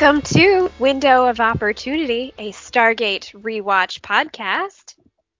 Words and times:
Welcome 0.00 0.22
to 0.22 0.70
Window 0.78 1.26
of 1.26 1.40
Opportunity, 1.40 2.32
a 2.38 2.52
Stargate 2.52 3.38
rewatch 3.38 4.00
podcast. 4.00 4.94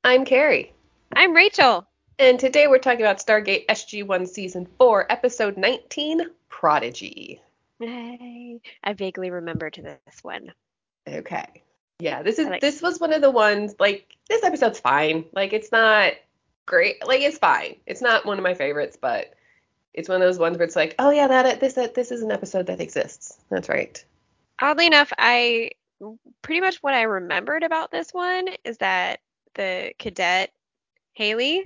I'm 0.04 0.26
Carrie. 0.26 0.74
I'm 1.16 1.32
Rachel. 1.32 1.86
And 2.18 2.38
today 2.38 2.66
we're 2.66 2.76
talking 2.76 3.00
about 3.00 3.24
Stargate 3.24 3.64
SG1 3.68 4.28
Season 4.28 4.68
4, 4.76 5.10
Episode 5.10 5.56
19 5.56 6.26
Prodigy. 6.50 7.40
Hey, 7.78 8.60
I 8.84 8.92
vaguely 8.92 9.30
remembered 9.30 9.80
this 9.82 10.22
one. 10.22 10.52
Okay. 11.08 11.62
Yeah, 11.98 12.22
this 12.22 12.38
is 12.38 12.46
like- 12.46 12.60
this 12.60 12.82
was 12.82 13.00
one 13.00 13.14
of 13.14 13.22
the 13.22 13.30
ones 13.30 13.76
like 13.78 14.14
this 14.28 14.44
episode's 14.44 14.78
fine. 14.78 15.24
Like 15.32 15.54
it's 15.54 15.72
not 15.72 16.12
great. 16.66 17.06
Like 17.06 17.22
it's 17.22 17.38
fine. 17.38 17.76
It's 17.86 18.02
not 18.02 18.26
one 18.26 18.36
of 18.36 18.44
my 18.44 18.52
favorites, 18.52 18.98
but 19.00 19.32
it's 19.94 20.10
one 20.10 20.20
of 20.20 20.28
those 20.28 20.38
ones 20.38 20.58
where 20.58 20.66
it's 20.66 20.76
like, 20.76 20.96
oh 20.98 21.08
yeah, 21.08 21.28
that 21.28 21.60
this 21.60 21.72
that 21.74 21.94
this 21.94 22.10
is 22.12 22.20
an 22.20 22.30
episode 22.30 22.66
that 22.66 22.82
exists. 22.82 23.38
That's 23.48 23.70
right. 23.70 24.04
Oddly 24.60 24.86
enough, 24.86 25.12
I 25.18 25.70
pretty 26.42 26.60
much 26.60 26.76
what 26.82 26.94
I 26.94 27.02
remembered 27.02 27.62
about 27.62 27.90
this 27.90 28.12
one 28.12 28.48
is 28.64 28.78
that 28.78 29.20
the 29.54 29.92
cadet 29.98 30.50
Hailey. 31.14 31.64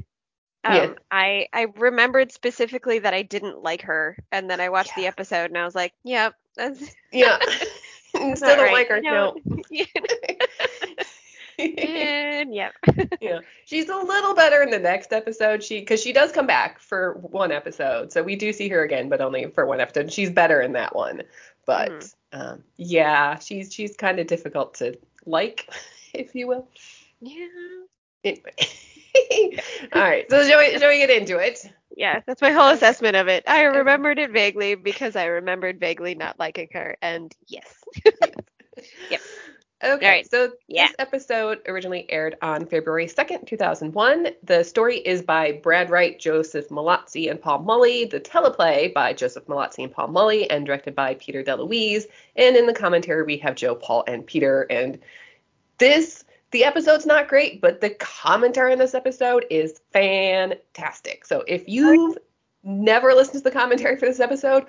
Um, 0.65 0.75
Yeah. 0.75 0.95
I 1.11 1.49
I 1.53 1.67
remembered 1.77 2.33
specifically 2.33 2.99
that 3.01 3.15
I 3.15 3.23
didn't 3.23 3.63
like 3.63 3.83
her, 3.83 4.17
and 4.33 4.49
then 4.51 4.61
I 4.61 4.71
watched 4.71 4.95
the 4.97 5.07
episode 5.07 5.47
and 5.51 5.59
I 5.59 5.65
was 5.65 5.75
like, 5.75 5.93
"Yep, 6.05 6.35
that's 6.57 6.95
Yeah. 7.13 7.39
that's 8.15 8.41
Still 8.41 8.57
don't 8.57 8.59
right." 8.65 8.73
like 8.73 8.89
her. 8.89 9.01
No. 9.01 9.37
And 11.59 12.55
yep. 12.55 12.73
yeah. 13.21 13.41
She's 13.65 13.89
a 13.89 13.97
little 13.97 14.35
better 14.35 14.63
in 14.63 14.71
the 14.71 14.79
next 14.79 15.13
episode. 15.13 15.63
She 15.63 15.81
because 15.81 16.01
she 16.03 16.13
does 16.13 16.33
come 16.33 16.47
back 16.47 16.79
for 16.81 17.15
one 17.15 17.53
episode. 17.53 18.13
So 18.13 18.23
we 18.23 18.37
do 18.37 18.53
see 18.53 18.69
her 18.69 18.83
again, 18.83 19.09
but 19.09 19.21
only 19.21 19.47
for 19.51 19.67
one 19.67 19.81
episode. 19.81 20.13
She's 20.13 20.31
better 20.31 20.61
in 20.61 20.73
that 20.73 20.95
one. 20.95 21.23
But 21.67 21.91
Mhm. 21.91 22.15
um, 22.33 22.65
yeah, 22.77 23.39
she's 23.39 23.73
she's 23.73 23.97
kind 23.97 24.19
of 24.19 24.27
difficult 24.27 24.75
to 24.75 24.99
like, 25.27 25.69
if 26.15 26.35
you 26.35 26.47
will. 26.49 26.69
yeah. 27.21 27.47
Anyway. 28.25 28.53
All 29.93 30.03
right. 30.03 30.29
So 30.31 30.43
shall 30.47 30.59
we 30.59 30.79
shall 30.79 30.89
we 30.89 30.99
get 30.99 31.11
into 31.11 31.39
it? 31.39 31.61
Yeah, 31.97 32.21
that's 32.27 32.43
my 32.43 32.51
whole 32.51 32.71
assessment 32.71 33.15
of 33.17 33.29
it. 33.29 33.45
I 33.47 33.63
remembered 33.65 34.19
it 34.19 34.33
vaguely 34.33 34.75
because 34.75 35.15
I 35.15 35.27
remembered 35.27 35.79
vaguely 35.79 36.17
not 36.17 36.39
liking 36.41 36.69
her, 36.73 36.97
and 37.01 37.33
yes. 37.47 37.73
Yep. 39.11 39.21
Okay, 39.85 40.09
right. 40.09 40.31
so 40.31 40.53
Yeah. 40.69 40.87
this 40.87 40.97
episode 40.99 41.61
originally 41.69 42.11
aired 42.11 42.37
on 42.41 42.67
February 42.67 43.07
2nd, 43.07 43.47
2001. 43.47 44.29
The 44.43 44.65
story 44.65 44.99
is 44.99 45.23
by 45.23 45.53
Brad 45.53 45.91
Wright, 45.91 46.19
Joseph 46.19 46.69
Mallozzi, 46.71 47.31
and 47.31 47.41
Paul 47.41 47.61
Mullie. 47.61 48.07
The 48.07 48.21
teleplay 48.21 48.93
by 48.95 49.13
Joseph 49.13 49.47
Mallozzi 49.47 49.85
and 49.85 49.93
Paul 49.93 50.09
Mullie, 50.09 50.49
and 50.51 50.65
directed 50.65 50.95
by 50.95 51.15
Peter 51.15 51.43
DeLuise. 51.43 52.05
And 52.37 52.57
in 52.57 52.67
the 52.67 52.73
commentary, 52.73 53.23
we 53.25 53.37
have 53.39 53.55
Joe, 53.55 53.75
Paul, 53.75 54.05
and 54.07 54.27
Peter. 54.27 54.63
And 54.71 54.99
this, 55.79 56.25
the 56.51 56.65
episode's 56.65 57.07
not 57.07 57.29
great, 57.29 57.61
but 57.61 57.81
the 57.81 57.91
commentary 57.91 58.73
in 58.73 58.79
this 58.79 58.95
episode 58.95 59.45
is 59.51 59.81
fantastic. 59.93 61.25
So 61.27 61.45
if 61.47 61.69
you've 61.69 62.17
never 62.63 63.13
listened 63.13 63.43
to 63.43 63.45
the 63.45 63.51
commentary 63.51 63.97
for 63.97 64.07
this 64.07 64.21
episode, 64.21 64.65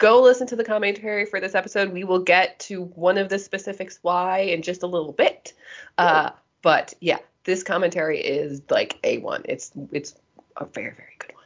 go 0.00 0.20
listen 0.20 0.48
to 0.48 0.56
the 0.56 0.64
commentary 0.64 1.24
for 1.24 1.38
this 1.38 1.54
episode. 1.54 1.92
We 1.92 2.02
will 2.02 2.18
get 2.18 2.58
to 2.60 2.84
one 2.96 3.18
of 3.18 3.28
the 3.28 3.38
specifics 3.38 4.00
why 4.02 4.38
in 4.38 4.62
just 4.62 4.82
a 4.82 4.88
little 4.88 5.12
bit. 5.12 5.52
Uh, 5.98 6.30
but 6.62 6.92
yeah, 7.00 7.18
this 7.44 7.62
commentary 7.62 8.18
is 8.18 8.62
like 8.70 9.00
A1. 9.02 9.42
It's 9.44 9.70
it's 9.92 10.16
a 10.56 10.64
very 10.64 10.92
very 10.92 11.14
good 11.18 11.34
one. 11.34 11.44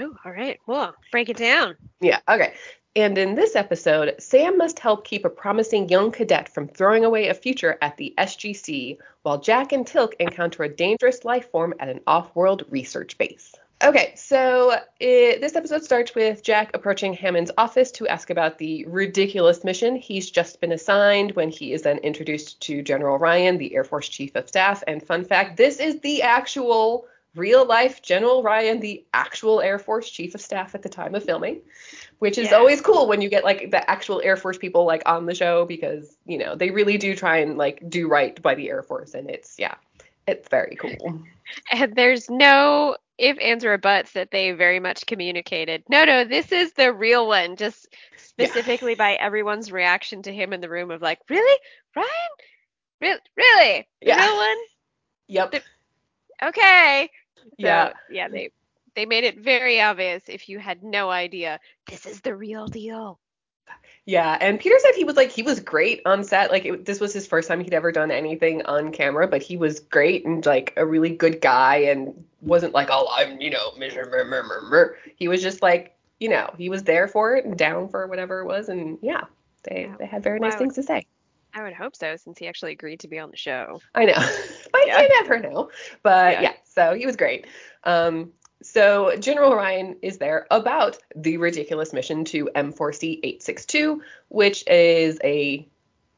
Oh, 0.00 0.16
all 0.24 0.32
right. 0.32 0.60
Well, 0.66 0.94
break 1.10 1.28
it 1.28 1.36
down. 1.36 1.74
Yeah, 2.00 2.20
okay. 2.28 2.54
And 2.94 3.18
in 3.18 3.34
this 3.34 3.56
episode, 3.56 4.14
Sam 4.18 4.56
must 4.56 4.78
help 4.78 5.04
keep 5.04 5.24
a 5.24 5.30
promising 5.30 5.88
young 5.88 6.10
cadet 6.10 6.48
from 6.48 6.68
throwing 6.68 7.04
away 7.04 7.28
a 7.28 7.34
future 7.34 7.78
at 7.82 7.96
the 7.96 8.14
SGC, 8.18 8.98
while 9.22 9.38
Jack 9.38 9.72
and 9.72 9.86
Teal'c 9.86 10.14
encounter 10.18 10.62
a 10.62 10.68
dangerous 10.68 11.24
life 11.24 11.50
form 11.50 11.74
at 11.80 11.88
an 11.88 12.00
off-world 12.06 12.64
research 12.70 13.18
base. 13.18 13.54
Okay, 13.82 14.12
so 14.16 14.76
it, 14.98 15.40
this 15.40 15.54
episode 15.54 15.84
starts 15.84 16.12
with 16.14 16.42
Jack 16.42 16.74
approaching 16.74 17.14
Hammond's 17.14 17.52
office 17.56 17.92
to 17.92 18.08
ask 18.08 18.28
about 18.28 18.58
the 18.58 18.84
ridiculous 18.86 19.62
mission 19.62 19.94
he's 19.94 20.30
just 20.30 20.60
been 20.60 20.72
assigned 20.72 21.32
when 21.36 21.48
he 21.48 21.72
is 21.72 21.82
then 21.82 21.98
introduced 21.98 22.60
to 22.62 22.82
General 22.82 23.18
Ryan, 23.18 23.56
the 23.56 23.72
Air 23.76 23.84
Force 23.84 24.08
Chief 24.08 24.34
of 24.34 24.48
Staff. 24.48 24.82
And 24.88 25.00
fun 25.00 25.24
fact, 25.24 25.56
this 25.56 25.78
is 25.78 26.00
the 26.00 26.22
actual 26.22 27.06
real 27.36 27.64
life 27.64 28.02
General 28.02 28.42
Ryan, 28.42 28.80
the 28.80 29.04
actual 29.14 29.60
Air 29.60 29.78
Force 29.78 30.10
Chief 30.10 30.34
of 30.34 30.40
Staff 30.40 30.74
at 30.74 30.82
the 30.82 30.88
time 30.88 31.14
of 31.14 31.22
filming, 31.22 31.60
which 32.18 32.36
is 32.36 32.50
Yeah. 32.50 32.56
always 32.56 32.80
cool 32.80 33.06
when 33.06 33.20
you 33.20 33.28
get 33.28 33.44
like 33.44 33.70
the 33.70 33.88
actual 33.88 34.20
Air 34.22 34.36
Force 34.36 34.58
people 34.58 34.86
like 34.86 35.02
on 35.06 35.26
the 35.26 35.34
show 35.36 35.64
because, 35.66 36.16
you 36.26 36.38
know, 36.38 36.56
they 36.56 36.70
really 36.70 36.98
do 36.98 37.14
try 37.14 37.36
and 37.38 37.56
like 37.56 37.88
do 37.88 38.08
right 38.08 38.42
by 38.42 38.56
the 38.56 38.70
Air 38.70 38.82
Force 38.82 39.14
and 39.14 39.30
it's 39.30 39.54
yeah, 39.56 39.76
it's 40.26 40.48
very 40.48 40.74
cool. 40.74 41.22
And 41.72 41.94
there's 41.96 42.28
no 42.28 42.96
if, 43.18 43.36
ands, 43.40 43.64
or 43.64 43.76
buts 43.78 44.12
that 44.12 44.30
they 44.30 44.52
very 44.52 44.80
much 44.80 45.06
communicated. 45.06 45.82
No, 45.88 46.04
no, 46.04 46.24
this 46.24 46.52
is 46.52 46.72
the 46.72 46.92
real 46.92 47.26
one. 47.26 47.56
Just 47.56 47.88
Yeah. 48.38 48.46
specifically 48.46 48.94
by 48.94 49.14
everyone's 49.14 49.72
reaction 49.72 50.22
to 50.22 50.32
him 50.32 50.52
in 50.52 50.60
the 50.60 50.70
room 50.70 50.90
of 50.90 51.02
like, 51.02 51.18
really, 51.28 51.60
Ryan, 51.96 52.08
really, 53.00 53.20
really, 53.36 53.88
the 54.00 54.06
Yeah. 54.08 54.24
real 54.24 54.36
one. 54.36 54.56
Yep. 55.28 55.54
Okay. 56.42 57.10
So, 57.60 57.66
Yeah. 57.66 57.92
Yeah. 58.10 58.28
They 58.28 58.50
they 58.94 59.06
made 59.06 59.24
it 59.24 59.38
very 59.38 59.80
obvious 59.80 60.22
if 60.28 60.48
you 60.48 60.58
had 60.58 60.82
no 60.82 61.10
idea. 61.10 61.60
This 61.86 62.06
is 62.06 62.20
the 62.20 62.34
real 62.34 62.66
deal. 62.66 63.20
Yeah, 64.06 64.38
and 64.40 64.58
Peter 64.58 64.76
said 64.78 64.92
he 64.94 65.04
was 65.04 65.16
like 65.16 65.30
he 65.30 65.42
was 65.42 65.60
great 65.60 66.00
on 66.06 66.24
set. 66.24 66.50
Like 66.50 66.64
it, 66.64 66.86
this 66.86 66.98
was 66.98 67.12
his 67.12 67.26
first 67.26 67.46
time 67.46 67.60
he'd 67.60 67.74
ever 67.74 67.92
done 67.92 68.10
anything 68.10 68.62
on 68.64 68.90
camera, 68.90 69.28
but 69.28 69.42
he 69.42 69.58
was 69.58 69.80
great 69.80 70.24
and 70.24 70.44
like 70.46 70.72
a 70.78 70.86
really 70.86 71.10
good 71.10 71.42
guy 71.42 71.76
and 71.76 72.24
wasn't 72.40 72.72
like 72.72 72.88
oh 72.90 73.06
I'm 73.14 73.38
you 73.40 73.50
know 73.50 73.72
meh, 73.76 73.90
meh, 73.94 74.04
meh, 74.24 74.24
meh, 74.24 74.42
meh." 74.70 74.84
he 75.16 75.28
was 75.28 75.42
just 75.42 75.60
like 75.60 75.94
you 76.20 76.28
know 76.30 76.48
he 76.56 76.70
was 76.70 76.84
there 76.84 77.06
for 77.06 77.36
it 77.36 77.44
and 77.44 77.58
down 77.58 77.88
for 77.90 78.06
whatever 78.06 78.40
it 78.40 78.46
was 78.46 78.68
and 78.70 78.96
yeah 79.02 79.24
they 79.64 79.82
Yeah. 79.82 79.96
they 79.98 80.06
had 80.06 80.22
very 80.22 80.40
nice 80.40 80.52
Wow. 80.52 80.58
things 80.60 80.74
to 80.76 80.82
say. 80.82 81.04
I 81.54 81.62
would 81.62 81.72
hope 81.72 81.96
so, 81.96 82.14
since 82.16 82.38
he 82.38 82.46
actually 82.46 82.72
agreed 82.72 83.00
to 83.00 83.08
be 83.08 83.18
on 83.18 83.30
the 83.30 83.36
show. 83.36 83.80
I 83.94 84.04
know, 84.04 84.14
but 84.72 84.86
Yeah. 84.86 85.00
you 85.00 85.08
never 85.22 85.38
know. 85.40 85.70
But 86.02 86.32
Yeah. 86.34 86.42
yeah. 86.42 86.52
so 86.64 86.94
he 86.94 87.04
was 87.06 87.16
great. 87.16 87.46
Um, 87.84 88.32
so 88.62 89.16
General 89.18 89.54
Ryan 89.54 89.96
is 90.02 90.18
there 90.18 90.46
about 90.50 90.98
the 91.14 91.36
ridiculous 91.36 91.92
mission 91.92 92.24
to 92.26 92.50
M4C 92.54 93.20
862, 93.22 94.02
which 94.28 94.66
is 94.66 95.18
a 95.22 95.66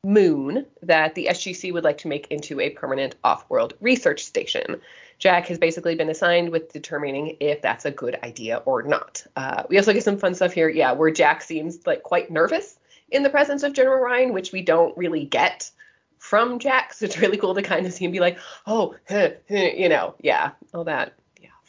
moon 0.02 0.64
that 0.82 1.14
the 1.14 1.26
SGC 1.30 1.72
would 1.72 1.84
like 1.84 1.98
to 1.98 2.08
make 2.08 2.26
into 2.28 2.58
a 2.60 2.70
permanent 2.70 3.16
off-world 3.22 3.74
research 3.80 4.24
station. 4.24 4.80
Jack 5.18 5.46
has 5.48 5.58
basically 5.58 5.94
been 5.94 6.08
assigned 6.08 6.48
with 6.48 6.72
determining 6.72 7.36
if 7.40 7.60
that's 7.60 7.84
a 7.84 7.90
good 7.90 8.18
idea 8.22 8.62
or 8.64 8.82
not. 8.82 9.26
Uh, 9.36 9.64
we 9.68 9.76
also 9.76 9.92
get 9.92 10.02
some 10.02 10.16
fun 10.16 10.34
stuff 10.34 10.52
here, 10.52 10.70
yeah, 10.70 10.92
where 10.92 11.10
Jack 11.10 11.42
seems 11.42 11.86
like 11.86 12.02
quite 12.02 12.30
nervous 12.30 12.78
in 13.10 13.22
the 13.22 13.28
presence 13.28 13.62
of 13.62 13.74
General 13.74 14.02
Ryan, 14.02 14.32
which 14.32 14.52
we 14.52 14.62
don't 14.62 14.96
really 14.96 15.26
get 15.26 15.70
from 16.18 16.58
Jack. 16.58 16.94
So 16.94 17.04
it's 17.04 17.18
really 17.18 17.36
cool 17.36 17.54
to 17.54 17.62
kind 17.62 17.84
of 17.84 17.92
see 17.92 18.06
him 18.06 18.12
be 18.12 18.20
like, 18.20 18.38
oh, 18.66 18.94
heh, 19.04 19.34
heh, 19.48 19.74
you 19.76 19.90
know, 19.90 20.14
yeah, 20.20 20.52
all 20.72 20.84
that. 20.84 21.12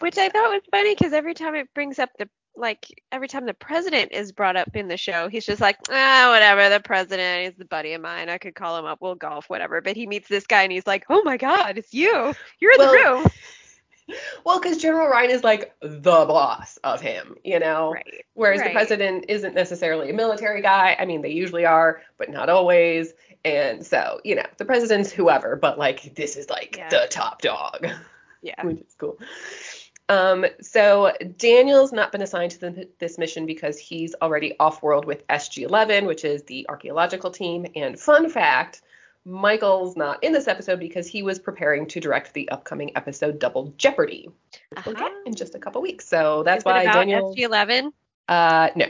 Which 0.01 0.17
I 0.17 0.29
thought 0.29 0.51
was 0.51 0.61
funny 0.71 0.95
because 0.95 1.13
every 1.13 1.33
time 1.33 1.55
it 1.55 1.73
brings 1.73 1.99
up 1.99 2.09
the 2.17 2.27
like 2.55 2.85
every 3.11 3.27
time 3.29 3.45
the 3.45 3.53
president 3.53 4.11
is 4.11 4.31
brought 4.31 4.57
up 4.57 4.75
in 4.75 4.87
the 4.87 4.97
show, 4.97 5.29
he's 5.29 5.45
just 5.45 5.61
like, 5.61 5.77
ah, 5.89 6.29
whatever. 6.31 6.69
The 6.69 6.81
president 6.81 7.47
is 7.53 7.57
the 7.57 7.65
buddy 7.65 7.93
of 7.93 8.01
mine. 8.01 8.29
I 8.29 8.37
could 8.37 8.55
call 8.55 8.77
him 8.77 8.85
up. 8.85 8.99
We'll 9.01 9.15
golf, 9.15 9.49
whatever. 9.49 9.79
But 9.81 9.95
he 9.95 10.05
meets 10.05 10.27
this 10.27 10.45
guy 10.47 10.63
and 10.63 10.71
he's 10.71 10.85
like, 10.85 11.05
oh 11.09 11.21
my 11.23 11.37
God, 11.37 11.77
it's 11.77 11.93
you. 11.93 12.33
You're 12.59 12.73
in 12.73 12.79
Well, 12.79 12.91
the 12.91 12.97
room. 12.97 13.25
Well, 14.45 14.59
because 14.59 14.77
General 14.77 15.07
Ryan 15.07 15.29
is 15.31 15.43
like 15.43 15.73
the 15.81 16.25
boss 16.25 16.75
of 16.83 16.99
him, 16.99 17.37
you 17.45 17.59
know? 17.59 17.93
Right. 17.93 18.25
Whereas 18.33 18.61
the 18.61 18.71
president 18.71 19.25
isn't 19.29 19.55
necessarily 19.55 20.09
a 20.09 20.13
military 20.13 20.61
guy. 20.61 20.97
I 20.99 21.05
mean, 21.05 21.21
they 21.21 21.29
usually 21.31 21.65
are, 21.65 22.01
but 22.17 22.29
not 22.29 22.49
always. 22.49 23.13
And 23.45 23.85
so, 23.85 24.19
you 24.25 24.35
know, 24.35 24.45
the 24.57 24.65
president's 24.65 25.11
whoever, 25.11 25.55
but 25.55 25.77
like 25.79 26.13
this 26.15 26.35
is 26.35 26.49
like 26.49 26.75
Yeah. 26.77 26.89
the 26.89 27.07
top 27.09 27.41
dog. 27.41 27.87
Yeah. 28.41 28.55
which 28.65 28.81
is 28.81 28.95
cool. 28.97 29.17
Um, 30.11 30.45
so 30.61 31.13
Daniel's 31.37 31.93
not 31.93 32.11
been 32.11 32.21
assigned 32.21 32.51
to 32.51 32.59
the, 32.59 32.89
this 32.99 33.17
mission 33.17 33.45
because 33.45 33.79
he's 33.79 34.13
already 34.21 34.59
off-world 34.59 35.05
with 35.05 35.25
SG-11, 35.27 36.05
which 36.05 36.25
is 36.25 36.43
the 36.43 36.65
archaeological 36.67 37.31
team. 37.31 37.65
And 37.77 37.97
fun 37.97 38.29
fact, 38.29 38.81
Michael's 39.23 39.95
not 39.95 40.21
in 40.21 40.33
this 40.33 40.49
episode 40.49 40.79
because 40.79 41.07
he 41.07 41.23
was 41.23 41.39
preparing 41.39 41.87
to 41.87 42.01
direct 42.01 42.33
the 42.33 42.49
upcoming 42.49 42.91
episode 42.97 43.39
Double 43.39 43.73
Jeopardy, 43.77 44.29
which 44.75 44.85
we'll 44.85 44.95
get 44.95 45.03
Uh-huh. 45.05 45.15
in 45.25 45.33
just 45.33 45.55
a 45.55 45.59
couple 45.59 45.81
weeks. 45.81 46.05
So 46.09 46.43
that's 46.43 46.65
why 46.65 46.83
Daniel. 46.83 47.33
SG11? 47.33 47.93
Uh, 48.27 48.69
no. 48.75 48.87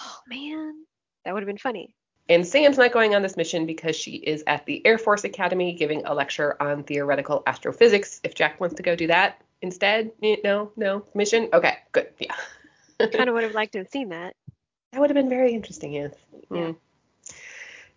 Oh 0.00 0.18
man, 0.28 0.84
that 1.24 1.34
would 1.34 1.42
have 1.42 1.48
been 1.48 1.58
funny. 1.58 1.92
And 2.28 2.46
Sam's 2.46 2.78
not 2.78 2.92
going 2.92 3.16
on 3.16 3.22
this 3.22 3.36
mission 3.36 3.66
because 3.66 3.96
she 3.96 4.12
is 4.16 4.44
at 4.46 4.64
the 4.66 4.84
Air 4.86 4.98
Force 4.98 5.24
Academy 5.24 5.72
giving 5.72 6.04
a 6.04 6.14
lecture 6.14 6.60
on 6.62 6.84
theoretical 6.84 7.42
astrophysics. 7.46 8.20
If 8.22 8.34
Jack 8.34 8.60
wants 8.60 8.76
to 8.76 8.82
go 8.82 8.94
do 8.94 9.06
that 9.08 9.40
instead, 9.62 10.12
no, 10.44 10.72
no 10.76 11.04
mission. 11.14 11.48
Okay, 11.52 11.76
good. 11.92 12.08
Yeah. 12.18 12.34
Kind 12.98 13.28
of 13.28 13.34
would 13.34 13.44
have 13.44 13.54
liked 13.54 13.72
to 13.72 13.78
have 13.78 13.88
seen 13.88 14.10
that. 14.10 14.34
That 14.92 15.00
would 15.00 15.10
have 15.10 15.14
been 15.14 15.28
very 15.28 15.52
interesting, 15.52 15.92
yes. 15.92 16.14
Yeah. 16.50 16.58
Mm. 16.58 16.76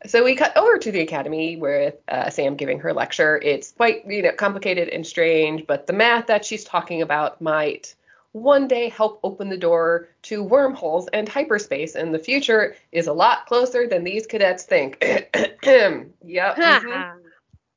So 0.06 0.24
we 0.24 0.36
cut 0.36 0.56
over 0.56 0.78
to 0.78 0.92
the 0.92 1.02
academy 1.02 1.58
with 1.58 1.96
uh, 2.08 2.30
Sam 2.30 2.56
giving 2.56 2.80
her 2.80 2.94
lecture. 2.94 3.38
It's 3.38 3.72
quite 3.72 4.06
you 4.08 4.22
know 4.22 4.32
complicated 4.32 4.90
and 4.90 5.06
strange, 5.06 5.68
but 5.68 5.88
the 5.88 5.94
math 5.94 6.28
that 6.28 6.46
she's 6.46 6.64
talking 6.64 7.02
about 7.02 7.42
might 7.42 7.96
one 8.32 8.68
day 8.68 8.90
help 8.90 9.20
open 9.24 9.50
the 9.50 9.58
door 9.58 10.10
to 10.24 10.44
wormholes 10.44 11.08
and 11.10 11.28
hyperspace, 11.28 11.96
and 11.96 12.14
the 12.14 12.20
future 12.20 12.76
is 12.92 13.08
a 13.08 13.14
lot 13.14 13.46
closer 13.48 13.88
than 13.88 14.04
these 14.04 14.26
cadets 14.26 14.64
think. 14.64 14.98
yep. 15.02 16.56
mhm. 16.56 17.19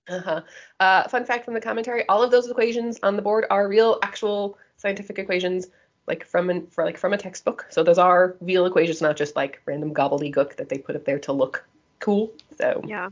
Uh-huh. 0.08 0.42
Uh, 0.80 1.08
fun 1.08 1.24
fact 1.24 1.44
from 1.44 1.54
the 1.54 1.60
commentary: 1.60 2.06
all 2.08 2.22
of 2.22 2.30
those 2.30 2.48
equations 2.50 2.98
on 3.02 3.16
the 3.16 3.22
board 3.22 3.46
are 3.50 3.68
real, 3.68 3.98
actual 4.02 4.58
scientific 4.76 5.18
equations, 5.18 5.68
like 6.06 6.24
from 6.24 6.50
an, 6.50 6.66
for 6.66 6.84
like 6.84 6.98
from 6.98 7.12
a 7.12 7.18
textbook. 7.18 7.66
So 7.70 7.82
those 7.82 7.98
are 7.98 8.36
real 8.40 8.66
equations, 8.66 9.00
not 9.00 9.16
just 9.16 9.36
like 9.36 9.60
random 9.64 9.94
gobbledygook 9.94 10.56
that 10.56 10.68
they 10.68 10.78
put 10.78 10.96
up 10.96 11.04
there 11.04 11.18
to 11.20 11.32
look 11.32 11.64
cool. 12.00 12.32
So 12.58 12.82
Yeah. 12.84 13.10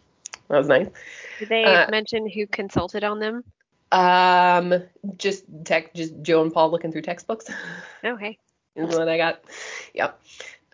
that 0.48 0.58
was 0.58 0.68
nice. 0.68 0.88
Did 1.38 1.48
they 1.48 1.64
Uh, 1.64 1.86
mention 1.90 2.28
who 2.28 2.46
consulted 2.46 3.04
on 3.04 3.20
them? 3.20 3.44
Um, 3.92 4.82
just 5.16 5.44
tech, 5.64 5.94
just 5.94 6.20
Joe 6.22 6.42
and 6.42 6.52
Paul 6.52 6.70
looking 6.70 6.92
through 6.92 7.02
textbooks 7.02 7.46
Oh, 8.04 8.16
hey. 8.16 8.38
is 8.76 8.96
what 8.96 9.08
I 9.08 9.16
got. 9.16 9.42
Yep. 9.94 10.20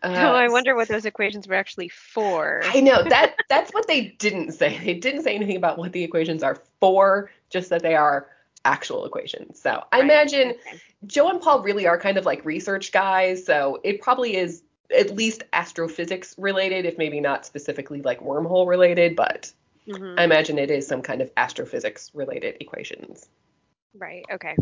Uh, 0.06 0.28
oh, 0.30 0.34
I 0.34 0.48
wonder 0.48 0.74
what 0.74 0.88
those 0.88 1.04
equations 1.04 1.48
were 1.48 1.54
actually 1.54 1.88
for. 1.88 2.62
I 2.64 2.80
know 2.80 3.02
that 3.08 3.36
that's 3.48 3.72
what 3.72 3.86
they 3.86 4.02
didn't 4.18 4.52
say. 4.52 4.78
They 4.78 4.94
didn't 4.94 5.22
say 5.22 5.34
anything 5.34 5.56
about 5.56 5.78
what 5.78 5.92
the 5.92 6.04
equations 6.04 6.42
are 6.42 6.56
for, 6.80 7.30
just 7.50 7.70
that 7.70 7.82
they 7.82 7.94
are 7.94 8.28
actual 8.64 9.04
equations. 9.04 9.60
So 9.60 9.84
I 9.92 9.98
Right. 9.98 10.04
imagine 10.04 10.50
Okay. 10.50 10.80
Joe 11.06 11.28
and 11.28 11.40
Paul 11.40 11.62
really 11.62 11.86
are 11.86 11.98
kind 11.98 12.18
of 12.18 12.24
like 12.24 12.44
research 12.44 12.92
guys, 12.92 13.44
so 13.44 13.80
it 13.84 14.00
probably 14.00 14.36
is 14.36 14.62
at 14.96 15.14
least 15.14 15.42
astrophysics 15.52 16.34
related, 16.38 16.84
if 16.84 16.96
maybe 16.98 17.20
not 17.20 17.44
specifically 17.44 18.02
like 18.02 18.20
wormhole 18.20 18.66
related, 18.66 19.16
but 19.16 19.52
Mhm. 19.88 20.18
I 20.18 20.24
imagine 20.24 20.58
it 20.58 20.70
is 20.70 20.86
some 20.86 21.02
kind 21.02 21.20
of 21.20 21.30
astrophysics 21.36 22.10
related 22.14 22.56
equations. 22.60 23.28
Right. 23.94 24.24
Okay. 24.32 24.56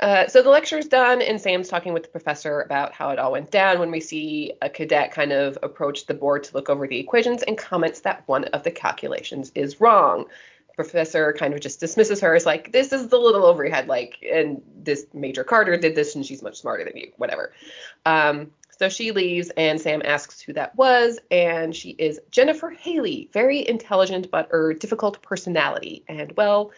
Uh, 0.00 0.26
so 0.26 0.42
the 0.42 0.50
lecture's 0.50 0.88
done, 0.88 1.22
and 1.22 1.40
Sam's 1.40 1.68
talking 1.68 1.92
with 1.92 2.02
the 2.02 2.08
professor 2.08 2.60
about 2.62 2.92
how 2.92 3.10
it 3.10 3.18
all 3.18 3.32
went 3.32 3.50
down 3.50 3.78
when 3.78 3.90
we 3.92 4.00
see 4.00 4.52
a 4.60 4.68
cadet 4.68 5.12
kind 5.12 5.32
of 5.32 5.56
approach 5.62 6.06
the 6.06 6.14
board 6.14 6.44
to 6.44 6.54
look 6.54 6.68
over 6.68 6.88
the 6.88 6.98
equations 6.98 7.42
and 7.44 7.56
comments 7.56 8.00
that 8.00 8.26
one 8.26 8.44
of 8.46 8.64
the 8.64 8.72
calculations 8.72 9.52
is 9.54 9.80
wrong. 9.80 10.26
Professor 10.74 11.32
kind 11.32 11.54
of 11.54 11.60
just 11.60 11.78
dismisses 11.78 12.20
her 12.20 12.34
as 12.34 12.44
like, 12.44 12.72
this 12.72 12.92
is 12.92 13.06
the 13.06 13.18
little 13.18 13.44
overhead, 13.44 13.86
like, 13.86 14.18
and 14.28 14.60
this 14.74 15.06
Major 15.14 15.44
Carter 15.44 15.76
did 15.76 15.94
this, 15.94 16.16
and 16.16 16.26
she's 16.26 16.42
much 16.42 16.60
smarter 16.60 16.84
than 16.84 16.96
you, 16.96 17.12
whatever. 17.16 17.52
Um, 18.04 18.50
so 18.76 18.88
she 18.88 19.12
leaves, 19.12 19.50
and 19.56 19.80
Sam 19.80 20.02
asks 20.04 20.40
who 20.40 20.52
that 20.54 20.74
was, 20.74 21.20
and 21.30 21.74
she 21.74 21.90
is 21.90 22.20
Jennifer 22.32 22.70
Hailey, 22.70 23.30
very 23.32 23.66
intelligent 23.66 24.32
but 24.32 24.48
er 24.52 24.74
difficult 24.74 25.22
personality. 25.22 26.02
And 26.08 26.32
well, 26.36 26.72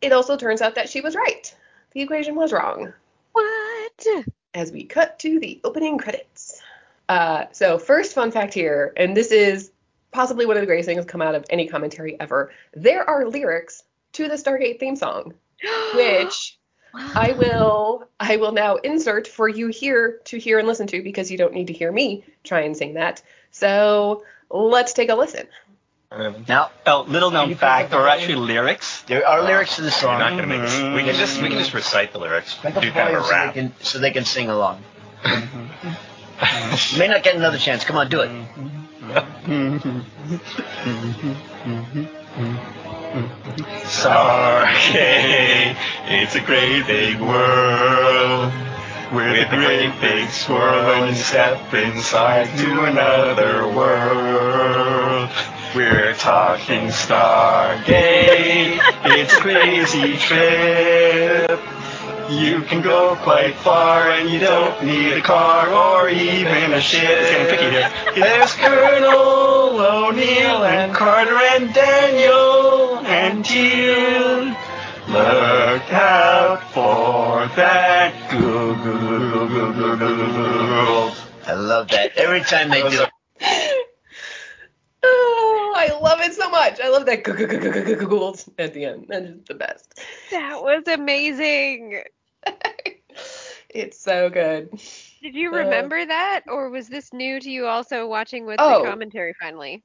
it 0.00 0.12
also 0.12 0.36
turns 0.36 0.62
out 0.62 0.76
that 0.76 0.88
she 0.88 1.00
was 1.00 1.16
right. 1.16 1.52
The 1.94 2.02
equation 2.02 2.34
was 2.34 2.52
wrong 2.52 2.92
What? 3.32 4.06
as 4.52 4.72
we 4.72 4.84
cut 4.84 5.18
to 5.20 5.38
the 5.38 5.60
opening 5.64 5.96
credits. 5.98 6.60
Uh, 7.08 7.44
so, 7.52 7.78
first 7.78 8.14
fun 8.14 8.30
fact 8.30 8.52
here, 8.54 8.92
and 8.96 9.16
this 9.16 9.30
is 9.30 9.70
possibly 10.10 10.46
one 10.46 10.56
of 10.56 10.60
the 10.60 10.66
greatest 10.66 10.88
things 10.88 11.04
come 11.04 11.22
out 11.22 11.34
of 11.34 11.44
any 11.50 11.68
commentary 11.68 12.18
ever. 12.20 12.50
There 12.72 13.08
are 13.08 13.26
lyrics 13.26 13.82
to 14.14 14.28
the 14.28 14.34
Stargate 14.34 14.80
theme 14.80 14.96
song, 14.96 15.34
which 15.94 16.58
I 16.94 17.32
will 17.32 18.08
I 18.20 18.36
will 18.36 18.52
now 18.52 18.76
insert 18.76 19.26
for 19.28 19.48
you 19.48 19.68
here 19.68 20.20
to 20.24 20.38
hear 20.38 20.58
and 20.58 20.66
listen 20.66 20.86
to 20.88 21.02
because 21.02 21.30
you 21.30 21.38
don't 21.38 21.54
need 21.54 21.66
to 21.66 21.72
hear 21.72 21.92
me 21.92 22.24
try 22.44 22.60
and 22.60 22.76
sing 22.76 22.94
that. 22.94 23.22
So 23.50 24.24
let's 24.50 24.92
take 24.92 25.10
a 25.10 25.14
listen. 25.14 25.46
Um, 26.10 26.44
now, 26.48 26.70
Oh, 26.86 27.04
little 27.08 27.30
known 27.30 27.54
fact, 27.56 27.90
there 27.90 27.98
are 28.00 28.08
actually 28.08 28.36
lyrics. 28.36 29.02
there 29.02 29.26
are 29.26 29.42
lyrics 29.42 29.76
to 29.76 29.82
the 29.82 29.90
song. 29.90 30.18
not 30.20 30.30
gonna 30.30 30.46
make. 30.46 30.60
We 30.94 31.02
can 31.02 31.14
just 31.16 31.40
we 31.42 31.48
can 31.48 31.58
just 31.58 31.74
recite 31.74 32.12
the 32.12 32.18
lyrics. 32.18 32.56
Make 32.62 32.74
Do 32.74 32.90
kind 32.92 33.16
of 33.16 33.24
a 33.24 33.26
so 33.26 33.32
they 33.46 33.52
can 33.52 33.74
so 33.80 33.98
they 33.98 34.10
can 34.12 34.24
sing 34.24 34.48
along. 34.48 34.82
You 35.24 36.98
may 36.98 37.08
not 37.08 37.22
get 37.22 37.34
another 37.36 37.58
chance. 37.58 37.84
Come 37.84 37.96
on, 37.96 38.08
do 38.08 38.20
it. 38.20 38.30
Stargate, 44.44 45.76
it's 46.06 46.34
a 46.34 46.40
great 46.40 46.86
big 46.86 47.20
world. 47.20 48.52
With 49.12 49.46
a 49.46 49.56
great 49.56 49.92
big 50.00 50.28
swirl 50.30 50.90
and 50.92 51.16
you 51.16 51.22
step 51.22 51.72
inside 51.72 52.46
to 52.58 52.84
another 52.84 53.66
world. 53.68 55.30
We're 55.74 56.14
talking 56.14 56.86
Stargate, 56.86 58.78
it's 59.06 59.34
a 59.34 59.40
crazy 59.40 60.16
trip. 60.18 61.60
You 62.30 62.62
can 62.62 62.80
go 62.80 63.16
quite 63.16 63.56
far 63.56 64.10
and 64.12 64.30
you 64.30 64.38
don't 64.38 64.84
need 64.84 65.14
a 65.14 65.20
car 65.20 65.68
or 65.68 66.08
even 66.08 66.74
a 66.74 66.80
ship. 66.80 67.02
It's 67.02 67.30
getting 67.30 67.48
tricky 67.48 67.70
here. 67.70 67.90
There's 68.14 68.54
Colonel 68.54 69.80
O'Neill 69.80 70.64
and 70.64 70.94
Carter 70.94 71.36
and 71.36 71.74
Daniel 71.74 72.98
and 73.06 73.44
Teal'c. 73.44 74.56
Look 75.08 75.92
out 75.92 76.62
for 76.72 77.48
that 77.56 78.14
Goa'uld. 78.30 78.84
I 81.48 81.52
love 81.54 81.88
that. 81.88 82.16
Every 82.16 82.42
time 82.42 82.70
they 82.70 82.88
do 82.88 83.02
it. 83.02 83.10
I 85.84 85.98
love 86.00 86.20
it 86.20 86.34
so 86.34 86.48
much. 86.50 86.80
I 86.80 86.88
love 86.88 87.06
that 87.06 87.24
Goa'uld 87.24 88.48
at 88.58 88.74
the 88.74 88.84
end. 88.84 89.06
That 89.08 89.22
is 89.22 89.44
the 89.46 89.54
best. 89.54 90.00
That 90.30 90.62
was 90.62 90.84
amazing. 90.86 92.02
It's 93.68 93.98
so 93.98 94.30
good. 94.30 94.70
Did 95.20 95.34
you 95.34 95.52
Uh, 95.52 95.56
remember 95.56 96.06
that, 96.06 96.42
or 96.46 96.70
was 96.70 96.88
this 96.88 97.12
new 97.12 97.40
to 97.40 97.50
you? 97.50 97.66
Also 97.66 98.06
watching 98.06 98.46
with 98.46 98.60
Oh. 98.60 98.82
the 98.82 98.88
commentary 98.88 99.34
finally. 99.40 99.82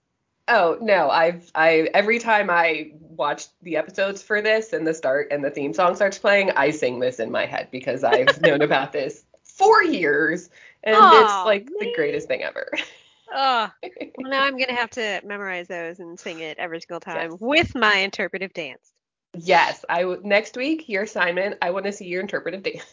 Oh 0.47 0.77
no, 0.81 1.09
I've 1.09 1.49
I 1.55 1.89
every 1.93 2.19
time 2.19 2.49
I 2.49 2.91
watch 2.99 3.45
the 3.63 3.77
episodes 3.77 4.21
for 4.21 4.41
this 4.41 4.73
and 4.73 4.85
the 4.85 4.93
start 4.93 5.27
and 5.31 5.43
the 5.43 5.49
theme 5.49 5.73
song 5.73 5.95
starts 5.95 6.19
playing, 6.19 6.51
I 6.51 6.69
sing 6.71 6.99
this 6.99 7.19
in 7.19 7.31
my 7.31 7.45
head 7.45 7.69
because 7.71 8.03
I've 8.03 8.41
known 8.43 8.61
about 8.61 8.91
this 8.93 9.25
for 9.43 9.83
years 9.83 10.49
and 10.83 11.11
it's 11.11 11.45
like 11.45 11.67
the 11.79 11.91
greatest 11.95 12.27
thing 12.27 12.43
ever. 12.43 12.71
Oh, 13.31 13.71
well 14.15 14.29
now 14.31 14.43
I'm 14.45 14.57
gonna 14.57 14.75
have 14.75 14.91
to 14.91 15.21
memorize 15.23 15.67
those 15.67 15.99
and 15.99 16.19
sing 16.19 16.39
it 16.39 16.57
every 16.59 16.79
single 16.81 16.99
time 17.01 17.37
Yes. 17.37 17.39
with 17.39 17.75
my 17.75 17.97
interpretive 17.97 18.53
dance. 18.53 18.93
yes, 19.37 19.85
I 19.89 20.01
w- 20.01 20.21
next 20.23 20.55
week 20.57 20.87
your 20.89 21.03
assignment, 21.03 21.57
I 21.61 21.71
want 21.71 21.85
to 21.85 21.91
see 21.91 22.05
your 22.05 22.21
interpretive 22.21 22.63
dance. 22.63 22.85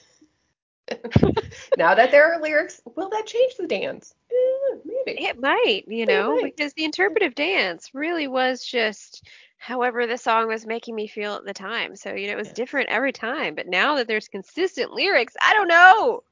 now 1.76 1.94
that 1.94 2.10
there 2.10 2.32
are 2.32 2.40
lyrics, 2.40 2.80
will 2.96 3.08
that 3.10 3.26
change 3.26 3.54
the 3.56 3.66
dance? 3.66 4.14
Eh, 4.30 4.76
maybe. 4.84 5.20
It 5.20 5.38
might, 5.40 5.84
you 5.88 6.06
It 6.06 6.06
know, 6.06 6.38
might. 6.40 6.54
because 6.56 6.72
the 6.74 6.84
interpretive 6.84 7.34
dance 7.34 7.94
really 7.94 8.26
was 8.28 8.64
just 8.64 9.26
however 9.58 10.06
the 10.06 10.16
song 10.18 10.48
was 10.48 10.66
making 10.66 10.94
me 10.94 11.06
feel 11.06 11.34
at 11.34 11.44
the 11.44 11.54
time. 11.54 11.96
So, 11.96 12.14
you 12.14 12.26
know, 12.26 12.32
it 12.34 12.36
was 12.38 12.52
Yes. 12.52 12.54
different 12.54 12.88
every 12.90 13.12
time. 13.12 13.54
But 13.54 13.66
now 13.68 13.96
that 13.96 14.06
there's 14.08 14.28
consistent 14.28 14.92
lyrics, 14.92 15.34
I 15.40 15.54
don't 15.54 15.68
know. 15.68 16.22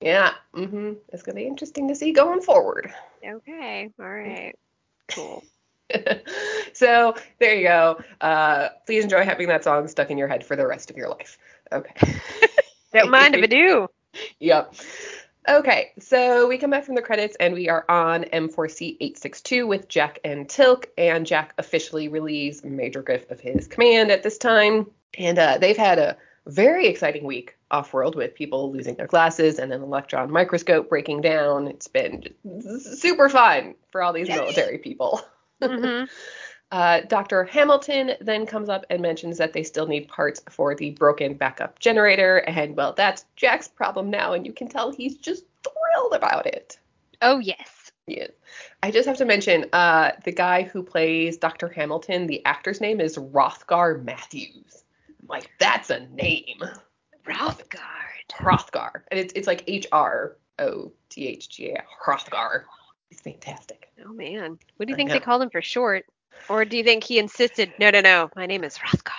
Yeah. 0.00 0.32
Mhm. 0.54 0.98
It's 1.08 1.22
gonna 1.22 1.36
be 1.36 1.46
interesting 1.46 1.88
to 1.88 1.94
see 1.94 2.12
going 2.12 2.40
forward. 2.40 2.92
Okay, 3.24 3.90
all 3.98 4.08
right, 4.08 4.54
cool. 5.08 5.42
so 6.72 7.14
there 7.38 7.54
you 7.54 7.66
go. 7.66 8.00
Uh, 8.20 8.68
please 8.86 9.04
enjoy 9.04 9.24
having 9.24 9.48
that 9.48 9.64
song 9.64 9.88
stuck 9.88 10.10
in 10.10 10.18
your 10.18 10.28
head 10.28 10.44
for 10.44 10.56
the 10.56 10.66
rest 10.66 10.90
of 10.90 10.96
your 10.96 11.08
life. 11.08 11.38
Okay. 11.72 12.20
Don't 12.92 13.10
mind 13.10 13.34
if 13.34 13.42
I 13.42 13.46
do. 13.46 13.88
yep. 14.38 14.74
Okay, 15.48 15.92
so 15.98 16.46
we 16.46 16.58
come 16.58 16.70
back 16.70 16.84
from 16.84 16.94
the 16.94 17.02
credits 17.02 17.34
and 17.40 17.54
we 17.54 17.70
are 17.70 17.86
on 17.88 18.24
M4C 18.24 18.98
862 19.00 19.66
with 19.66 19.88
Jack 19.88 20.18
and 20.22 20.46
Teal'c, 20.46 20.84
and 20.98 21.24
Jack 21.24 21.54
officially 21.56 22.08
relieves 22.08 22.62
Major 22.62 23.00
Griff 23.00 23.30
of 23.30 23.40
his 23.40 23.66
command 23.66 24.10
at 24.10 24.22
this 24.22 24.36
time. 24.36 24.90
And 25.18 25.38
uh, 25.38 25.56
they've 25.56 25.76
had 25.76 25.98
a 25.98 26.18
very 26.46 26.86
exciting 26.86 27.24
week 27.24 27.56
off 27.70 27.92
world 27.92 28.14
with 28.14 28.34
people 28.34 28.72
losing 28.72 28.94
their 28.94 29.06
glasses 29.06 29.58
and 29.58 29.72
an 29.72 29.82
electron 29.82 30.30
microscope 30.30 30.88
breaking 30.88 31.20
down. 31.20 31.68
It's 31.68 31.88
been 31.88 32.24
super 32.80 33.28
fun 33.28 33.74
for 33.90 34.02
all 34.02 34.12
these 34.12 34.28
military 34.28 34.78
people. 34.78 35.20
hmm 35.62 36.04
Uh, 36.70 37.00
Dr. 37.08 37.44
Hamilton 37.44 38.12
then 38.20 38.44
comes 38.44 38.68
up 38.68 38.84
and 38.90 39.00
mentions 39.00 39.38
that 39.38 39.54
they 39.54 39.62
still 39.62 39.86
need 39.86 40.06
parts 40.06 40.42
for 40.50 40.74
the 40.74 40.90
broken 40.90 41.32
backup 41.34 41.78
generator, 41.78 42.38
and 42.38 42.76
well, 42.76 42.92
that's 42.92 43.24
Jack's 43.36 43.68
problem 43.68 44.10
now, 44.10 44.34
and 44.34 44.44
you 44.46 44.52
can 44.52 44.68
tell 44.68 44.92
he's 44.92 45.16
just 45.16 45.44
thrilled 45.62 46.12
about 46.12 46.46
it. 46.46 46.78
Oh 47.22 47.38
yes. 47.38 47.90
Yes. 48.06 48.30
I 48.82 48.90
just 48.90 49.06
have 49.08 49.18
to 49.18 49.24
mention 49.24 49.66
uh, 49.72 50.12
the 50.24 50.32
guy 50.32 50.62
who 50.62 50.82
plays 50.82 51.36
Dr. 51.36 51.68
Hamilton, 51.68 52.26
the 52.26 52.44
actor's 52.44 52.80
name 52.80 53.00
is 53.00 53.16
Hrothgar 53.16 54.02
Mathews. 54.02 54.77
Like, 55.28 55.50
that's 55.58 55.90
a 55.90 56.00
name. 56.08 56.62
Rothgard. 57.26 58.28
Hrothgar. 58.32 59.02
And 59.10 59.20
it's, 59.20 59.32
it's 59.34 59.46
like 59.46 59.64
H 59.66 59.86
R 59.92 60.36
O 60.58 60.92
T 61.10 61.26
H 61.28 61.48
G 61.48 61.70
A, 61.70 61.82
Hrothgar. 62.04 62.64
He's 63.10 63.20
fantastic. 63.20 63.88
Oh 64.04 64.12
man, 64.12 64.58
what 64.76 64.86
do 64.86 64.90
you 64.92 64.94
I 64.94 64.96
think 64.96 65.08
know. 65.08 65.14
they 65.14 65.20
called 65.20 65.42
him 65.42 65.50
for 65.50 65.62
short? 65.62 66.04
Or 66.48 66.64
do 66.64 66.76
you 66.76 66.84
think 66.84 67.04
he 67.04 67.18
insisted? 67.18 67.72
No, 67.78 67.90
no, 67.90 68.00
no. 68.00 68.30
My 68.36 68.46
name 68.46 68.64
is 68.64 68.76
Hrothgar. 68.76 69.12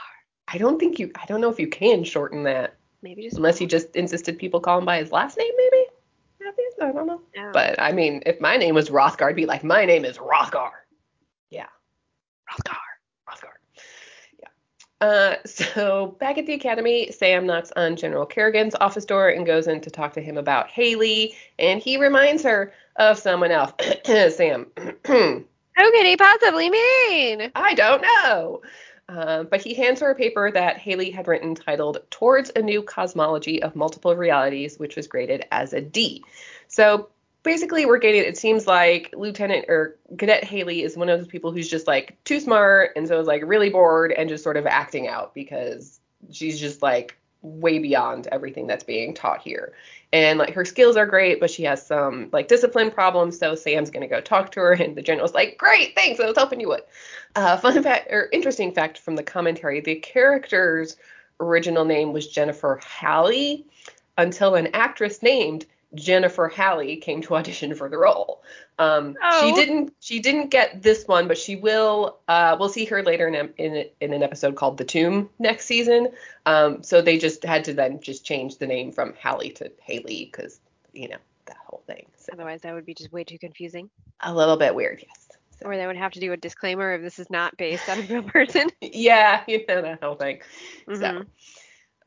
I 0.48 0.58
don't 0.58 0.80
think 0.80 1.00
you. 1.00 1.12
I 1.16 1.26
don't 1.26 1.42
know 1.42 1.50
if 1.50 1.60
you 1.60 1.68
can 1.68 2.04
shorten 2.04 2.44
that 2.44 2.76
Maybe 3.02 3.24
just 3.24 3.38
unless 3.38 3.58
he 3.58 3.66
just 3.66 3.96
insisted 3.96 4.38
people 4.38 4.60
call 4.60 4.80
him 4.80 4.86
by 4.86 4.98
his 5.00 5.12
last 5.12 5.38
name, 5.38 5.52
maybe. 5.58 5.86
I 6.82 6.92
don't 6.92 7.08
know. 7.08 7.22
Oh, 7.38 7.50
But 7.52 7.80
I 7.80 7.92
mean, 7.92 8.24
if 8.26 8.40
my 8.40 8.56
name 8.58 8.74
was 8.74 8.90
Hrothgar, 8.90 9.28
I'd 9.30 9.36
be 9.36 9.46
like, 9.46 9.64
my 9.64 9.86
name 9.86 10.06
is 10.06 10.18
Hrothgar. 10.18 10.72
Yeah. 11.50 11.68
Hrothgar. 12.50 12.74
Hrothgar. 12.74 12.89
Uh, 15.02 15.36
so 15.46 16.16
back 16.20 16.38
at 16.38 16.46
the 16.46 16.54
academy, 16.54 17.12
Sam 17.12 17.46
knocks 17.46 17.72
on 17.76 17.96
General 17.96 18.26
Kerrigan's 18.26 18.76
office 18.80 19.06
door 19.06 19.30
and 19.30 19.46
goes 19.46 19.68
in 19.68 19.82
to 19.82 19.90
talk 19.90 20.14
to 20.14 20.22
him 20.22 20.38
about 20.38 20.70
Hailey, 20.70 21.36
and 21.58 21.82
he 21.82 21.98
reminds 21.98 22.44
her 22.44 22.74
of 22.98 23.18
someone 23.18 23.52
else. 23.52 23.74
Sam. 24.36 24.68
Who 25.80 25.92
could 25.92 26.06
he 26.06 26.18
possibly 26.18 26.70
mean? 26.70 27.52
I 27.56 27.74
don't 27.74 28.02
know. 28.02 28.62
Um, 29.08 29.48
but 29.50 29.62
he 29.62 29.74
hands 29.74 30.02
her 30.02 30.12
a 30.12 30.16
paper 30.16 30.52
that 30.52 30.78
Hailey 30.78 31.10
had 31.10 31.28
written 31.28 31.56
titled 31.56 32.00
Towards 32.12 32.52
a 32.56 32.62
New 32.62 32.84
Cosmology 32.84 33.64
of 33.64 33.76
Multiple 33.76 34.16
Realities, 34.16 34.78
which 34.78 34.96
was 34.96 35.08
graded 35.08 35.46
as 35.52 35.74
a 35.74 35.82
D. 35.82 36.24
So 36.68 37.10
basically, 37.44 37.86
we're 37.86 37.98
getting 37.98 38.24
it 38.24 38.38
seems 38.38 38.68
like 38.68 39.14
Lieutenant 39.16 39.66
or 39.70 39.98
Cadet 40.18 40.44
Hailey 40.44 40.84
is 40.84 40.98
one 40.98 41.10
of 41.10 41.20
those 41.20 41.28
people 41.28 41.52
who's 41.52 41.70
just 41.70 41.88
like 41.88 42.18
too 42.24 42.40
smart 42.40 42.92
and 42.96 43.08
so 43.08 43.20
is 43.20 43.28
like 43.28 43.44
really 43.46 43.70
bored 43.70 44.12
and 44.12 44.30
just 44.30 44.44
sort 44.44 44.58
of 44.58 44.66
acting 44.66 45.08
out 45.08 45.34
because 45.34 46.00
she's 46.32 46.60
just 46.60 46.82
like 46.82 47.18
way 47.42 47.80
beyond 47.80 48.28
everything 48.32 48.68
that's 48.68 48.84
being 48.84 49.14
taught 49.14 49.42
here. 49.42 49.74
And 50.12 50.40
like 50.40 50.54
her 50.54 50.66
skills 50.66 50.98
are 50.98 51.06
great, 51.06 51.40
but 51.40 51.50
she 51.50 51.64
has 51.64 51.86
some 51.86 52.30
like 52.34 52.48
discipline 52.48 52.92
problems. 52.92 53.38
So 53.38 53.56
Sam's 53.56 53.92
gonna 53.92 54.08
go 54.08 54.22
talk 54.22 54.52
to 54.54 54.60
her, 54.60 54.74
and 54.80 54.96
the 54.96 55.02
general's 55.02 55.34
like, 55.34 55.58
"Great, 55.58 55.96
thanks. 55.96 56.20
I 56.20 56.26
was 56.26 56.38
hoping 56.38 56.60
you 56.60 56.70
would." 56.70 56.84
Uh, 57.36 57.58
fun 57.58 57.82
fact 57.84 58.08
or 58.12 58.28
interesting 58.32 58.74
fact 58.74 58.98
from 58.98 59.16
the 59.16 59.24
commentary: 59.24 59.82
the 59.82 59.96
character's 59.96 60.98
original 61.40 61.86
name 61.86 62.12
was 62.12 62.28
Jennifer 62.28 62.80
Halley, 62.84 63.66
until 64.18 64.56
an 64.56 64.68
actress 64.74 65.24
named 65.24 65.66
Jennifer 65.96 66.48
Halley 66.48 66.98
came 66.98 67.22
to 67.24 67.36
audition 67.36 67.74
for 67.74 67.90
the 67.90 67.98
role. 67.98 68.44
Um, 68.78 69.16
Oh. 69.24 69.42
She 69.42 69.54
didn't. 69.54 69.94
She 70.00 70.20
didn't 70.20 70.50
get 70.50 70.82
this 70.84 71.06
one, 71.08 71.28
but 71.28 71.38
she 71.38 71.56
will. 71.56 72.18
Uh, 72.28 72.56
we'll 72.60 72.70
see 72.70 72.86
her 72.86 73.02
later 73.04 73.28
in 73.28 73.36
in, 73.58 73.86
in 74.00 74.14
an 74.14 74.22
episode 74.24 74.56
called 74.56 74.78
The 74.78 74.86
Tomb 74.86 75.30
next 75.40 75.66
season. 75.66 76.10
Um, 76.46 76.84
so 76.84 77.02
they 77.02 77.18
just 77.18 77.44
had 77.44 77.64
to 77.66 77.74
then 77.74 78.00
just 78.02 78.24
change 78.24 78.58
the 78.58 78.68
name 78.68 78.92
from 78.92 79.14
Halley 79.20 79.50
to 79.52 79.72
Hailey 79.82 80.30
because 80.32 80.60
you 80.94 81.08
know 81.10 81.18
that 81.46 81.58
whole 81.66 81.82
thing. 81.88 82.06
So 82.18 82.34
Otherwise, 82.34 82.62
that 82.62 82.74
would 82.76 82.86
be 82.86 82.94
just 82.94 83.12
way 83.12 83.24
too 83.24 83.40
confusing. 83.40 83.90
a 84.22 84.34
little 84.34 84.58
bit 84.58 84.76
weird, 84.76 85.04
yes. 85.06 85.28
So, 85.60 85.66
Or 85.68 85.76
they 85.76 85.88
would 85.88 85.98
have 85.98 86.12
to 86.14 86.20
do 86.20 86.32
a 86.32 86.38
disclaimer 86.38 86.94
if 86.94 87.02
this 87.02 87.18
is 87.20 87.30
not 87.30 87.58
based 87.58 87.90
on 87.90 87.98
a 88.00 88.02
real 88.04 88.24
person. 88.24 88.70
yeah, 88.82 89.44
you 89.48 89.66
know 89.68 89.82
that 89.82 90.02
whole 90.04 90.16
thing. 90.16 90.40
So, 90.88 90.94
Mhm. 90.94 91.26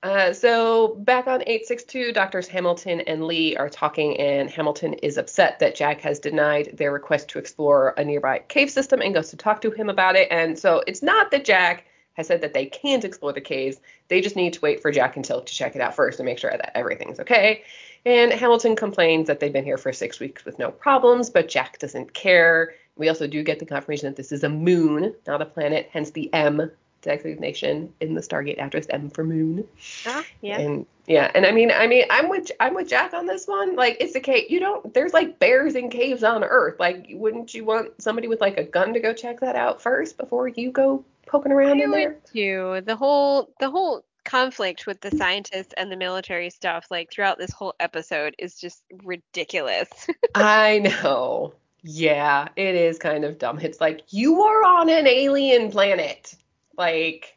Uh, 0.03 0.33
so 0.33 0.97
back 1.01 1.29
on 1.29 1.43
862, 1.43 2.13
Doctors 2.13 2.49
Hamilton 2.49 3.03
and 3.03 3.25
Lee 3.25 3.57
are 3.57 3.69
talking, 3.69 4.17
and 4.19 4.51
Hamilton 4.51 4.95
is 4.95 5.17
upset 5.17 5.61
that 5.61 5.77
Jack 5.77 6.01
has 6.01 6.19
denied 6.19 6.77
their 6.77 6.91
request 6.93 7.29
to 7.29 7.39
explore 7.39 7.95
a 7.97 8.05
nearby 8.05 8.41
cave 8.49 8.71
system 8.71 9.01
and 9.01 9.15
goes 9.15 9.31
to 9.31 9.37
talk 9.37 9.61
to 9.61 9.71
him 9.71 9.89
about 9.89 10.17
it. 10.17 10.27
And 10.31 10.59
so 10.59 10.83
it's 10.89 11.03
not 11.03 11.31
that 11.31 11.45
Jack 11.45 11.85
has 12.15 12.27
said 12.27 12.41
that 12.43 12.53
they 12.53 12.67
can't 12.67 13.05
explore 13.05 13.33
the 13.33 13.41
caves, 13.41 13.81
they 14.09 14.21
just 14.21 14.37
need 14.37 14.53
to 14.53 14.61
wait 14.61 14.83
for 14.83 14.91
Jack 14.91 15.17
and 15.17 15.25
Teal'c 15.25 15.47
to 15.47 15.55
check 15.55 15.75
it 15.75 15.81
out 15.81 15.95
first 15.95 16.19
and 16.19 16.27
make 16.27 16.39
sure 16.39 16.51
that 16.51 16.77
everything's 16.77 17.21
okay. 17.21 17.63
And 18.05 18.33
Hamilton 18.33 18.77
complains 18.77 19.29
that 19.29 19.41
they've 19.41 19.53
been 19.53 19.65
here 19.65 19.79
for 19.79 19.93
six 19.93 20.19
weeks 20.21 20.45
with 20.45 20.59
no 20.59 20.71
problems, 20.71 21.31
but 21.31 21.49
Jack 21.49 21.79
doesn't 21.79 22.13
care. 22.13 22.75
We 22.97 23.09
also 23.09 23.27
do 23.27 23.43
get 23.43 23.61
the 23.61 23.67
confirmation 23.67 24.07
that 24.07 24.17
this 24.17 24.33
is 24.33 24.45
a 24.45 24.49
moon, 24.49 25.15
not 25.27 25.41
a 25.41 25.47
planet, 25.47 25.89
hence 25.93 26.11
the 26.11 26.33
M 26.35 26.71
designation 27.03 27.93
in 28.01 28.15
the 28.15 28.21
Stargate 28.21 28.59
address 28.59 28.87
M 28.89 29.11
for 29.11 29.25
moon. 29.25 29.67
Ah, 30.07 30.25
yeah. 30.41 30.59
And 30.59 30.87
yeah, 31.07 31.31
and 31.35 31.45
I 31.45 31.53
mean, 31.53 31.71
I 31.71 31.87
mean, 31.87 32.05
I'm 32.11 32.29
with 32.29 32.51
I'm 32.61 32.75
with 32.75 32.89
Jack 32.89 33.13
on 33.13 33.27
this 33.27 33.47
one. 33.47 33.77
Like, 33.77 33.97
it's 34.01 34.15
a 34.15 34.21
cave. 34.21 34.51
You 34.51 34.61
don't. 34.61 34.95
There's 34.95 35.13
like 35.13 35.39
bears 35.39 35.75
in 35.75 35.91
caves 35.91 36.23
on 36.25 36.45
Earth. 36.45 36.79
Like, 36.79 37.07
wouldn't 37.11 37.53
you 37.55 37.65
want 37.65 38.01
somebody 38.01 38.29
with 38.29 38.41
like 38.41 38.57
a 38.57 38.65
gun 38.65 38.95
to 38.95 39.01
go 39.01 39.13
check 39.13 39.41
that 39.41 39.57
out 39.57 39.83
first 39.83 40.17
before 40.17 40.49
you 40.49 40.71
go 40.71 41.05
poking 41.27 41.53
around 41.53 41.81
I 41.81 41.85
in 41.85 41.91
there? 41.91 42.17
too. 42.33 42.83
The 42.85 42.97
whole 42.97 43.53
the 43.61 43.71
whole 43.71 44.05
conflict 44.25 44.87
with 44.87 45.01
the 45.01 45.11
scientists 45.11 45.75
and 45.77 45.91
the 45.91 45.97
military 45.97 46.51
stuff, 46.51 46.87
like 46.91 47.11
throughout 47.11 47.39
this 47.39 47.51
whole 47.51 47.75
episode, 47.81 48.35
is 48.39 48.55
just 48.55 48.83
ridiculous. 49.03 49.89
I 50.35 50.79
know. 50.79 51.55
Yeah, 51.83 52.49
it 52.55 52.77
is 52.77 52.99
kind 52.99 53.25
of 53.25 53.39
dumb. 53.39 53.59
It's 53.59 53.81
like 53.81 54.03
you 54.11 54.43
are 54.43 54.65
on 54.65 54.89
an 54.89 55.07
alien 55.07 55.71
planet. 55.71 56.35
Like, 56.77 57.37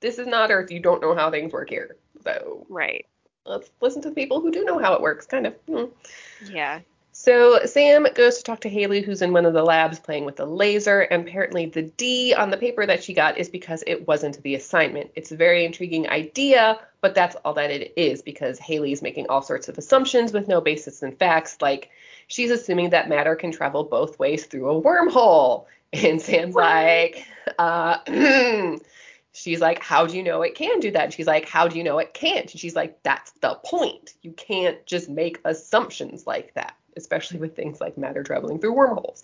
this 0.00 0.18
is 0.18 0.26
not 0.26 0.50
Earth. 0.50 0.70
You 0.70 0.80
don't 0.80 1.02
know 1.02 1.14
how 1.14 1.30
things 1.30 1.52
work 1.52 1.68
here. 1.68 1.96
So 2.24 2.66
right. 2.68 3.06
let's 3.44 3.70
listen 3.80 4.02
to 4.02 4.08
the 4.08 4.14
people 4.14 4.40
who 4.40 4.50
do 4.50 4.64
know 4.64 4.78
how 4.78 4.94
it 4.94 5.00
works. 5.00 5.26
Kind 5.26 5.46
of. 5.46 5.54
hmm. 5.68 5.84
Yeah. 6.50 6.80
So 7.18 7.64
Sam 7.64 8.06
goes 8.14 8.36
to 8.36 8.42
talk 8.42 8.60
to 8.60 8.68
Hailey, 8.68 9.00
who's 9.00 9.22
in 9.22 9.32
one 9.32 9.46
of 9.46 9.54
the 9.54 9.62
labs 9.62 9.98
playing 9.98 10.26
with 10.26 10.38
a 10.38 10.44
laser, 10.44 11.00
and 11.00 11.26
apparently 11.26 11.64
the 11.64 11.80
D 11.80 12.34
on 12.34 12.50
the 12.50 12.58
paper 12.58 12.84
that 12.84 13.02
she 13.02 13.14
got 13.14 13.38
is 13.38 13.48
because 13.48 13.82
it 13.86 14.06
wasn't 14.06 14.42
the 14.42 14.54
assignment. 14.54 15.12
It's 15.14 15.32
a 15.32 15.36
very 15.36 15.64
intriguing 15.64 16.10
idea, 16.10 16.78
but 17.00 17.14
that's 17.14 17.34
all 17.36 17.54
that 17.54 17.70
it 17.70 17.94
is 17.96 18.20
because 18.20 18.58
Hailey's 18.58 19.00
making 19.00 19.28
all 19.30 19.40
sorts 19.40 19.70
of 19.70 19.78
assumptions 19.78 20.34
with 20.34 20.46
no 20.46 20.60
basis 20.60 21.02
in 21.02 21.16
facts, 21.16 21.56
like 21.62 21.88
she's 22.26 22.50
assuming 22.50 22.90
that 22.90 23.08
matter 23.08 23.34
can 23.36 23.52
travel 23.52 23.84
both 23.84 24.18
ways 24.18 24.46
through 24.46 24.70
a 24.70 24.82
wormhole. 24.82 25.66
And 25.92 26.20
Sam's 26.20 26.54
like, 26.54 27.26
uh, 27.58 27.98
she's 29.32 29.60
like, 29.60 29.82
how 29.82 30.04
do 30.04 30.16
you 30.16 30.22
know 30.22 30.42
it 30.42 30.54
can 30.54 30.80
do 30.80 30.90
that? 30.90 31.04
And 31.04 31.12
she's 31.12 31.28
like, 31.28 31.48
how 31.48 31.68
do 31.68 31.78
you 31.78 31.84
know 31.84 31.98
it 31.98 32.12
can't? 32.12 32.50
And 32.50 32.60
she's 32.60 32.74
like, 32.74 33.02
that's 33.04 33.30
the 33.40 33.54
point. 33.64 34.14
You 34.20 34.32
can't 34.32 34.84
just 34.84 35.08
make 35.08 35.40
assumptions 35.44 36.26
like 36.26 36.52
that, 36.54 36.74
especially 36.96 37.38
with 37.38 37.54
things 37.54 37.80
like 37.80 37.96
matter 37.96 38.24
traveling 38.24 38.58
through 38.58 38.72
wormholes. 38.72 39.22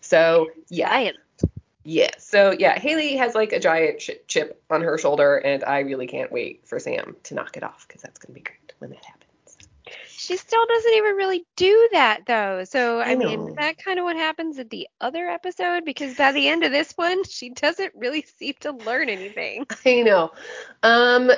So, 0.00 0.50
yeah. 0.70 0.88
Giant. 0.88 1.16
Yeah. 1.82 2.10
So, 2.18 2.52
yeah, 2.52 2.78
Hailey 2.78 3.16
has 3.16 3.34
like 3.34 3.52
a 3.52 3.60
giant 3.60 3.98
ch- 3.98 4.12
chip 4.26 4.62
on 4.70 4.80
her 4.82 4.96
shoulder, 4.96 5.36
and 5.36 5.64
I 5.64 5.80
really 5.80 6.06
can't 6.06 6.32
wait 6.32 6.66
for 6.66 6.78
Sam 6.78 7.16
to 7.24 7.34
knock 7.34 7.56
it 7.56 7.64
off 7.64 7.86
because 7.86 8.02
that's 8.02 8.18
going 8.18 8.34
to 8.34 8.40
be 8.40 8.44
great 8.44 8.72
when 8.78 8.90
that 8.90 9.04
happens. 9.04 9.23
She 10.24 10.38
still 10.38 10.64
doesn't 10.66 10.94
even 10.94 11.16
really 11.16 11.44
do 11.54 11.88
that 11.92 12.22
though. 12.26 12.64
So 12.64 13.00
I, 13.00 13.10
I 13.10 13.14
mean, 13.16 13.54
that 13.56 13.76
kind 13.76 13.98
of 13.98 14.04
what 14.04 14.16
happens 14.16 14.58
at 14.58 14.70
the 14.70 14.88
other 15.00 15.28
episode? 15.28 15.84
Because 15.84 16.16
by 16.16 16.32
the 16.32 16.48
end 16.48 16.64
of 16.64 16.72
this 16.72 16.92
one, 16.92 17.24
she 17.28 17.50
doesn't 17.50 17.92
really 17.94 18.22
seem 18.38 18.54
to 18.60 18.72
learn 18.72 19.10
anything. 19.10 19.66
I 19.86 20.02
know. 20.02 20.32
Um, 20.82 21.30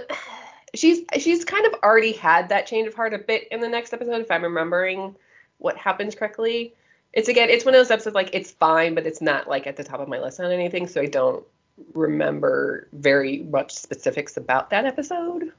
she's 0.75 1.01
she's 1.19 1.45
kind 1.45 1.67
of 1.67 1.75
already 1.83 2.13
had 2.13 2.49
that 2.51 2.69
change 2.69 2.87
of 2.87 2.95
heart 2.95 3.13
a 3.13 3.19
bit 3.19 3.49
in 3.51 3.61
the 3.61 3.69
next 3.69 3.93
episode, 3.93 4.21
if 4.21 4.31
I'm 4.31 4.45
remembering 4.45 5.17
what 5.59 5.77
happens 5.77 6.15
correctly. 6.15 6.75
It's 7.13 7.29
again, 7.29 7.51
it's 7.51 7.65
one 7.65 7.75
of 7.75 7.81
those 7.81 7.91
episodes 7.91 8.15
like 8.15 8.31
it's 8.35 8.53
fine, 8.53 8.95
but 8.95 9.07
it's 9.07 9.21
not 9.21 9.49
like 9.49 9.67
at 9.67 9.77
the 9.77 9.85
top 9.85 9.99
of 9.99 10.07
my 10.07 10.21
list 10.21 10.39
on 10.39 10.53
anything, 10.53 10.87
so 10.87 11.01
I 11.01 11.07
don't 11.07 11.45
remember 11.93 12.89
very 12.93 13.39
much 13.39 13.75
specifics 13.75 14.37
about 14.37 14.71
that 14.71 14.85
episode. 14.85 15.53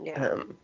Yeah. 0.00 0.28
Um, 0.28 0.56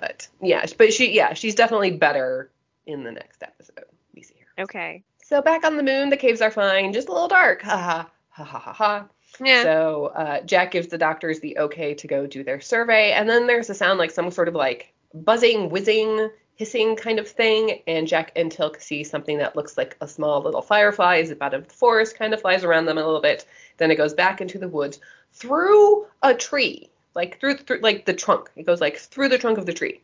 but 0.00 0.28
yeah, 0.40 0.64
but 0.76 0.92
she 0.92 1.12
yeah, 1.14 1.34
she's 1.34 1.54
definitely 1.54 1.90
better 1.90 2.50
in 2.86 3.04
the 3.04 3.12
next 3.12 3.42
episode. 3.42 3.84
We 4.14 4.22
see 4.22 4.36
her. 4.56 4.64
Okay. 4.64 5.02
So 5.22 5.42
back 5.42 5.64
on 5.64 5.76
the 5.76 5.82
moon, 5.82 6.08
the 6.08 6.16
caves 6.16 6.40
are 6.40 6.50
fine, 6.50 6.92
just 6.92 7.08
a 7.08 7.12
little 7.12 7.28
dark. 7.28 7.62
Ha 7.62 7.76
ha 7.76 8.10
ha 8.28 8.44
ha 8.44 8.58
ha 8.58 8.72
ha. 8.72 9.06
Yeah. 9.40 9.62
So 9.62 10.06
uh, 10.14 10.40
Jack 10.42 10.70
gives 10.70 10.88
the 10.88 10.98
doctors 10.98 11.40
the 11.40 11.58
okay 11.58 11.94
to 11.94 12.06
go 12.06 12.26
do 12.26 12.42
their 12.42 12.60
survey, 12.60 13.12
and 13.12 13.28
then 13.28 13.46
there's 13.46 13.70
a 13.70 13.74
sound 13.74 13.98
like 13.98 14.10
some 14.10 14.30
sort 14.30 14.48
of 14.48 14.54
like 14.54 14.92
buzzing, 15.12 15.70
whizzing, 15.70 16.30
hissing 16.58 16.96
kind 16.96 17.18
of 17.18 17.28
thing, 17.28 17.82
and 17.86 18.08
Jack 18.08 18.32
and 18.36 18.50
Teal'c 18.50 18.80
see 18.80 19.04
something 19.04 19.38
that 19.38 19.54
looks 19.54 19.76
like 19.76 19.96
a 20.00 20.08
small 20.08 20.42
little 20.42 20.62
firefly 20.62 21.16
is 21.16 21.34
out 21.40 21.54
of 21.54 21.68
the 21.68 21.74
forest, 21.74 22.18
kind 22.18 22.34
of 22.34 22.40
flies 22.40 22.64
around 22.64 22.86
them 22.86 22.98
a 22.98 23.04
little 23.04 23.20
bit, 23.20 23.46
then 23.76 23.90
it 23.90 23.96
goes 23.96 24.12
back 24.12 24.40
into 24.40 24.58
the 24.58 24.68
woods 24.68 24.98
through 25.32 26.06
a 26.22 26.34
tree, 26.34 26.90
like 27.18 27.40
through, 27.40 27.56
through 27.56 27.80
like 27.80 28.04
the 28.04 28.14
trunk. 28.14 28.48
It 28.54 28.64
goes 28.64 28.80
like 28.80 28.96
through 28.96 29.28
the 29.28 29.38
trunk 29.38 29.58
of 29.58 29.66
the 29.66 29.72
tree, 29.72 30.00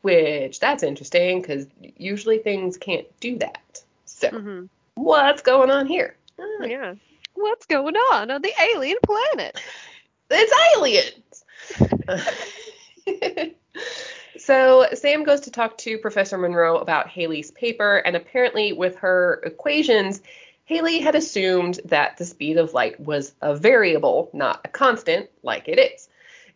which 0.00 0.58
that's 0.60 0.82
interesting 0.82 1.42
because 1.42 1.66
usually 1.98 2.38
things 2.38 2.78
can't 2.78 3.06
do 3.20 3.36
that. 3.38 3.82
So 4.06 4.30
hmm 4.30 4.64
what's 4.94 5.42
going 5.42 5.70
on 5.70 5.86
here? 5.86 6.16
Ah, 6.40 6.64
Yeah. 6.64 6.94
What's 7.34 7.66
going 7.66 7.94
on 7.94 8.30
on 8.30 8.42
the 8.42 8.52
alien 8.74 8.96
planet? 9.04 9.60
It's 10.30 10.54
aliens. 10.76 11.44
so 14.36 14.86
Sam 14.92 15.24
goes 15.24 15.40
to 15.42 15.50
talk 15.50 15.78
to 15.78 15.96
Professor 15.96 16.36
Monroe 16.36 16.76
about 16.76 17.08
Hailey's 17.08 17.50
paper, 17.52 17.96
and 18.04 18.14
apparently 18.14 18.74
with 18.74 18.96
her 18.96 19.40
equations, 19.46 20.20
Hailey 20.66 20.98
had 21.00 21.14
assumed 21.14 21.80
that 21.86 22.18
the 22.18 22.26
speed 22.26 22.58
of 22.58 22.74
light 22.74 23.00
was 23.00 23.32
a 23.40 23.56
variable, 23.56 24.28
not 24.34 24.60
a 24.66 24.68
constant, 24.68 25.30
like 25.42 25.66
it 25.66 25.78
is. 25.78 26.10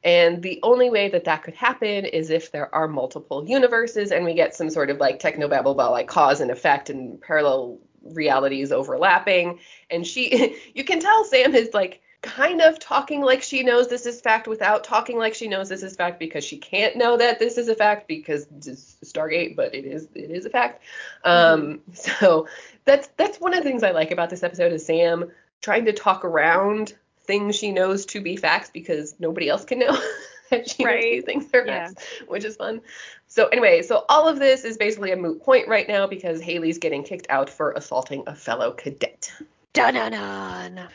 And 0.04 0.42
the 0.42 0.58
only 0.62 0.90
way 0.90 1.08
that 1.10 1.24
that 1.24 1.42
could 1.42 1.54
happen 1.54 2.04
is 2.04 2.30
if 2.30 2.50
there 2.50 2.74
are 2.74 2.88
multiple 2.88 3.44
universes 3.48 4.10
and 4.10 4.24
we 4.24 4.34
get 4.34 4.54
some 4.54 4.70
sort 4.70 4.90
of 4.90 4.98
like 4.98 5.20
technobabble 5.20 5.72
about 5.72 5.92
like 5.92 6.08
cause 6.08 6.40
and 6.40 6.50
effect 6.50 6.90
and 6.90 7.20
parallel 7.20 7.78
realities 8.02 8.72
overlapping. 8.72 9.60
And 9.90 10.06
she, 10.06 10.56
you 10.74 10.84
can 10.84 10.98
tell 11.00 11.24
Sam 11.24 11.54
is 11.54 11.72
like 11.72 12.02
kind 12.22 12.60
of 12.60 12.78
talking 12.78 13.20
like 13.20 13.42
she 13.42 13.64
knows 13.64 13.88
this 13.88 14.06
is 14.06 14.20
fact 14.20 14.46
without 14.46 14.84
talking 14.84 15.18
like 15.18 15.34
she 15.34 15.48
knows 15.48 15.68
this 15.68 15.82
is 15.82 15.96
fact 15.96 16.20
because 16.20 16.44
she 16.44 16.56
can't 16.56 16.96
know 16.96 17.16
that 17.16 17.40
this 17.40 17.58
is 17.58 17.68
a 17.68 17.74
fact 17.74 18.06
because 18.06 18.46
it's 18.56 18.96
Stargate, 19.04 19.56
but 19.56 19.74
it 19.74 19.84
is 19.84 20.08
it 20.14 20.30
is 20.30 20.46
a 20.46 20.50
fact. 20.50 20.82
Um, 21.24 21.80
so 21.92 22.46
that's 22.84 23.08
that's 23.16 23.40
one 23.40 23.52
of 23.54 23.62
the 23.62 23.68
things 23.68 23.82
I 23.82 23.90
like 23.90 24.12
about 24.12 24.30
this 24.30 24.42
episode 24.42 24.72
is 24.72 24.86
Sam 24.86 25.30
trying 25.60 25.84
to 25.84 25.92
talk 25.92 26.24
around 26.24 26.94
things 27.24 27.56
she 27.56 27.72
knows 27.72 28.06
to 28.06 28.20
be 28.20 28.36
facts 28.36 28.70
because 28.72 29.14
nobody 29.18 29.48
else 29.48 29.64
can 29.64 29.78
know 29.80 29.96
that 30.50 30.68
she 30.68 30.84
knows 30.84 30.92
Right. 30.92 31.02
these 31.02 31.24
things 31.24 31.46
are 31.54 31.66
Yeah. 31.66 31.88
facts, 31.88 32.04
which 32.28 32.44
is 32.44 32.56
fun. 32.56 32.80
So 33.28 33.48
anyway, 33.48 33.82
so 33.82 34.04
all 34.08 34.28
of 34.28 34.38
this 34.38 34.64
is 34.64 34.76
basically 34.76 35.12
a 35.12 35.16
moot 35.16 35.42
point 35.42 35.68
right 35.68 35.88
now 35.88 36.06
because 36.06 36.40
Hailey's 36.40 36.78
getting 36.78 37.02
kicked 37.02 37.26
out 37.30 37.48
for 37.48 37.72
assaulting 37.72 38.24
a 38.26 38.34
fellow 38.34 38.72
cadet. 38.72 39.32
Dun 39.72 39.94
dun 39.94 40.12
dun. 40.12 40.88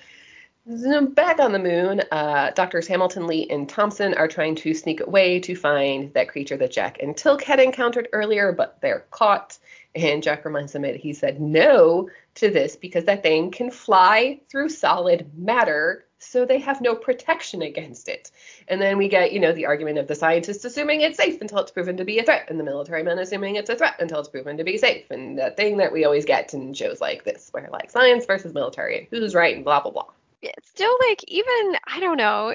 Back 1.14 1.40
on 1.40 1.54
the 1.54 1.60
moon, 1.60 2.02
uh, 2.12 2.52
Doctors 2.52 2.88
Hamilton, 2.88 3.26
Lee, 3.26 3.48
and 3.50 3.70
Thompson 3.70 4.14
are 4.16 4.28
trying 4.28 4.54
to 4.56 4.74
sneak 4.74 5.00
away 5.00 5.40
to 5.40 5.56
find 5.56 6.14
that 6.14 6.28
creature 6.28 6.58
that 6.58 6.72
Jack 6.74 7.02
and 7.02 7.16
Teal'c 7.16 7.42
had 7.42 7.62
encountered 7.62 8.10
earlier, 8.12 8.52
but 8.52 8.78
they're 8.82 9.06
caught. 9.12 9.58
And 9.96 10.22
Jack 10.22 10.44
reminds 10.44 10.74
them 10.74 10.82
that 10.82 10.98
he 10.98 11.14
said 11.14 11.40
no 11.40 12.10
to 12.36 12.50
this 12.52 12.76
because 12.76 13.06
that 13.06 13.24
thing 13.24 13.50
can 13.50 13.72
fly 13.72 14.42
through 14.50 14.68
solid 14.70 15.32
matter, 15.38 16.04
so 16.20 16.46
they 16.46 16.60
have 16.60 16.82
no 16.82 16.96
protection 16.96 17.62
against 17.62 18.10
it. 18.10 18.32
And 18.68 18.82
then 18.82 18.98
we 18.98 19.08
get, 19.08 19.32
you 19.32 19.40
know, 19.40 19.54
the 19.54 19.66
argument 19.66 19.98
of 19.98 20.08
the 20.08 20.16
scientists 20.16 20.66
assuming 20.66 21.02
it's 21.02 21.18
safe 21.18 21.42
until 21.42 21.60
it's 21.60 21.72
proven 21.72 21.98
to 21.98 22.06
be 22.06 22.20
a 22.20 22.24
threat, 22.24 22.50
and 22.50 22.60
the 22.60 22.64
military 22.64 23.04
men 23.04 23.20
assuming 23.20 23.56
it's 23.56 23.70
a 23.70 23.76
threat 23.76 23.96
until 24.00 24.20
it's 24.20 24.30
proven 24.30 24.58
to 24.58 24.64
be 24.64 24.78
safe. 24.78 25.10
And 25.12 25.38
that 25.38 25.58
thing 25.58 25.78
that 25.78 25.94
we 25.94 26.06
always 26.06 26.26
get 26.26 26.54
in 26.54 26.74
shows 26.74 27.02
like 27.02 27.24
this, 27.24 27.50
where 27.52 27.70
like 27.72 27.92
science 27.92 28.26
versus 28.26 28.54
military, 28.54 29.00
and 29.00 29.08
who's 29.10 29.36
right, 29.36 29.56
and 29.56 29.64
blah 29.64 29.82
blah 29.82 29.92
blah. 29.92 30.08
It's 30.42 30.70
still 30.70 30.96
like 31.10 31.24
even 31.28 31.78
I 31.88 32.00
don't 32.00 32.18
know 32.18 32.54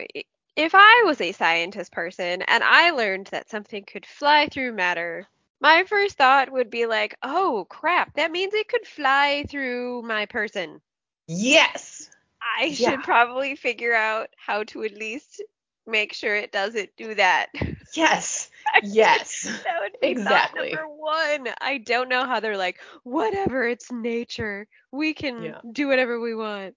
if 0.56 0.74
I 0.74 1.02
was 1.06 1.20
a 1.20 1.32
scientist 1.32 1.92
person 1.92 2.42
and 2.42 2.62
I 2.62 2.90
learned 2.90 3.28
that 3.28 3.50
something 3.50 3.84
could 3.84 4.06
fly 4.06 4.48
through 4.48 4.72
matter. 4.72 5.26
My 5.60 5.84
first 5.84 6.16
thought 6.16 6.52
would 6.52 6.70
be 6.70 6.86
like, 6.86 7.16
"Oh 7.22 7.66
crap, 7.68 8.14
that 8.14 8.32
means 8.32 8.52
it 8.54 8.68
could 8.68 8.86
fly 8.86 9.44
through 9.48 10.02
my 10.02 10.26
person." 10.26 10.80
Yes. 11.26 12.10
I 12.58 12.64
Yeah. 12.66 12.90
should 12.90 13.02
probably 13.02 13.56
figure 13.56 13.94
out 13.94 14.28
how 14.36 14.64
to 14.64 14.82
at 14.84 14.94
least 14.94 15.42
make 15.86 16.12
sure 16.12 16.34
it 16.36 16.52
doesn't 16.52 16.90
do 16.96 17.14
that. 17.14 17.46
Yes. 17.94 18.48
Yes. 18.84 19.42
that 19.64 19.80
would 19.80 20.00
be 20.00 20.06
Exactly. 20.08 20.70
number 20.72 20.88
one. 20.88 21.48
I 21.60 21.78
don't 21.78 22.08
know 22.08 22.24
how 22.24 22.38
they're 22.40 22.56
like, 22.56 22.78
whatever, 23.02 23.66
it's 23.66 23.90
nature. 23.90 24.66
We 24.92 25.14
can 25.14 25.42
Yeah. 25.42 25.58
do 25.72 25.88
whatever 25.88 26.20
we 26.20 26.34
want. 26.34 26.76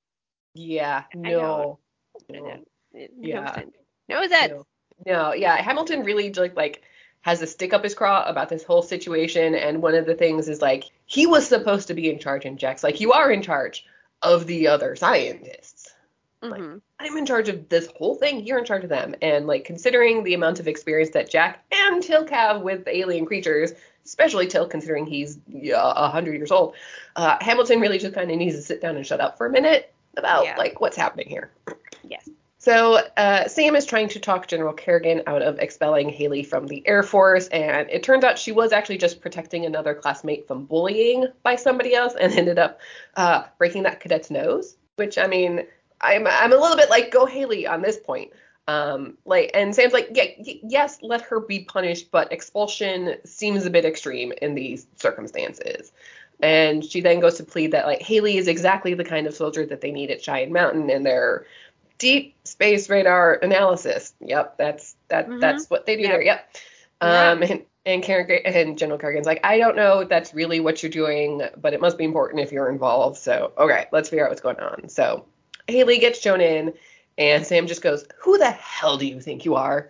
Yeah. 0.56 1.04
No. 1.14 1.80
No. 2.30 2.60
It- 2.94 3.12
Yeah. 3.18 3.42
No 3.42 3.54
sense. 3.54 3.76
No 4.10 4.28
sense. 4.28 4.52
No. 4.54 4.66
No. 5.06 5.34
Yeah. 5.34 5.56
Hamilton 5.62 6.04
really 6.04 6.34
like 6.34 6.56
like 6.56 6.82
has 7.22 7.42
a 7.42 7.48
stick 7.48 7.74
up 7.74 7.84
his 7.84 7.94
craw 7.96 8.24
about 8.28 8.50
this 8.50 8.64
whole 8.64 8.82
situation, 8.84 9.56
and 9.56 9.82
one 9.82 9.96
of 9.96 10.06
the 10.06 10.16
things 10.16 10.48
is 10.48 10.62
like 10.62 10.86
he 11.06 11.26
was 11.28 11.48
supposed 11.48 11.88
to 11.88 11.94
be 11.94 12.10
in 12.10 12.20
charge, 12.20 12.46
and 12.46 12.58
Jack's 12.60 12.84
like, 12.84 13.00
you 13.00 13.14
are 13.14 13.32
in 13.32 13.42
charge 13.42 13.86
of 14.26 14.46
the 14.48 14.68
other 14.68 14.96
scientists. 14.96 15.92
like, 16.42 16.62
Mhm. 16.62 16.82
I'm 17.00 17.18
in 17.18 17.26
charge 17.26 17.50
of 17.50 17.70
this 17.70 17.88
whole 17.98 18.14
thing. 18.16 18.46
You're 18.46 18.60
in 18.60 18.66
charge 18.66 18.84
of 18.84 18.90
them. 18.90 19.16
And 19.22 19.48
like 19.48 19.66
considering 19.66 20.24
the 20.24 20.36
amount 20.36 20.60
of 20.60 20.68
experience 20.68 21.10
that 21.12 21.28
Jack 21.30 21.64
and 21.72 22.04
Teal'c 22.04 22.30
have 22.30 22.62
with 22.62 22.88
alien 22.88 23.26
creatures, 23.26 23.74
especially 24.06 24.46
Teal'c 24.46 24.70
considering 24.70 25.08
he's 25.08 25.40
yeah, 25.48 25.82
a 25.96 26.08
hundred 26.08 26.34
years 26.36 26.52
old, 26.52 26.76
uh, 27.16 27.38
Hamilton 27.42 27.80
really 27.80 27.98
just 27.98 28.14
kind 28.14 28.30
of 28.30 28.38
needs 28.38 28.56
to 28.56 28.62
sit 28.62 28.80
down 28.80 28.96
and 28.96 29.08
shut 29.08 29.20
up 29.22 29.38
for 29.40 29.48
a 29.48 29.50
minute 29.50 29.92
about 30.18 30.44
Yeah. 30.46 30.56
like 30.58 30.80
what's 30.82 30.98
happening 30.98 31.28
here. 31.28 31.50
Yes. 32.04 32.30
So 32.66 32.96
uh, 33.16 33.48
Sam 33.48 33.76
is 33.76 33.86
trying 33.86 34.10
to 34.10 34.20
talk 34.20 34.48
General 34.48 34.74
Kerrigan 34.74 35.22
out 35.28 35.44
of 35.44 35.60
expelling 35.60 36.10
Hailey 36.10 36.42
from 36.42 36.66
the 36.66 36.82
Air 36.88 37.04
Force, 37.04 37.48
and 37.50 37.88
it 37.92 38.02
turns 38.02 38.24
out 38.24 38.40
she 38.40 38.52
was 38.52 38.72
actually 38.72 38.98
just 38.98 39.22
protecting 39.22 39.68
another 39.68 39.94
classmate 39.94 40.48
from 40.48 40.66
bullying 40.66 41.28
by 41.44 41.58
somebody 41.58 41.94
else, 41.94 42.16
and 42.20 42.34
ended 42.38 42.58
up 42.58 42.82
uh, 43.18 43.44
breaking 43.60 43.84
that 43.84 44.00
cadet's 44.00 44.32
nose. 44.32 44.78
Which 44.96 45.20
I 45.20 45.28
mean, 45.28 45.68
I'm 46.02 46.26
I'm 46.26 46.54
a 46.54 46.58
little 46.58 46.76
bit 46.76 46.90
like 46.90 47.12
go 47.12 47.28
Hailey 47.28 47.68
on 47.68 47.84
this 47.84 47.98
point. 47.98 48.32
Um, 48.68 49.16
like, 49.26 49.52
and 49.54 49.76
Sam's 49.76 49.94
like, 49.94 50.10
yeah, 50.16 50.32
y- 50.40 50.60
yes, 50.64 50.98
let 51.04 51.22
her 51.22 51.42
be 51.42 51.66
punished, 51.66 52.10
but 52.10 52.34
expulsion 52.34 53.18
seems 53.26 53.68
a 53.68 53.70
bit 53.70 53.86
extreme 53.86 54.34
in 54.42 54.56
these 54.56 54.88
circumstances. 54.96 55.92
And 56.42 56.84
she 56.84 57.00
then 57.00 57.20
goes 57.20 57.38
to 57.38 57.44
plead 57.44 57.72
that 57.72 57.86
like 57.86 58.02
Hailey 58.02 58.38
is 58.38 58.48
exactly 58.48 58.96
the 58.96 59.06
kind 59.06 59.28
of 59.28 59.36
soldier 59.36 59.66
that 59.68 59.82
they 59.82 59.92
need 59.92 60.10
at 60.10 60.24
Cheyenne 60.24 60.52
Mountain, 60.52 60.90
and 60.90 61.06
their 61.06 61.46
deep 61.98 62.36
space 62.44 62.90
radar 62.90 63.36
analysis. 63.36 64.14
Yep, 64.20 64.58
that's 64.58 64.96
that 65.10 65.30
Mhm. 65.30 65.42
that's 65.42 65.70
what 65.70 65.86
they 65.86 65.96
do 65.96 66.04
Yep. 66.04 66.12
there. 66.12 66.22
Yep. 66.22 66.50
Yeah. 67.02 67.32
Um, 67.32 67.44
and 67.44 67.66
and 67.88 68.02
Karen 68.04 68.30
and 68.46 68.78
General 68.78 68.98
Kerrigan's 68.98 69.28
like, 69.28 69.40
I 69.44 69.60
don't 69.60 69.76
know 69.76 70.00
if 70.00 70.10
that's 70.10 70.34
really 70.34 70.60
what 70.60 70.82
you're 70.82 70.92
doing, 70.92 71.44
but 71.62 71.74
it 71.74 71.82
must 71.82 71.98
be 72.00 72.04
important 72.04 72.42
if 72.42 72.52
you're 72.52 72.70
involved. 72.70 73.18
So 73.18 73.52
okay, 73.58 73.86
let's 73.92 74.10
figure 74.10 74.26
out 74.26 74.32
what's 74.32 74.42
going 74.42 74.60
on. 74.60 74.90
So 74.90 75.26
Hailey 75.68 76.00
gets 76.00 76.20
shown 76.20 76.42
in, 76.42 76.74
and 77.18 77.46
Sam 77.46 77.68
just 77.68 77.82
goes, 77.82 78.06
"Who 78.20 78.38
the 78.38 78.52
hell 78.52 78.98
do 78.98 79.06
you 79.06 79.22
think 79.22 79.46
you 79.46 79.56
are?" 79.56 79.90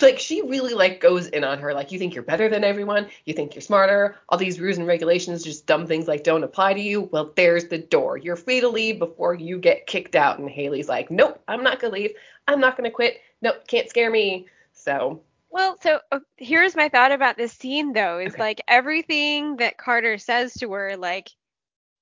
Like 0.00 0.18
she 0.18 0.42
really 0.42 0.74
like 0.74 1.00
goes 1.00 1.28
in 1.28 1.44
on 1.44 1.60
her, 1.60 1.72
like 1.72 1.92
you 1.92 2.00
think 2.00 2.12
you're 2.14 2.24
better 2.24 2.48
than 2.48 2.64
everyone, 2.64 3.08
you 3.24 3.32
think 3.32 3.54
you're 3.54 3.62
smarter. 3.62 4.16
All 4.28 4.36
these 4.36 4.58
rules 4.58 4.76
and 4.76 4.88
regulations, 4.88 5.44
just 5.44 5.66
dumb 5.66 5.86
things 5.86 6.08
like 6.08 6.24
don't 6.24 6.42
apply 6.42 6.74
to 6.74 6.80
you. 6.80 7.02
Well, 7.12 7.32
there's 7.36 7.66
the 7.68 7.78
door. 7.78 8.16
You're 8.16 8.34
free 8.34 8.60
to 8.60 8.68
leave 8.68 8.98
before 8.98 9.34
you 9.34 9.58
get 9.58 9.86
kicked 9.86 10.16
out. 10.16 10.40
And 10.40 10.50
Hailey's 10.50 10.88
like, 10.88 11.12
Nope, 11.12 11.40
I'm 11.46 11.62
not 11.62 11.78
gonna 11.80 11.94
leave. 11.94 12.14
I'm 12.48 12.58
not 12.60 12.76
gonna 12.76 12.90
quit. 12.90 13.20
Nope, 13.40 13.68
can't 13.68 13.88
scare 13.88 14.10
me. 14.10 14.46
So 14.72 15.22
Well, 15.50 15.78
so 15.80 16.00
uh, 16.10 16.20
here's 16.36 16.74
my 16.74 16.88
thought 16.88 17.12
about 17.12 17.36
this 17.36 17.52
scene 17.52 17.92
though 17.92 18.18
is 18.18 18.32
Okay. 18.34 18.42
like 18.42 18.60
everything 18.66 19.56
that 19.56 19.78
Carter 19.78 20.18
says 20.18 20.54
to 20.54 20.72
her 20.72 20.96
like 20.96 21.30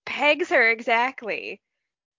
pegs 0.06 0.48
her 0.48 0.70
exactly. 0.70 1.60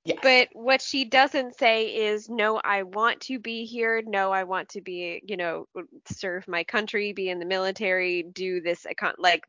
Yeah. 0.08 0.16
But 0.24 0.48
what 0.54 0.82
she 0.82 1.04
doesn't 1.04 1.58
say 1.58 1.88
is 1.88 2.30
no, 2.30 2.62
I 2.64 2.84
want 2.84 3.20
to 3.24 3.40
be 3.40 3.66
here. 3.66 4.02
No, 4.06 4.32
I 4.32 4.46
want 4.46 4.70
to 4.70 4.82
be, 4.82 5.22
you 5.26 5.36
know, 5.36 5.68
serve 6.10 6.48
my 6.48 6.64
country, 6.64 7.12
be 7.12 7.30
in 7.30 7.40
the 7.40 7.46
military, 7.46 8.24
do 8.24 8.62
this 8.62 8.86
econ 8.86 9.16
like 9.18 9.46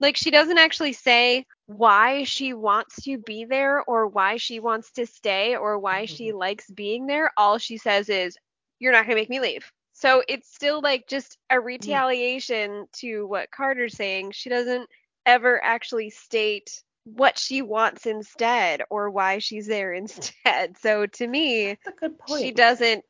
like 0.00 0.16
she 0.16 0.32
doesn't 0.32 0.58
actually 0.58 0.94
say 0.94 1.46
why 1.66 2.24
she 2.24 2.54
wants 2.54 3.00
to 3.02 3.18
be 3.18 3.44
there 3.44 3.84
or 3.84 4.08
why 4.08 4.36
she 4.36 4.58
wants 4.58 4.90
to 4.92 5.06
stay 5.06 5.54
or 5.54 5.78
why 5.78 6.06
she 6.06 6.30
mm-hmm. 6.30 6.38
likes 6.38 6.68
being 6.68 7.06
there. 7.06 7.30
All 7.36 7.58
she 7.58 7.78
says 7.78 8.08
is 8.08 8.36
you're 8.80 8.92
not 8.92 9.06
going 9.06 9.16
to 9.16 9.22
make 9.22 9.30
me 9.30 9.38
leave. 9.38 9.70
So 9.92 10.24
it's 10.26 10.52
still 10.52 10.80
like 10.80 11.06
just 11.06 11.38
a 11.50 11.56
mm. 11.56 11.64
retaliation 11.64 12.86
to 12.94 13.26
what 13.26 13.52
Carter's 13.52 13.94
saying. 13.94 14.32
She 14.32 14.48
doesn't 14.48 14.88
ever 15.24 15.62
actually 15.62 16.10
state 16.10 16.82
what 17.16 17.38
she 17.38 17.62
wants 17.62 18.06
instead 18.06 18.82
or 18.90 19.10
why 19.10 19.38
she's 19.38 19.66
there 19.66 19.92
instead. 19.94 20.76
So 20.78 21.06
to 21.06 21.26
me, 21.26 21.78
that's 21.84 21.96
a 21.96 22.00
good 22.00 22.18
point. 22.18 22.42
she 22.42 22.52
doesn't 22.52 23.04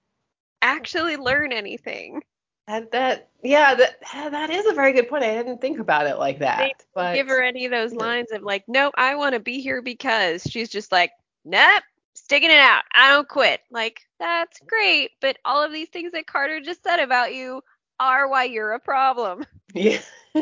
actually 0.62 1.16
learn 1.16 1.52
anything. 1.52 2.22
That, 2.66 2.92
that 2.92 3.30
yeah, 3.42 3.74
that 3.74 4.00
that 4.30 4.50
is 4.50 4.66
a 4.66 4.74
very 4.74 4.92
good 4.92 5.08
point. 5.08 5.24
I 5.24 5.34
didn't 5.34 5.60
think 5.60 5.80
about 5.80 6.06
it 6.06 6.18
like 6.18 6.38
that. 6.38 6.70
But 6.94 7.14
Give 7.14 7.26
her 7.26 7.42
any 7.42 7.64
of 7.64 7.72
those 7.72 7.92
lines 7.92 8.30
of 8.30 8.42
like, 8.42 8.64
nope, 8.68 8.94
I 8.96 9.16
want 9.16 9.34
to 9.34 9.40
be 9.40 9.60
here 9.60 9.82
because 9.82 10.42
she's 10.42 10.68
just 10.68 10.92
like, 10.92 11.10
nope, 11.44 11.82
sticking 12.14 12.50
it 12.50 12.58
out. 12.58 12.82
I 12.94 13.10
don't 13.10 13.26
quit. 13.26 13.60
Like, 13.72 14.02
that's 14.20 14.60
great. 14.68 15.10
But 15.20 15.38
all 15.44 15.64
of 15.64 15.72
these 15.72 15.88
things 15.88 16.12
that 16.12 16.28
Carter 16.28 16.60
just 16.60 16.84
said 16.84 17.00
about 17.00 17.34
you 17.34 17.62
are 17.98 18.28
why 18.28 18.44
you're 18.44 18.72
a 18.72 18.78
problem. 18.80 19.44
yeah, 19.74 19.98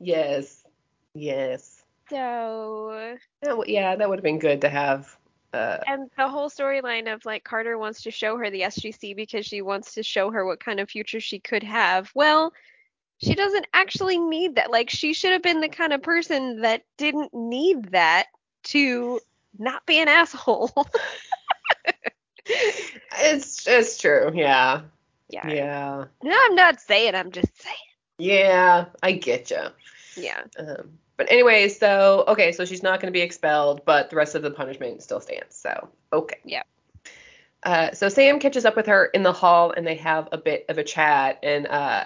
yes, 0.00 0.64
yes. 1.14 1.77
So 3.44 3.64
yeah, 3.66 3.96
that 3.96 4.08
would 4.08 4.18
have 4.18 4.24
been 4.24 4.38
good 4.38 4.60
to 4.62 4.68
have. 4.68 5.16
Uh, 5.52 5.78
and 5.86 6.10
the 6.18 6.28
whole 6.28 6.50
storyline 6.50 7.12
of 7.12 7.24
like 7.24 7.42
Carter 7.42 7.78
wants 7.78 8.02
to 8.02 8.10
show 8.10 8.36
her 8.36 8.50
the 8.50 8.62
SGC 8.62 9.16
because 9.16 9.46
she 9.46 9.62
wants 9.62 9.94
to 9.94 10.02
show 10.02 10.30
her 10.30 10.44
what 10.44 10.60
kind 10.60 10.78
of 10.78 10.90
future 10.90 11.20
she 11.20 11.38
could 11.38 11.62
have. 11.62 12.10
Well, 12.14 12.52
she 13.18 13.34
doesn't 13.34 13.66
actually 13.72 14.18
need 14.18 14.56
that. 14.56 14.70
Like 14.70 14.90
she 14.90 15.14
should 15.14 15.32
have 15.32 15.42
been 15.42 15.60
the 15.60 15.68
kind 15.68 15.92
of 15.92 16.02
person 16.02 16.60
that 16.60 16.82
didn't 16.98 17.32
need 17.32 17.92
that 17.92 18.26
to 18.64 19.20
not 19.58 19.86
be 19.86 20.00
an 20.00 20.08
asshole. 20.08 20.70
it's 23.18 23.66
it's 23.66 23.98
true. 23.98 24.30
Yeah, 24.34 24.82
yeah. 25.28 25.48
yeah, 25.48 26.04
No, 26.22 26.38
I'm 26.38 26.54
not 26.54 26.80
saying. 26.80 27.14
I'm 27.14 27.32
just 27.32 27.60
saying. 27.60 27.76
yeah. 28.18 28.86
I 29.02 29.12
get 29.12 29.50
you. 29.50 29.66
Yeah. 30.16 30.42
Um, 30.58 30.98
but 31.18 31.30
anyway, 31.30 31.68
so 31.68 32.24
okay, 32.28 32.52
so 32.52 32.64
she's 32.64 32.82
not 32.82 33.00
going 33.00 33.12
to 33.12 33.16
be 33.16 33.20
expelled, 33.22 33.84
but 33.84 34.08
the 34.08 34.16
rest 34.16 34.34
of 34.34 34.40
the 34.40 34.50
punishment 34.50 35.02
still 35.02 35.20
stands. 35.20 35.54
So 35.54 35.88
okay. 36.14 36.38
Yeah. 36.44 36.62
Uh, 37.64 37.92
so 37.92 38.08
Sam 38.08 38.38
catches 38.38 38.64
up 38.64 38.76
with 38.76 38.86
her 38.86 39.04
in 39.06 39.22
the 39.24 39.32
hall, 39.32 39.72
and 39.76 39.86
they 39.86 39.96
have 39.96 40.28
a 40.32 40.38
bit 40.38 40.64
of 40.70 40.78
a 40.78 40.84
chat. 40.84 41.40
And 41.42 41.66
uh, 41.66 42.04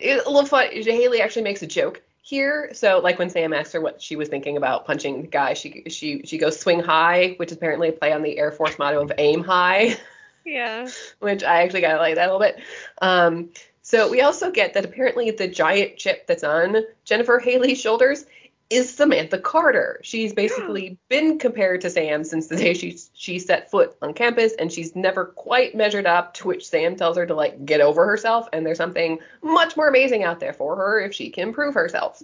it, 0.00 0.24
a 0.26 0.28
little 0.30 0.46
fun. 0.46 0.68
Hailey 0.72 1.20
actually 1.20 1.42
makes 1.42 1.62
a 1.62 1.66
joke. 1.66 2.00
here. 2.22 2.70
So 2.72 2.98
like 3.00 3.18
when 3.18 3.28
Sam 3.30 3.52
asked 3.52 3.72
her 3.74 3.80
what 3.80 4.00
she 4.00 4.16
was 4.16 4.28
thinking 4.28 4.56
about 4.56 4.86
punching 4.86 5.20
the 5.22 5.28
guy, 5.28 5.52
she 5.54 5.84
she 5.88 6.22
she 6.24 6.38
goes 6.38 6.58
swing 6.58 6.80
high, 6.80 7.34
which 7.36 7.50
is 7.50 7.58
apparently 7.58 7.88
a 7.90 7.92
play 7.92 8.12
on 8.12 8.22
the 8.22 8.38
Air 8.38 8.50
Force 8.50 8.78
motto 8.78 9.02
of 9.02 9.12
aim 9.18 9.44
high, 9.44 9.96
Yeah. 10.44 10.88
which 11.20 11.44
I 11.44 11.62
actually 11.62 11.82
kind 11.82 11.92
of 11.94 12.00
like 12.00 12.14
that 12.14 12.28
a 12.30 12.32
little 12.32 12.40
bit. 12.40 12.56
Um, 13.02 13.50
so 13.82 14.08
we 14.08 14.20
also 14.20 14.50
get 14.50 14.74
that 14.74 14.84
apparently 14.84 15.30
the 15.30 15.48
giant 15.48 15.96
chip 15.96 16.26
that's 16.26 16.44
on 16.44 16.76
Jennifer 17.04 17.38
Hailey's 17.38 17.80
shoulders 17.80 18.24
is 18.70 18.92
Samantha 18.92 19.38
Carter. 19.38 20.00
She's 20.02 20.32
basically 20.42 20.96
been 21.08 21.38
compared 21.38 21.82
to 21.82 21.90
Sam 21.90 22.24
since 22.24 22.46
the 22.46 22.56
day 22.56 22.74
she 22.74 22.98
she 23.12 23.38
set 23.38 23.70
foot 23.70 23.94
on 24.00 24.14
campus, 24.14 24.54
and 24.58 24.72
she's 24.72 24.96
never 24.96 25.26
quite 25.26 25.74
measured 25.74 26.06
up. 26.06 26.34
To 26.34 26.48
which 26.48 26.66
Sam 26.66 26.96
tells 26.96 27.16
her 27.16 27.26
to 27.26 27.34
like 27.34 27.64
get 27.66 27.80
over 27.80 28.06
herself, 28.06 28.48
and 28.52 28.64
there's 28.64 28.78
something 28.78 29.18
much 29.42 29.76
more 29.76 29.88
amazing 29.88 30.24
out 30.24 30.40
there 30.40 30.54
for 30.54 30.76
her 30.76 31.00
if 31.00 31.12
she 31.12 31.30
can 31.30 31.52
prove 31.52 31.74
herself. 31.74 32.22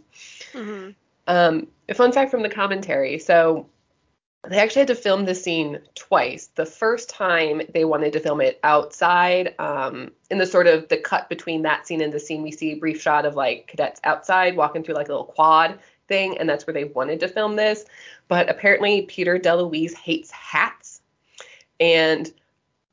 hmm 0.52 0.90
Um, 1.26 1.66
a 1.88 1.94
fun 1.94 2.12
fact 2.12 2.30
from 2.30 2.42
the 2.42 2.48
commentary. 2.48 3.18
So 3.18 3.68
they 4.46 4.58
actually 4.58 4.80
had 4.80 4.88
to 4.88 4.94
film 4.94 5.24
this 5.24 5.42
scene 5.42 5.80
twice. 5.94 6.48
The 6.54 6.64
first 6.64 7.10
time 7.10 7.62
they 7.74 7.84
wanted 7.84 8.12
to 8.12 8.20
film 8.20 8.40
it 8.40 8.60
outside, 8.62 9.54
um, 9.58 10.12
in 10.30 10.38
the 10.38 10.46
sort 10.46 10.66
of 10.68 10.88
the 10.88 10.96
cut 10.96 11.28
between 11.28 11.62
that 11.62 11.86
scene 11.86 12.00
and 12.00 12.12
the 12.12 12.20
scene 12.20 12.42
we 12.42 12.52
see 12.52 12.72
a 12.72 12.76
brief 12.76 13.00
shot 13.00 13.26
of 13.26 13.34
like 13.34 13.66
cadets 13.66 14.00
outside 14.04 14.56
walking 14.56 14.84
through 14.84 14.94
like 14.94 15.08
a 15.08 15.12
little 15.12 15.24
quad 15.24 15.78
thing, 16.06 16.38
and 16.38 16.48
that's 16.48 16.66
where 16.66 16.74
they 16.74 16.84
wanted 16.84 17.20
to 17.20 17.28
film 17.28 17.56
this. 17.56 17.84
But 18.28 18.48
apparently 18.48 19.02
Peter 19.02 19.38
DeLuise 19.38 19.94
hates 19.94 20.30
hats, 20.30 21.00
and 21.80 22.32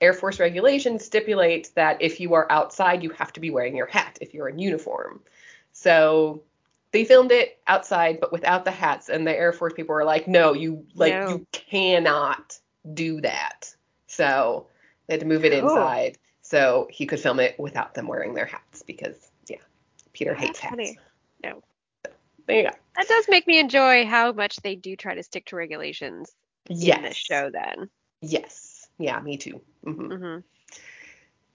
Air 0.02 0.14
Force 0.14 0.40
regulations 0.40 1.06
stipulate 1.06 1.72
that 1.76 2.02
if 2.02 2.20
you 2.20 2.34
are 2.34 2.52
outside, 2.52 3.04
you 3.04 3.12
have 3.12 3.32
to 3.34 3.40
be 3.40 3.52
wearing 3.52 3.76
your 3.76 3.86
hat 3.86 4.18
if 4.20 4.34
you're 4.34 4.50
in 4.50 4.60
uniform. 4.60 5.22
So 5.74 6.42
they 6.96 7.04
filmed 7.04 7.32
it 7.34 7.60
outside 7.68 8.22
but 8.22 8.32
without 8.32 8.64
the 8.64 8.72
hats 8.72 9.10
and 9.10 9.28
the 9.28 9.38
air 9.38 9.52
force 9.52 9.74
people 9.74 9.94
were 9.94 10.06
like 10.06 10.30
no 10.30 10.54
you 10.54 10.86
like 10.96 11.12
No. 11.14 11.30
you 11.30 11.48
cannot 11.52 12.58
do 12.94 13.20
that. 13.20 13.76
So 14.08 14.68
they 15.08 15.16
had 15.16 15.20
to 15.20 15.26
move 15.26 15.44
it 15.44 15.52
inside 15.52 16.18
so 16.42 16.88
he 16.90 17.06
could 17.06 17.20
film 17.20 17.42
it 17.42 17.60
without 17.60 17.96
them 17.96 18.08
wearing 18.08 18.34
their 18.34 18.46
hats 18.46 18.82
because 18.82 19.16
yeah 19.50 19.58
peter 20.14 20.32
That's 20.32 20.46
hates 20.46 20.60
hats. 20.60 20.72
Funny. 20.72 20.98
No. 21.44 21.62
there 22.48 22.58
you 22.62 22.64
go. 22.64 22.76
That 22.96 23.08
does 23.10 23.26
make 23.28 23.46
me 23.46 23.60
enjoy 23.60 24.06
how 24.06 24.32
much 24.32 24.56
they 24.58 24.76
do 24.78 24.96
try 24.96 25.16
to 25.16 25.24
stick 25.24 25.48
to 25.48 25.58
regulations 25.58 26.32
yes 26.70 26.98
in 26.98 27.04
this 27.04 27.18
show 27.18 27.50
then. 27.52 27.90
yes. 28.22 28.88
Yeah 28.98 29.20
me 29.20 29.36
too. 29.36 29.60
Hmm 29.84 29.92
hmm 30.16 30.38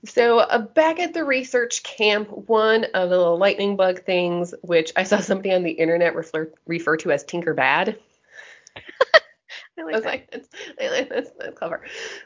So, 0.04 0.38
uh, 0.38 0.58
back 0.58 0.98
at 0.98 1.12
the 1.12 1.24
research 1.24 1.82
camp, 1.82 2.30
one 2.30 2.84
of 2.94 3.10
the 3.10 3.18
little 3.18 3.36
lightning 3.38 3.76
bug 3.76 4.02
things, 4.04 4.54
which 4.62 4.92
I 4.96 5.02
saw 5.02 5.18
somebody 5.20 5.52
on 5.52 5.62
the 5.62 5.72
internet 5.72 6.14
refer, 6.14 6.52
refer 6.66 6.96
to 6.98 7.12
as 7.12 7.24
Tinker 7.24 7.54
Bad. 7.54 7.98
I 9.78 9.82
I 9.92 9.92
was 9.92 10.02
that. 10.02 10.08
like, 10.08 10.30
that's, 10.30 10.48
that's, 11.08 11.30
that's 11.38 11.58
clever. 11.58 11.82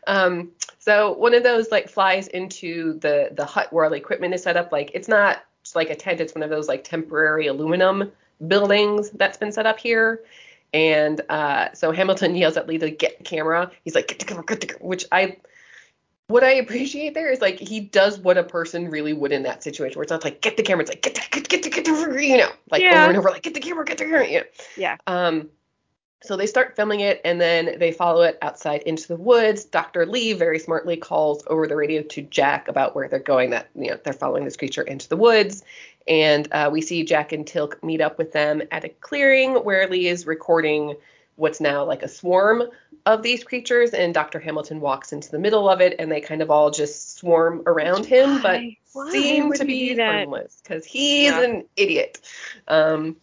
Um, 0.07 0.53
so 0.79 1.13
one 1.13 1.35
of 1.35 1.43
those 1.43 1.71
like 1.71 1.89
flies 1.89 2.29
into 2.29 2.99
the 2.99 3.31
the 3.33 3.45
hut 3.45 3.73
where 3.73 3.85
all 3.85 3.91
the 3.91 3.97
equipment 3.97 4.35
is 4.35 4.43
set 4.43 4.57
up. 4.57 4.73
Like 4.73 4.91
it's 4.95 5.09
not 5.09 5.45
just 5.63 5.77
like 5.77 5.91
a 5.91 5.97
tent; 5.97 6.21
it's 6.21 6.35
one 6.35 6.43
of 6.43 6.51
those 6.51 6.69
like 6.69 6.85
temporary 6.85 7.47
aluminum 7.47 8.11
buildings 8.47 9.11
that's 9.11 9.39
been 9.39 9.53
set 9.53 9.67
up 9.67 9.79
here. 9.79 10.23
And 10.73 11.21
uh, 11.29 11.73
so 11.73 11.93
Hamilton 11.93 12.35
yells 12.35 12.57
at 12.57 12.67
Lee 12.67 12.79
to 12.79 12.91
get 12.91 13.19
the 13.19 13.25
camera. 13.25 13.71
He's 13.85 13.95
like, 13.95 14.09
get 14.09 14.19
the 14.19 14.25
camera, 14.25 14.45
get 14.45 14.61
the 14.61 14.67
camera, 14.69 14.87
which 14.87 15.07
I. 15.13 15.39
What 16.29 16.43
I 16.43 16.53
appreciate 16.53 17.13
there 17.13 17.31
is 17.31 17.41
like 17.41 17.59
he 17.59 17.81
does 17.81 18.19
what 18.19 18.39
a 18.39 18.45
person 18.45 18.89
really 18.91 19.13
would 19.13 19.33
in 19.33 19.43
that 19.43 19.63
situation, 19.63 19.99
where 19.99 20.05
it's 20.05 20.11
not 20.11 20.25
like 20.25 20.41
get 20.41 20.57
the 20.57 20.63
camera, 20.63 20.83
it's 20.83 20.91
like 20.91 21.03
get 21.03 21.15
the 21.15 21.21
get 21.31 21.49
get 21.49 21.63
the 21.63 21.71
get 21.71 21.85
the 21.85 22.25
you 22.27 22.39
know 22.39 22.51
like 22.71 22.83
Yeah. 22.83 23.03
over 23.03 23.09
and 23.11 23.19
over 23.19 23.31
like 23.31 23.43
get 23.43 23.55
the 23.55 23.61
camera, 23.61 23.85
get 23.85 23.99
the 23.99 24.05
camera, 24.05 24.27
you 24.27 24.39
know. 24.39 24.45
Yeah. 24.77 24.97
Um, 25.07 25.51
so 26.23 26.39
they 26.39 26.47
start 26.47 26.75
filming 26.75 27.01
it 27.01 27.21
and 27.23 27.39
then 27.39 27.79
they 27.79 27.93
follow 27.93 28.23
it 28.23 28.39
outside 28.41 28.83
into 28.85 29.07
the 29.07 29.17
woods. 29.17 29.67
Dr. 29.67 30.07
Lee 30.07 30.33
very 30.33 30.59
smartly 30.59 30.97
calls 30.97 31.45
over 31.49 31.67
the 31.67 31.77
radio 31.77 32.01
to 32.01 32.23
Jack 32.23 32.67
about 32.67 32.97
where 32.97 33.09
they're 33.09 33.19
going, 33.19 33.51
that, 33.51 33.69
you 33.75 33.91
know, 33.91 33.99
they're 34.03 34.15
following 34.15 34.47
this 34.47 34.57
creature 34.57 34.81
into 34.81 35.07
the 35.07 35.19
woods. 35.19 35.63
And 36.09 36.49
uh, 36.51 36.71
we 36.73 36.81
see 36.81 37.05
Jack 37.05 37.33
and 37.33 37.45
Teal'c 37.45 37.83
meet 37.83 38.01
up 38.01 38.17
with 38.17 38.33
them 38.33 38.63
at 38.71 38.85
a 38.85 38.89
clearing 38.89 39.53
where 39.65 39.87
Lee 39.87 40.09
is 40.09 40.27
recording 40.27 40.97
what's 41.37 41.61
now 41.61 41.85
like 41.85 42.03
a 42.03 42.09
swarm 42.09 42.63
of 43.07 43.23
these 43.23 43.45
creatures. 43.45 43.91
And 43.91 44.15
Dr. 44.15 44.39
Hamilton 44.41 44.81
walks 44.81 45.13
into 45.13 45.31
the 45.31 45.39
middle 45.39 45.69
of 45.69 45.81
it 45.81 45.97
and 45.99 46.11
they 46.11 46.21
kind 46.21 46.43
of 46.43 46.51
all 46.51 46.71
just 46.71 47.17
swarm 47.19 47.63
around 47.67 48.07
him, 48.07 48.41
but 48.43 48.61
Why? 48.93 49.11
Seem 49.11 49.53
to 49.53 49.65
be 49.65 49.97
harmless 49.97 50.61
because 50.63 50.85
he's 50.85 51.25
Yeah. 51.25 51.43
an 51.43 51.65
idiot. 51.77 52.21
Um, 52.69 53.17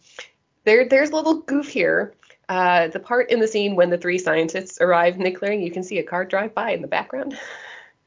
there, 0.64 0.88
there's 0.88 1.10
a 1.10 1.14
little 1.16 1.40
goof 1.40 1.66
here. 1.68 2.14
Uh, 2.48 2.88
the 2.88 3.00
part 3.00 3.30
in 3.30 3.40
the 3.40 3.48
scene 3.48 3.74
when 3.76 3.88
the 3.88 3.96
three 3.96 4.18
scientists 4.18 4.78
arrive 4.80 5.16
in 5.16 5.22
the 5.22 5.30
clearing, 5.30 5.62
you 5.62 5.70
can 5.70 5.82
see 5.82 5.98
a 5.98 6.02
car 6.02 6.24
drive 6.26 6.54
by 6.54 6.70
in 6.72 6.82
the 6.82 6.88
background. 6.88 7.38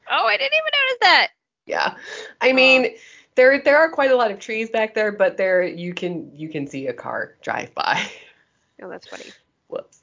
Oh, 0.08 0.24
I 0.24 0.36
didn't 0.36 0.52
even 0.52 0.70
notice 0.72 0.98
that. 1.00 1.28
yeah, 1.66 1.96
I 2.40 2.52
mean, 2.52 2.94
there 3.34 3.60
there 3.60 3.76
are 3.76 3.90
quite 3.90 4.12
a 4.12 4.16
lot 4.16 4.30
of 4.30 4.38
trees 4.38 4.70
back 4.70 4.94
there, 4.94 5.10
but 5.10 5.36
there 5.36 5.64
you 5.64 5.92
can 5.94 6.30
you 6.32 6.48
can 6.48 6.68
see 6.68 6.86
a 6.86 6.92
car 6.92 7.34
drive 7.42 7.74
by. 7.74 8.00
Oh, 8.80 8.88
that's 8.88 9.08
funny. 9.08 9.24
Whoops. 9.68 10.02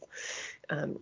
Um, 0.70 1.00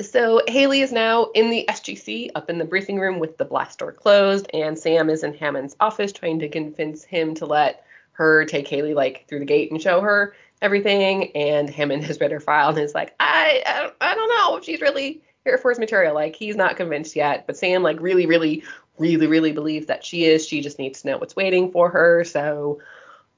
so 0.00 0.40
Hailey 0.48 0.80
is 0.80 0.92
now 0.92 1.26
in 1.34 1.50
the 1.50 1.66
SGC 1.68 2.30
up 2.34 2.48
in 2.48 2.58
the 2.58 2.64
briefing 2.64 2.98
room 2.98 3.18
with 3.18 3.36
the 3.36 3.44
blast 3.44 3.78
door 3.78 3.92
closed, 3.92 4.48
and 4.54 4.78
Sam 4.78 5.10
is 5.10 5.22
in 5.24 5.34
Hammond's 5.34 5.76
office 5.80 6.12
trying 6.12 6.38
to 6.40 6.48
convince 6.48 7.04
him 7.04 7.34
to 7.36 7.46
let 7.46 7.84
her 8.12 8.44
take 8.44 8.68
Hailey 8.68 8.94
like 8.94 9.26
through 9.28 9.40
the 9.40 9.44
gate 9.44 9.70
and 9.70 9.80
show 9.80 10.00
her 10.00 10.34
everything. 10.62 11.32
And 11.34 11.68
Hammond 11.68 12.04
has 12.04 12.20
read 12.20 12.32
her 12.32 12.40
file 12.40 12.70
and 12.70 12.78
is 12.78 12.94
like, 12.94 13.14
I 13.20 13.62
I 13.66 13.80
don't, 13.80 13.94
I 14.00 14.14
don't 14.14 14.28
know 14.28 14.56
if 14.56 14.64
she's 14.64 14.80
really 14.80 15.22
Air 15.46 15.58
Force 15.58 15.78
material. 15.78 16.14
Like 16.14 16.36
he's 16.36 16.56
not 16.56 16.76
convinced 16.76 17.16
yet, 17.16 17.46
but 17.46 17.56
Sam 17.56 17.82
like 17.82 18.00
really 18.00 18.26
really 18.26 18.64
really 18.98 19.26
really 19.26 19.52
believes 19.52 19.86
that 19.86 20.04
she 20.04 20.24
is. 20.24 20.46
She 20.46 20.60
just 20.60 20.78
needs 20.78 21.02
to 21.02 21.08
know 21.08 21.18
what's 21.18 21.36
waiting 21.36 21.72
for 21.72 21.90
her. 21.90 22.24
So 22.24 22.80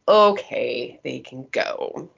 okay, 0.06 1.00
they 1.02 1.20
can 1.20 1.46
go. 1.50 2.10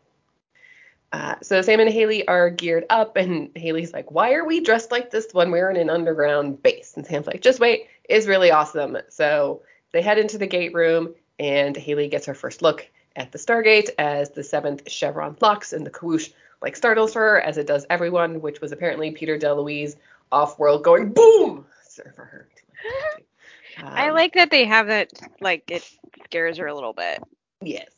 Uh, 1.14 1.36
so 1.42 1.62
Sam 1.62 1.78
and 1.78 1.88
Hailey 1.88 2.26
are 2.26 2.50
geared 2.50 2.86
up, 2.90 3.16
and 3.16 3.48
Hailey's 3.54 3.92
like, 3.92 4.10
"Why 4.10 4.32
are 4.34 4.44
we 4.44 4.58
dressed 4.58 4.90
like 4.90 5.12
this 5.12 5.28
when 5.30 5.52
we're 5.52 5.70
in 5.70 5.76
an 5.76 5.88
underground 5.88 6.60
base?" 6.60 6.94
And 6.96 7.06
Sam's 7.06 7.28
like, 7.28 7.40
"Just 7.40 7.60
wait, 7.60 7.86
it's 8.02 8.26
really 8.26 8.50
awesome." 8.50 8.98
So 9.10 9.62
they 9.92 10.02
head 10.02 10.18
into 10.18 10.38
the 10.38 10.48
gate 10.48 10.74
room, 10.74 11.14
and 11.38 11.76
Hailey 11.76 12.08
gets 12.08 12.26
her 12.26 12.34
first 12.34 12.62
look 12.62 12.90
at 13.14 13.30
the 13.30 13.38
Stargate 13.38 13.90
as 13.96 14.30
the 14.30 14.42
seventh 14.42 14.90
chevron 14.90 15.36
locks, 15.40 15.72
and 15.72 15.86
the 15.86 15.90
kawoosh 15.90 16.32
like 16.60 16.74
startles 16.74 17.14
her, 17.14 17.40
as 17.40 17.58
it 17.58 17.68
does 17.68 17.86
everyone, 17.90 18.40
which 18.40 18.60
was 18.60 18.72
apparently 18.72 19.12
Peter 19.12 19.38
DeLuise 19.38 19.94
off-world 20.32 20.82
going 20.82 21.12
boom 21.12 21.64
for 21.94 22.24
her. 22.24 22.48
I 23.84 24.08
Um, 24.08 24.16
like 24.16 24.34
that 24.34 24.50
they 24.50 24.64
have 24.64 24.88
that. 24.88 25.12
Like 25.40 25.70
it 25.70 25.88
scares 26.24 26.58
her 26.58 26.66
a 26.66 26.74
little 26.74 26.92
bit. 26.92 27.22
Yes. 27.62 27.88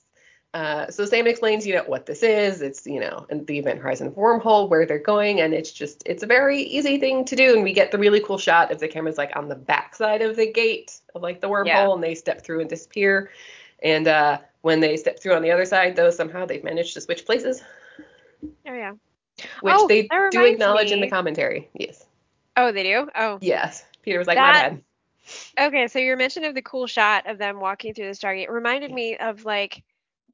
Uh, 0.56 0.90
so 0.90 1.04
Sam 1.04 1.26
explains, 1.26 1.66
you 1.66 1.74
know, 1.74 1.82
what 1.84 2.06
this 2.06 2.22
is. 2.22 2.62
It's, 2.62 2.86
you 2.86 2.98
know, 2.98 3.26
in 3.28 3.44
the 3.44 3.58
Event 3.58 3.78
Horizon 3.78 4.10
wormhole 4.12 4.70
where 4.70 4.86
they're 4.86 4.98
going, 4.98 5.42
and 5.42 5.52
it's 5.52 5.70
just, 5.70 6.02
it's 6.06 6.22
a 6.22 6.26
very 6.26 6.62
easy 6.62 6.98
thing 6.98 7.26
to 7.26 7.36
do. 7.36 7.52
And 7.54 7.62
we 7.62 7.74
get 7.74 7.90
the 7.90 7.98
really 7.98 8.20
cool 8.20 8.38
shot 8.38 8.72
of 8.72 8.80
the 8.80 8.88
cameras 8.88 9.18
like 9.18 9.36
on 9.36 9.48
the 9.48 9.54
backside 9.54 10.22
of 10.22 10.34
the 10.34 10.50
gate 10.50 10.98
of 11.14 11.20
like 11.20 11.42
the 11.42 11.48
wormhole, 11.48 11.66
Yeah. 11.66 11.92
and 11.92 12.02
they 12.02 12.14
step 12.14 12.42
through 12.42 12.60
and 12.60 12.70
disappear. 12.70 13.30
And 13.82 14.08
uh, 14.08 14.38
when 14.62 14.80
they 14.80 14.96
step 14.96 15.20
through 15.20 15.34
on 15.34 15.42
the 15.42 15.50
other 15.50 15.66
side, 15.66 15.94
though, 15.94 16.08
somehow 16.10 16.46
they've 16.46 16.64
managed 16.64 16.94
to 16.94 17.02
switch 17.02 17.26
places, 17.26 17.62
Oh 18.66 18.72
yeah. 18.72 18.92
which 19.60 19.74
Oh, 19.76 19.86
they 19.86 20.08
do 20.30 20.42
acknowledge 20.46 20.90
in 20.90 21.02
the 21.02 21.10
commentary. 21.10 21.68
Yes. 21.74 22.06
Oh, 22.56 22.72
they 22.72 22.82
do. 22.82 23.10
Oh. 23.14 23.36
Yes. 23.42 23.84
Peter 24.00 24.16
was 24.18 24.26
like, 24.26 24.38
That- 24.38 24.72
my 24.72 24.78
bad. 24.78 24.82
Okay, 25.68 25.88
so 25.88 25.98
your 25.98 26.16
mention 26.16 26.44
of 26.44 26.54
the 26.54 26.62
cool 26.62 26.86
shot 26.86 27.26
of 27.26 27.36
them 27.36 27.60
walking 27.60 27.92
through 27.92 28.06
the 28.06 28.12
Stargate 28.12 28.48
reminded 28.48 28.90
me 28.90 29.18
of 29.18 29.44
like 29.44 29.82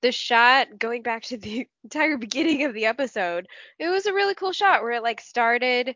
the 0.03 0.13
shot 0.13 0.79
going 0.79 1.03
back 1.03 1.23
to 1.25 1.37
the 1.37 1.67
entire 1.85 2.19
beginning 2.19 2.65
of 2.65 2.75
the 2.75 2.87
episode. 2.87 3.47
It 3.79 3.89
was 3.89 4.07
a 4.07 4.13
really 4.13 4.35
cool 4.35 4.53
shot 4.53 4.83
where 4.83 4.93
it 4.93 5.03
like 5.03 5.21
started 5.21 5.95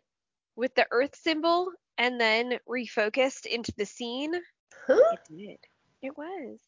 with 0.56 0.74
the 0.74 0.86
Earth 0.90 1.14
symbol 1.14 1.70
and 1.98 2.20
then 2.20 2.58
refocused 2.68 3.46
into 3.46 3.72
the 3.76 3.84
scene. 3.86 4.32
Huh? 4.86 5.00
It 5.12 5.20
did. 5.36 5.58
It 6.02 6.16
was. 6.16 6.58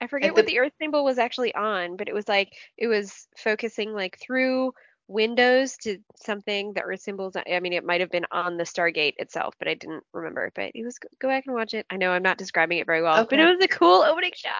I 0.00 0.06
forget 0.06 0.30
At 0.30 0.34
what 0.36 0.46
the- 0.46 0.52
the 0.52 0.58
Earth 0.60 0.72
symbol 0.80 1.04
was 1.04 1.18
actually 1.18 1.54
on, 1.54 1.96
but 1.96 2.08
it 2.08 2.14
was 2.14 2.28
like 2.28 2.52
it 2.76 2.86
was 2.88 3.28
focusing 3.36 3.92
like 3.92 4.18
through 4.20 4.72
windows 5.08 5.76
to 5.78 5.98
something. 6.16 6.72
The 6.74 6.82
Earth 6.82 7.00
symbols. 7.00 7.34
I 7.36 7.60
mean, 7.60 7.72
it 7.72 7.84
might 7.84 8.00
have 8.00 8.10
been 8.10 8.26
on 8.30 8.56
the 8.56 8.64
Stargate 8.64 9.14
itself, 9.18 9.54
but 9.58 9.68
I 9.68 9.74
didn't 9.74 10.04
remember. 10.12 10.52
But 10.54 10.72
it 10.74 10.84
was. 10.84 10.98
Go 11.20 11.28
back 11.28 11.44
and 11.46 11.54
watch 11.54 11.74
it. 11.74 11.86
I 11.90 11.96
know 11.96 12.10
I'm 12.12 12.22
not 12.22 12.38
describing 12.38 12.78
it 12.78 12.86
very 12.86 13.02
well, 13.02 13.26
but 13.28 13.38
it 13.38 13.44
was 13.44 13.64
a 13.64 13.68
cool 13.68 14.02
opening 14.02 14.32
shot. 14.34 14.52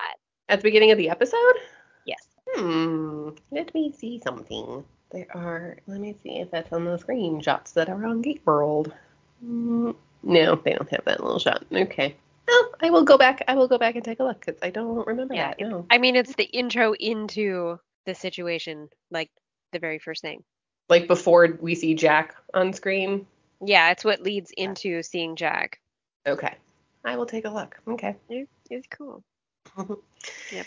At 0.48 0.60
the 0.60 0.64
beginning 0.64 0.90
of 0.90 0.98
the 0.98 1.10
episode? 1.10 1.54
Yes. 2.08 2.26
Hmm. 2.54 3.30
Let 3.50 3.74
me 3.74 3.92
see 3.92 4.18
something. 4.24 4.82
There 5.10 5.26
are. 5.34 5.76
Let 5.86 6.00
me 6.00 6.16
see 6.22 6.38
if 6.38 6.50
that's 6.50 6.72
on 6.72 6.86
the 6.86 6.96
screenshots 6.96 7.74
that 7.74 7.90
are 7.90 8.06
on 8.06 8.22
Gate 8.22 8.40
World. 8.46 8.94
Mm, 9.44 9.94
no, 10.22 10.56
they 10.56 10.72
don't 10.72 10.90
have 10.90 11.04
that 11.04 11.22
little 11.22 11.38
shot. 11.38 11.64
Okay. 11.70 12.16
Well, 12.46 12.70
I 12.80 12.88
will 12.90 13.04
go 13.04 13.18
back. 13.18 13.44
I 13.46 13.54
will 13.56 13.68
go 13.68 13.76
back 13.76 13.94
and 13.96 14.04
take 14.04 14.20
a 14.20 14.24
look 14.24 14.40
because 14.44 14.58
I 14.62 14.70
don't 14.70 15.06
remember 15.06 15.34
Yeah, 15.34 15.48
that. 15.48 15.60
No. 15.60 15.86
I 15.90 15.98
mean, 15.98 16.16
it's 16.16 16.34
the 16.34 16.44
intro 16.44 16.94
into 16.94 17.78
the 18.06 18.14
situation 18.14 18.88
like 19.10 19.30
the 19.72 19.78
very 19.78 19.98
first 19.98 20.22
thing. 20.22 20.42
Like 20.88 21.08
before 21.08 21.58
we 21.60 21.74
see 21.74 21.94
Jack 21.94 22.34
on 22.54 22.72
screen. 22.72 23.26
Yeah, 23.62 23.90
it's 23.90 24.04
what 24.04 24.22
leads 24.22 24.50
into 24.56 25.02
seeing 25.02 25.36
Jack. 25.36 25.78
Okay. 26.26 26.54
I 27.04 27.16
will 27.16 27.26
take 27.26 27.44
a 27.44 27.50
look. 27.50 27.78
Okay. 27.86 28.16
It's 28.70 28.86
cool. 28.90 29.22
Yep. 30.50 30.66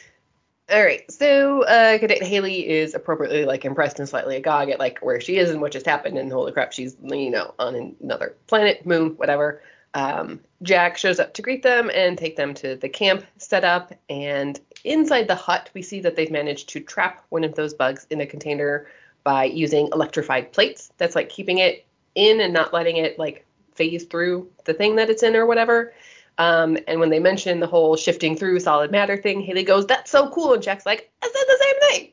All 0.69 0.84
right. 0.84 1.10
So, 1.12 1.63
uh, 1.63 1.97
Cadet 1.97 2.24
Hailey 2.24 2.67
is 2.67 2.93
appropriately 2.93 3.45
like 3.45 3.65
impressed 3.65 4.00
and 4.00 4.08
slightly 4.08 4.38
agog 4.38 4.69
at 4.69 4.80
like 4.80 5.00
where 5.00 5.19
she 5.19 5.38
is 5.38 5.50
and 5.50 5.60
what 5.60 5.74
just 5.74 5.86
happened, 5.86 6.17
and 6.17 6.32
holy 6.32 6.52
crap, 6.54 6.71
she's 6.71 6.95
you 7.04 7.30
know 7.30 7.54
on 7.60 7.95
another 8.02 8.36
planet, 8.47 8.86
moon, 8.86 9.12
whatever. 9.17 9.62
Um, 9.93 10.39
Jack 10.63 10.97
shows 10.97 11.19
up 11.19 11.34
to 11.34 11.41
greet 11.41 11.63
them 11.63 11.91
and 11.93 12.17
take 12.17 12.38
them 12.38 12.54
to 12.56 12.78
the 12.78 12.88
camp 12.88 13.26
set 13.38 13.65
up, 13.65 13.91
and 14.10 14.60
inside 14.86 15.28
the 15.28 15.36
hut 15.36 15.69
we 15.74 15.82
see 15.82 16.00
that 16.02 16.15
they've 16.15 16.32
managed 16.32 16.69
to 16.69 16.80
trap 16.80 17.26
one 17.30 17.43
of 17.43 17.56
those 17.56 17.74
bugs 17.74 18.08
in 18.10 18.21
a 18.21 18.26
container 18.26 18.88
by 19.24 19.43
using 19.43 19.89
electrified 19.91 20.54
plates. 20.54 20.91
That's 20.97 21.15
like 21.15 21.30
keeping 21.30 21.58
it 21.58 21.86
in 22.15 22.39
and 22.39 22.54
not 22.54 22.74
letting 22.74 22.95
it 22.97 23.19
like 23.19 23.45
phase 23.76 24.06
through 24.06 24.50
the 24.65 24.74
thing 24.74 24.95
that 24.95 25.10
it's 25.10 25.24
in 25.24 25.36
or 25.36 25.45
whatever. 25.45 25.93
Um, 26.38 26.78
and 26.88 27.00
when 27.00 27.10
they 27.10 27.20
mention 27.20 27.60
the 27.60 27.67
whole 27.67 27.96
shifting 27.96 28.36
through 28.36 28.60
solid 28.60 28.91
matter 28.91 29.17
thing, 29.17 29.41
Hailey 29.41 29.63
goes, 29.63 29.86
"That's 29.86 30.12
so 30.12 30.30
cool," 30.30 30.54
and 30.54 30.63
Jack's 30.63 30.86
like, 30.86 31.12
"I 31.22 31.28
said 31.28 31.44
the 31.48 31.60
same 31.63 31.80
thing," 31.89 32.12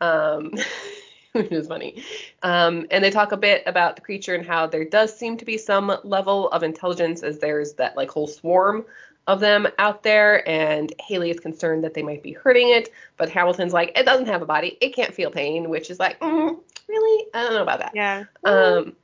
um, 0.00 0.54
which 1.32 1.52
is 1.52 1.68
funny. 1.68 2.02
Um, 2.42 2.86
and 2.90 3.02
they 3.02 3.10
talk 3.10 3.32
a 3.32 3.36
bit 3.36 3.62
about 3.66 3.96
the 3.96 4.02
creature 4.02 4.34
and 4.34 4.46
how 4.46 4.66
there 4.66 4.84
does 4.84 5.16
seem 5.16 5.36
to 5.38 5.44
be 5.44 5.56
some 5.56 5.96
level 6.04 6.48
of 6.50 6.62
intelligence, 6.62 7.22
as 7.22 7.38
there's 7.38 7.74
that 7.74 7.96
like 7.96 8.10
whole 8.10 8.26
swarm 8.26 8.84
of 9.26 9.40
them 9.40 9.68
out 9.78 10.02
there, 10.02 10.46
and 10.48 10.92
Hailey 11.00 11.30
is 11.30 11.38
concerned 11.38 11.84
that 11.84 11.94
they 11.94 12.02
might 12.02 12.22
be 12.22 12.32
hurting 12.32 12.70
it, 12.70 12.90
but 13.16 13.30
Hamilton's 13.30 13.72
like, 13.72 13.96
"It 13.96 14.04
doesn't 14.04 14.26
have 14.26 14.42
a 14.42 14.46
body, 14.46 14.76
it 14.80 14.94
can't 14.94 15.14
feel 15.14 15.30
pain," 15.30 15.70
which 15.70 15.90
is 15.90 16.00
like, 16.00 16.18
mm, 16.20 16.58
really, 16.88 17.26
I 17.32 17.44
don't 17.44 17.54
know 17.54 17.62
about 17.62 17.78
that. 17.78 17.92
Yeah. 17.94 18.24
Um, 18.44 18.96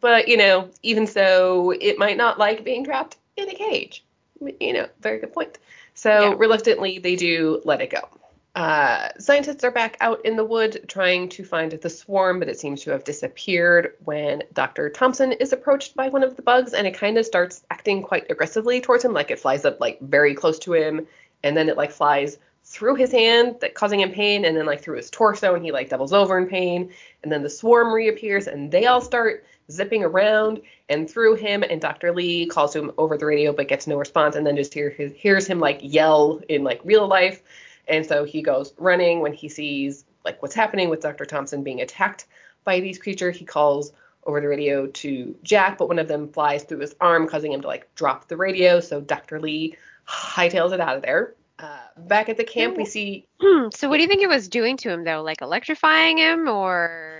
but 0.00 0.28
you 0.28 0.36
know, 0.36 0.70
even 0.82 1.06
so, 1.06 1.72
it 1.72 1.98
might 1.98 2.16
not 2.16 2.38
like 2.38 2.64
being 2.64 2.84
trapped 2.84 3.18
in 3.36 3.48
a 3.50 3.54
cage. 3.54 4.04
You 4.40 4.72
know, 4.72 4.86
very 5.00 5.18
good 5.18 5.32
point. 5.32 5.58
So 5.94 6.10
Yeah. 6.10 6.34
reluctantly, 6.36 6.98
they 6.98 7.16
do 7.16 7.60
let 7.64 7.80
it 7.80 7.90
go. 7.90 8.08
Uh, 8.54 9.10
scientists 9.18 9.64
are 9.64 9.70
back 9.70 9.98
out 10.00 10.24
in 10.24 10.36
the 10.36 10.44
wood 10.44 10.86
trying 10.88 11.28
to 11.28 11.44
find 11.44 11.72
the 11.72 11.90
swarm, 11.90 12.38
but 12.38 12.48
it 12.48 12.58
seems 12.58 12.82
to 12.82 12.90
have 12.90 13.04
disappeared 13.04 13.92
when 14.04 14.42
Dr. 14.54 14.88
Thompson 14.88 15.32
is 15.32 15.52
approached 15.52 15.94
by 15.94 16.08
one 16.08 16.22
of 16.22 16.36
the 16.36 16.42
bugs, 16.42 16.72
and 16.72 16.86
it 16.86 16.94
kind 16.94 17.18
of 17.18 17.26
starts 17.26 17.64
acting 17.70 18.02
quite 18.02 18.30
aggressively 18.30 18.80
towards 18.80 19.04
him, 19.04 19.12
like 19.12 19.30
it 19.30 19.38
flies 19.38 19.66
up 19.66 19.78
like 19.78 20.00
very 20.00 20.34
close 20.34 20.58
to 20.60 20.72
him, 20.72 21.06
and 21.42 21.54
then 21.54 21.68
it 21.68 21.76
like 21.76 21.90
flies 21.90 22.38
through 22.64 22.94
his 22.94 23.12
hand, 23.12 23.56
that 23.60 23.74
causing 23.74 24.00
him 24.00 24.10
pain, 24.10 24.46
and 24.46 24.56
then 24.56 24.64
like 24.64 24.80
through 24.80 24.96
his 24.96 25.10
torso, 25.10 25.54
and 25.54 25.62
he 25.62 25.70
like 25.70 25.90
doubles 25.90 26.14
over 26.14 26.38
in 26.38 26.46
pain, 26.46 26.90
and 27.22 27.30
then 27.30 27.42
the 27.42 27.50
swarm 27.50 27.92
reappears, 27.92 28.46
and 28.46 28.72
they 28.72 28.86
all 28.86 29.02
start 29.02 29.44
zipping 29.70 30.04
around 30.04 30.60
and 30.88 31.08
through 31.10 31.34
him, 31.34 31.62
and 31.62 31.80
Dr. 31.80 32.12
Lee 32.12 32.46
calls 32.46 32.74
him 32.74 32.92
over 32.98 33.16
the 33.16 33.26
radio, 33.26 33.52
but 33.52 33.68
gets 33.68 33.86
no 33.86 33.96
response, 33.96 34.36
and 34.36 34.46
then 34.46 34.56
just 34.56 34.74
hear 34.74 34.90
his, 34.90 35.12
hears 35.14 35.46
him 35.46 35.60
like 35.60 35.78
yell 35.82 36.40
in 36.48 36.64
like 36.64 36.80
real 36.84 37.06
life, 37.06 37.42
and 37.88 38.04
so 38.04 38.24
he 38.24 38.42
goes 38.42 38.74
running 38.78 39.20
when 39.20 39.32
he 39.32 39.48
sees 39.48 40.04
like 40.24 40.40
what's 40.42 40.54
happening 40.54 40.88
with 40.88 41.00
Dr. 41.00 41.24
Thompson 41.24 41.62
being 41.62 41.80
attacked 41.80 42.26
by 42.64 42.80
these 42.80 42.98
creatures. 42.98 43.36
He 43.36 43.44
calls 43.44 43.92
over 44.24 44.40
the 44.40 44.48
radio 44.48 44.88
to 44.88 45.34
Jack, 45.42 45.78
but 45.78 45.88
one 45.88 45.98
of 45.98 46.08
them 46.08 46.28
flies 46.28 46.64
through 46.64 46.80
his 46.80 46.94
arm, 47.00 47.28
causing 47.28 47.52
him 47.52 47.60
to 47.60 47.66
like 47.66 47.92
drop 47.94 48.28
the 48.28 48.36
radio. 48.36 48.80
So 48.80 49.00
Dr. 49.00 49.40
Lee 49.40 49.76
hightails 50.08 50.72
it 50.72 50.80
out 50.80 50.96
of 50.96 51.02
there. 51.02 51.34
Uh, 51.58 51.78
back 51.96 52.28
at 52.28 52.36
the 52.36 52.44
camp, 52.44 52.76
we 52.76 52.84
see 52.84 53.26
Hmm. 53.40 53.68
So 53.72 53.88
what 53.88 53.96
do 53.96 54.02
you 54.02 54.08
think 54.08 54.22
it 54.22 54.28
was 54.28 54.48
doing 54.48 54.76
to 54.78 54.90
him 54.90 55.04
though? 55.04 55.22
Like 55.22 55.42
electrifying 55.42 56.18
him 56.18 56.48
or 56.48 57.15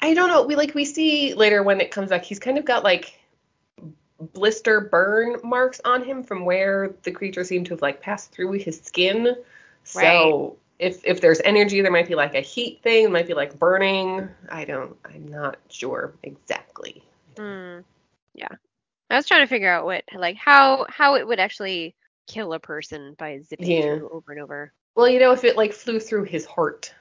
I 0.00 0.14
don't 0.14 0.28
know. 0.28 0.42
We 0.44 0.56
like 0.56 0.74
we 0.74 0.84
see 0.84 1.34
later 1.34 1.62
when 1.62 1.80
it 1.80 1.90
comes 1.90 2.10
back, 2.10 2.24
he's 2.24 2.38
kind 2.38 2.58
of 2.58 2.64
got 2.64 2.84
like 2.84 3.18
blister 4.32 4.80
burn 4.80 5.36
marks 5.42 5.80
on 5.84 6.02
him 6.04 6.22
from 6.22 6.44
where 6.44 6.94
the 7.02 7.10
creature 7.10 7.44
seemed 7.44 7.66
to 7.66 7.74
have 7.74 7.82
like 7.82 8.00
passed 8.00 8.32
through 8.32 8.52
his 8.52 8.80
skin. 8.80 9.36
So 9.84 10.00
Right. 10.00 10.58
if 10.78 11.04
if 11.04 11.20
there's 11.20 11.40
energy, 11.44 11.80
there 11.80 11.90
might 11.92 12.08
be 12.08 12.14
like 12.14 12.34
a 12.34 12.40
heat 12.40 12.80
thing, 12.82 13.04
it 13.04 13.10
might 13.10 13.26
be 13.26 13.34
like 13.34 13.58
burning. 13.58 14.28
I 14.50 14.64
don't. 14.64 14.96
I'm 15.04 15.26
not 15.28 15.58
sure 15.68 16.14
exactly. 16.22 17.02
Hmm. 17.36 17.80
Yeah. 18.34 18.48
I 19.10 19.16
was 19.16 19.26
trying 19.26 19.42
to 19.42 19.48
figure 19.48 19.70
out 19.70 19.84
what 19.84 20.04
like 20.14 20.36
how 20.36 20.86
how 20.88 21.14
it 21.16 21.26
would 21.26 21.40
actually 21.40 21.94
kill 22.26 22.52
a 22.54 22.58
person 22.58 23.14
by 23.18 23.38
zipping 23.40 23.66
Yeah. 23.68 23.94
through 23.94 24.08
over 24.10 24.32
and 24.32 24.40
over. 24.40 24.72
Well, 24.94 25.08
you 25.08 25.18
know, 25.20 25.32
if 25.32 25.44
it 25.44 25.56
like 25.56 25.72
flew 25.72 26.00
through 26.00 26.24
his 26.24 26.44
heart 26.46 26.92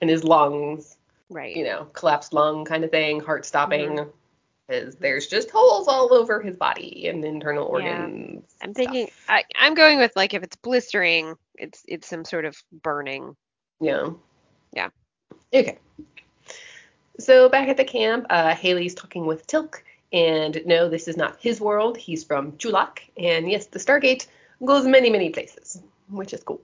and 0.00 0.10
his 0.10 0.24
lungs, 0.24 0.96
Right. 1.30 1.56
you 1.56 1.64
know, 1.64 1.84
collapsed 1.92 2.32
lung 2.32 2.64
kind 2.64 2.84
of 2.84 2.90
thing, 2.90 3.20
heart 3.20 3.46
stopping. 3.46 4.06
Because 4.66 4.96
there's 4.96 5.26
just 5.26 5.50
holes 5.50 5.88
all 5.88 6.14
over 6.14 6.40
his 6.40 6.56
body 6.56 7.08
and 7.08 7.24
internal 7.24 7.66
organs. 7.66 8.44
Yeah. 8.60 8.64
I'm 8.64 8.74
thinking 8.74 9.06
stuff. 9.06 9.24
I, 9.28 9.44
I'm 9.56 9.74
going 9.74 9.98
with 9.98 10.12
like 10.16 10.32
if 10.32 10.42
it's 10.42 10.56
blistering, 10.56 11.34
it's 11.56 11.82
it's 11.86 12.08
some 12.08 12.24
sort 12.24 12.46
of 12.46 12.56
burning. 12.82 13.36
Yeah. 13.80 14.10
Yeah. 14.72 14.88
Okay. 15.52 15.78
So 17.18 17.48
back 17.48 17.68
at 17.68 17.76
the 17.76 17.84
camp, 17.84 18.26
uh, 18.30 18.54
Hailey's 18.54 18.94
talking 18.94 19.26
with 19.26 19.46
Teal'c, 19.46 19.76
and 20.12 20.60
no, 20.66 20.88
this 20.88 21.08
is 21.08 21.16
not 21.16 21.36
his 21.40 21.60
world. 21.60 21.96
He's 21.96 22.24
from 22.24 22.52
Chulak, 22.52 23.00
and 23.16 23.50
yes, 23.50 23.66
the 23.66 23.78
Stargate 23.78 24.26
goes 24.64 24.86
many, 24.86 25.10
many 25.10 25.30
places, 25.30 25.80
which 26.08 26.32
is 26.32 26.42
cool. 26.42 26.60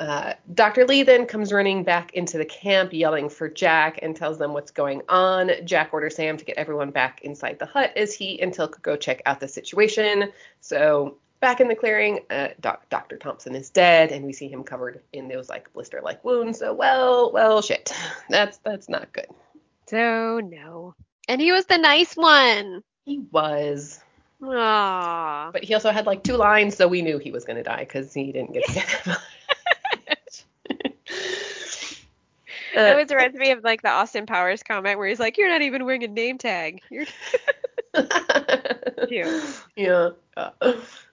Uh, 0.00 0.32
Dr. 0.54 0.86
Lee 0.86 1.02
then 1.02 1.26
comes 1.26 1.52
running 1.52 1.84
back 1.84 2.14
into 2.14 2.38
the 2.38 2.44
camp, 2.46 2.94
yelling 2.94 3.28
for 3.28 3.50
Jack, 3.50 3.98
and 4.00 4.16
tells 4.16 4.38
them 4.38 4.54
what's 4.54 4.70
going 4.70 5.02
on. 5.10 5.50
Jack 5.66 5.90
orders 5.92 6.16
Sam 6.16 6.38
to 6.38 6.44
get 6.44 6.56
everyone 6.56 6.90
back 6.90 7.20
inside 7.20 7.58
the 7.58 7.66
hut 7.66 7.92
as 7.96 8.14
he 8.14 8.40
and 8.40 8.50
Teal'c 8.50 8.80
go 8.80 8.96
check 8.96 9.20
out 9.26 9.40
the 9.40 9.46
situation. 9.48 10.32
So 10.62 11.18
back 11.40 11.60
in 11.60 11.68
the 11.68 11.74
clearing, 11.74 12.20
uh, 12.30 12.48
doc- 12.60 12.88
Dr. 12.88 13.18
Thompson 13.18 13.54
is 13.54 13.68
dead, 13.68 14.10
and 14.10 14.24
we 14.24 14.32
see 14.32 14.48
him 14.48 14.64
covered 14.64 15.02
in 15.12 15.28
those 15.28 15.50
like 15.50 15.70
blister-like 15.74 16.24
wounds. 16.24 16.58
So 16.60 16.72
well, 16.72 17.30
well, 17.30 17.60
shit, 17.60 17.92
that's 18.30 18.56
that's 18.58 18.88
not 18.88 19.12
good. 19.12 19.26
So 19.86 20.40
no. 20.40 20.94
And 21.28 21.42
he 21.42 21.52
was 21.52 21.66
the 21.66 21.76
nice 21.76 22.16
one. 22.16 22.82
He 23.04 23.18
was, 23.30 24.00
Aww. 24.42 25.52
but 25.52 25.62
he 25.62 25.74
also 25.74 25.90
had 25.90 26.06
like 26.06 26.24
two 26.24 26.36
lines, 26.36 26.74
so 26.74 26.88
we 26.88 27.02
knew 27.02 27.18
he 27.18 27.30
was 27.30 27.44
gonna 27.44 27.62
die 27.62 27.80
because 27.80 28.14
he 28.14 28.32
didn't 28.32 28.54
get 28.54 28.64
to 28.64 28.72
get 28.72 28.86
that 29.04 29.06
much. 29.06 29.18
It 32.74 32.78
Uh, 32.78 32.90
always 32.90 33.10
reminds 33.10 33.36
me 33.36 33.50
of 33.52 33.64
like 33.64 33.82
the 33.82 33.90
Austin 33.90 34.26
Powers 34.26 34.62
comment 34.62 34.98
where 34.98 35.08
he's 35.08 35.20
like, 35.20 35.38
"You're 35.38 35.48
not 35.48 35.62
even 35.62 35.84
wearing 35.84 36.04
a 36.04 36.08
name 36.08 36.38
tag." 36.38 36.82
You're 36.90 37.06
yeah. 39.76 40.10
Uh, 40.36 40.50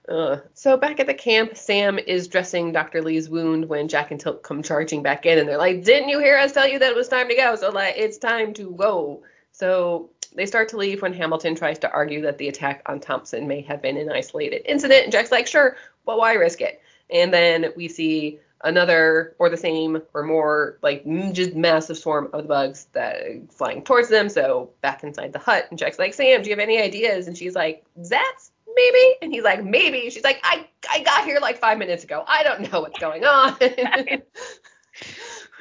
uh, 0.08 0.36
so 0.54 0.76
back 0.76 1.00
at 1.00 1.06
the 1.06 1.14
camp, 1.14 1.56
Sam 1.56 1.98
is 1.98 2.28
dressing 2.28 2.72
Dr. 2.72 3.02
Lee's 3.02 3.28
wound 3.28 3.68
when 3.68 3.88
Jack 3.88 4.10
and 4.10 4.20
Teal'c 4.22 4.42
come 4.42 4.62
charging 4.62 5.02
back 5.02 5.26
in, 5.26 5.38
and 5.38 5.48
they're 5.48 5.58
like, 5.58 5.82
"Didn't 5.84 6.08
you 6.08 6.20
hear 6.20 6.38
us 6.38 6.52
tell 6.52 6.68
you 6.68 6.78
that 6.78 6.90
it 6.90 6.96
was 6.96 7.08
time 7.08 7.28
to 7.28 7.34
go?" 7.34 7.56
So 7.56 7.70
like, 7.70 7.94
it's 7.96 8.18
time 8.18 8.54
to 8.54 8.70
go. 8.72 9.22
So 9.52 10.10
they 10.34 10.46
start 10.46 10.68
to 10.70 10.76
leave 10.76 11.02
when 11.02 11.12
Hamilton 11.12 11.54
tries 11.56 11.78
to 11.80 11.90
argue 11.90 12.22
that 12.22 12.38
the 12.38 12.48
attack 12.48 12.82
on 12.86 13.00
Thompson 13.00 13.48
may 13.48 13.62
have 13.62 13.82
been 13.82 13.96
an 13.96 14.10
isolated 14.10 14.62
incident, 14.64 15.02
and 15.04 15.12
Jack's 15.12 15.32
like, 15.32 15.46
"Sure, 15.46 15.76
but 16.06 16.18
why 16.18 16.34
risk 16.34 16.60
it?" 16.60 16.80
And 17.10 17.32
then 17.32 17.72
we 17.76 17.88
see 17.88 18.38
another 18.64 19.36
or 19.38 19.48
the 19.48 19.56
same 19.56 20.02
or 20.14 20.22
more 20.22 20.78
like 20.82 21.04
just 21.32 21.54
massive 21.54 21.96
swarm 21.96 22.28
of 22.32 22.42
the 22.42 22.48
bugs 22.48 22.88
that 22.92 23.22
flying 23.50 23.82
towards 23.82 24.08
them. 24.08 24.28
So 24.28 24.70
back 24.80 25.04
inside 25.04 25.32
the 25.32 25.38
hut, 25.38 25.66
and 25.70 25.78
Jack's 25.78 25.98
like, 25.98 26.14
Sam, 26.14 26.42
do 26.42 26.50
you 26.50 26.56
have 26.56 26.62
any 26.62 26.80
ideas? 26.80 27.28
And 27.28 27.36
she's 27.36 27.54
like, 27.54 27.84
Zats, 28.00 28.50
maybe. 28.74 29.16
And 29.22 29.32
he's 29.32 29.44
like, 29.44 29.64
maybe. 29.64 30.10
She's 30.10 30.24
like, 30.24 30.40
I 30.42 30.66
I 30.90 31.02
got 31.02 31.24
here 31.24 31.38
like 31.40 31.58
five 31.58 31.78
minutes 31.78 32.04
ago. 32.04 32.24
I 32.26 32.42
don't 32.42 32.72
know 32.72 32.80
what's 32.80 32.98
going 32.98 33.24
on. 33.24 33.56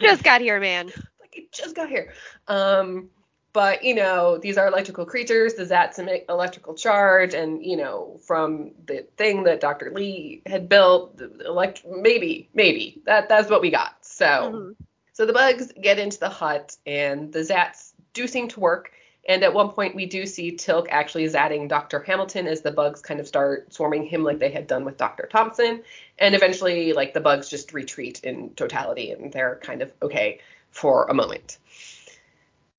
just 0.02 0.24
got 0.24 0.42
here, 0.42 0.60
man. 0.60 0.88
like 1.20 1.38
it 1.38 1.52
just 1.52 1.76
got 1.76 1.90
here. 1.90 2.14
Um, 2.48 3.10
but 3.58 3.84
you 3.84 3.96
know, 3.96 4.38
these 4.38 4.56
are 4.56 4.68
electrical 4.68 5.04
creatures. 5.04 5.56
The 5.56 5.66
Zats 5.66 5.98
emit 5.98 6.26
electrical 6.30 6.76
charge, 6.76 7.34
and 7.34 7.66
you 7.66 7.76
know, 7.76 8.20
from 8.24 8.74
the 8.86 9.08
thing 9.18 9.46
that 9.46 9.62
Dr. 9.62 9.92
Lee 9.92 10.44
had 10.46 10.70
built, 10.70 11.18
the 11.18 11.44
elect 11.44 11.82
maybe, 11.90 12.50
maybe 12.54 13.02
that 13.06 13.28
that's 13.30 13.50
what 13.50 13.62
we 13.62 13.72
got. 13.72 13.96
So. 14.06 14.26
Mhm. 14.28 14.76
So 15.14 15.26
the 15.26 15.34
bugs 15.34 15.72
get 15.82 15.98
into 15.98 16.20
the 16.20 16.30
hut, 16.30 16.78
and 16.86 17.34
the 17.34 17.40
Zats 17.40 17.94
do 18.14 18.28
seem 18.28 18.48
to 18.50 18.60
work. 18.60 18.92
And 19.28 19.42
at 19.44 19.56
one 19.56 19.70
point, 19.70 19.96
we 19.96 20.06
do 20.06 20.28
see 20.28 20.52
Teal'c 20.52 20.86
actually 20.92 21.26
zatting 21.26 21.68
Dr. 21.68 22.02
Hamilton 22.02 22.46
as 22.46 22.62
the 22.62 22.70
bugs 22.70 23.02
kind 23.02 23.20
of 23.20 23.28
start 23.28 23.74
swarming 23.74 24.04
him 24.04 24.24
like 24.24 24.38
they 24.38 24.52
had 24.52 24.68
done 24.68 24.86
with 24.86 24.98
Dr. 24.98 25.28
Thompson. 25.32 25.82
And 26.20 26.36
eventually, 26.36 26.94
like 26.94 27.16
the 27.16 27.22
bugs 27.22 27.50
just 27.50 27.74
retreat 27.74 28.24
in 28.24 28.52
totality, 28.52 29.10
and 29.10 29.34
they're 29.34 29.60
kind 29.64 29.82
of 29.82 29.92
okay 30.04 30.42
for 30.70 31.08
a 31.10 31.16
moment. 31.16 31.58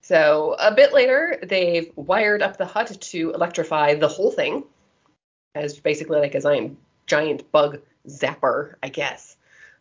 So 0.08 0.56
a 0.58 0.74
bit 0.74 0.94
later, 0.94 1.38
they've 1.42 1.92
wired 1.94 2.40
up 2.40 2.56
the 2.56 2.64
hut 2.64 2.96
to 2.98 3.30
electrify 3.32 3.92
the 3.92 4.08
whole 4.08 4.30
thing, 4.30 4.64
as 5.54 5.78
basically 5.78 6.18
like 6.18 6.34
a 6.34 6.40
giant, 6.40 6.78
giant 7.06 7.52
bug 7.52 7.80
zapper, 8.06 8.76
I 8.82 8.88
guess. 8.88 9.36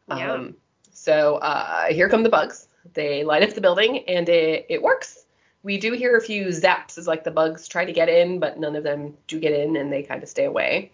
Yeah. 0.09 0.33
Um, 0.33 0.55
So 0.91 1.37
uh, 1.37 1.85
here 1.85 2.09
come 2.09 2.23
the 2.23 2.29
bugs. 2.29 2.67
They 2.93 3.23
light 3.23 3.41
up 3.41 3.53
the 3.53 3.61
building 3.61 3.99
and 4.09 4.27
it, 4.27 4.65
it 4.67 4.81
works. 4.81 5.23
We 5.63 5.77
do 5.77 5.93
hear 5.93 6.17
a 6.17 6.21
few 6.21 6.47
zaps 6.47 6.97
as 6.97 7.07
like 7.07 7.23
the 7.23 7.31
bugs 7.31 7.65
try 7.65 7.85
to 7.85 7.93
get 7.93 8.09
in, 8.09 8.41
but 8.41 8.59
none 8.59 8.75
of 8.75 8.83
them 8.83 9.13
do 9.27 9.39
get 9.39 9.53
in 9.53 9.77
and 9.77 9.93
they 9.93 10.03
kind 10.03 10.21
of 10.23 10.27
stay 10.27 10.43
away. 10.43 10.91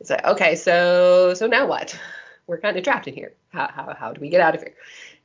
It's 0.00 0.10
like, 0.10 0.26
okay, 0.26 0.54
so 0.54 1.32
so 1.32 1.46
now 1.46 1.66
what? 1.66 1.98
We're 2.46 2.60
kind 2.60 2.76
of 2.76 2.84
trapped 2.84 3.08
in 3.08 3.14
here. 3.14 3.32
How, 3.48 3.70
how, 3.72 3.96
how 3.98 4.12
do 4.12 4.20
we 4.20 4.28
get 4.28 4.42
out 4.42 4.54
of 4.54 4.60
here? 4.60 4.74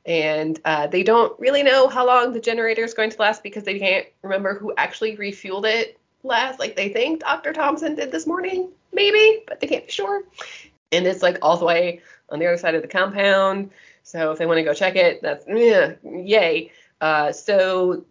And 0.04 0.60
uh, 0.64 0.88
they 0.88 1.02
don't 1.02 1.38
really 1.38 1.62
know 1.62 1.88
how 1.88 2.06
long 2.06 2.32
the 2.32 2.40
generator 2.40 2.82
is 2.82 2.94
going 2.94 3.10
to 3.10 3.20
last 3.20 3.42
because 3.42 3.64
they 3.64 3.78
can't 3.78 4.06
remember 4.22 4.58
who 4.58 4.74
actually 4.76 5.16
refueled 5.16 5.64
it 5.64 5.98
last. 6.22 6.58
Like 6.58 6.76
they 6.76 6.88
think 6.88 7.20
Dr. 7.20 7.52
Thompson 7.52 7.94
did 7.94 8.10
this 8.10 8.26
morning, 8.26 8.70
maybe, 8.92 9.44
but 9.46 9.60
they 9.60 9.66
can't 9.66 9.86
be 9.86 9.92
sure. 9.92 10.24
And 10.90 11.06
it's 11.06 11.22
like 11.22 11.38
all 11.40 11.56
the 11.56 11.64
way 11.64 12.00
on 12.28 12.38
the 12.38 12.46
other 12.46 12.56
side 12.56 12.74
of 12.74 12.82
the 12.82 12.88
compound. 12.88 13.70
So 14.02 14.32
if 14.32 14.38
they 14.38 14.46
want 14.46 14.58
to 14.58 14.64
go 14.64 14.74
check 14.74 14.96
it, 14.96 15.22
that's 15.22 15.46
yeah, 15.48 15.94
yay. 16.02 16.72
Uh, 17.00 17.32
so 17.32 18.04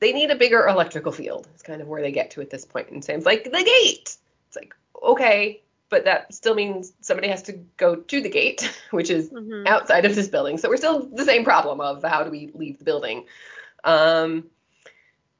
they 0.00 0.12
need 0.12 0.30
a 0.30 0.36
bigger 0.36 0.66
electrical 0.66 1.12
field. 1.12 1.46
It's 1.54 1.62
kind 1.62 1.80
of 1.80 1.88
where 1.88 2.02
they 2.02 2.12
get 2.12 2.30
to 2.32 2.40
at 2.40 2.50
this 2.50 2.64
point. 2.64 2.90
And 2.90 3.04
Sam's 3.04 3.26
like, 3.26 3.44
the 3.44 3.50
gate. 3.50 4.16
It's 4.48 4.56
like, 4.56 4.74
okay, 5.02 5.62
but 5.90 6.04
that 6.04 6.32
still 6.32 6.54
means 6.54 6.92
somebody 7.00 7.28
has 7.28 7.42
to 7.42 7.52
go 7.76 7.96
to 7.96 8.20
the 8.22 8.30
gate, 8.30 8.72
which 8.92 9.10
is 9.10 9.28
Mhm. 9.30 9.66
outside 9.66 10.04
of 10.04 10.14
this 10.14 10.28
building. 10.28 10.56
So 10.56 10.68
we're 10.68 10.76
still 10.76 11.06
the 11.06 11.24
same 11.24 11.44
problem 11.44 11.80
of 11.80 12.02
how 12.02 12.24
do 12.24 12.30
we 12.30 12.50
leave 12.54 12.78
the 12.78 12.84
building. 12.84 13.26
Um, 13.84 14.48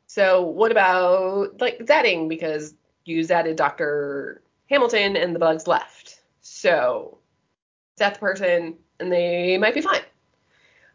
so 0.07 0.43
what 0.43 0.73
about 0.73 1.61
like 1.61 1.79
zatting? 1.79 2.29
Because 2.29 2.75
you 3.05 3.21
zatted 3.21 3.57
Dr. 3.57 4.43
Hamilton 4.69 5.17
and 5.17 5.35
the 5.35 5.39
bugs 5.39 5.67
left. 5.67 6.21
So 6.41 7.19
zat 7.99 8.15
the 8.15 8.21
person 8.21 8.77
and 8.99 9.13
they 9.13 9.57
might 9.57 9.75
be 9.75 9.81
fine. 9.81 10.03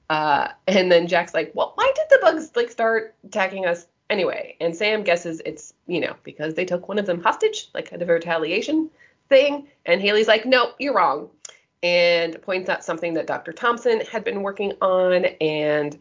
Uh, 0.09 0.49
and 0.67 0.91
then 0.91 1.07
Jack's 1.07 1.33
like, 1.33 1.51
well, 1.55 1.71
why 1.75 1.91
did 1.95 2.05
the 2.09 2.19
bugs 2.21 2.51
like 2.55 2.69
start 2.69 3.15
attacking 3.25 3.65
us 3.65 3.87
anyway? 4.09 4.55
And 4.59 4.75
Sam 4.75 5.03
guesses 5.03 5.41
it's, 5.45 5.73
you 5.87 5.99
know, 5.99 6.15
because 6.23 6.53
they 6.53 6.65
took 6.65 6.87
one 6.87 6.99
of 6.99 7.05
them 7.05 7.23
hostage, 7.23 7.69
like 7.73 7.89
kind 7.89 8.01
of 8.01 8.09
a 8.09 8.13
retaliation 8.13 8.89
thing. 9.29 9.67
And 9.85 10.01
Hailey's 10.01 10.27
like, 10.27 10.45
no, 10.45 10.71
you're 10.79 10.95
wrong. 10.95 11.29
And 11.83 12.41
points 12.41 12.69
out 12.69 12.83
something 12.83 13.13
that 13.13 13.27
Dr. 13.27 13.53
Thompson 13.53 14.01
had 14.01 14.23
been 14.23 14.41
working 14.41 14.73
on. 14.81 15.25
And 15.41 15.97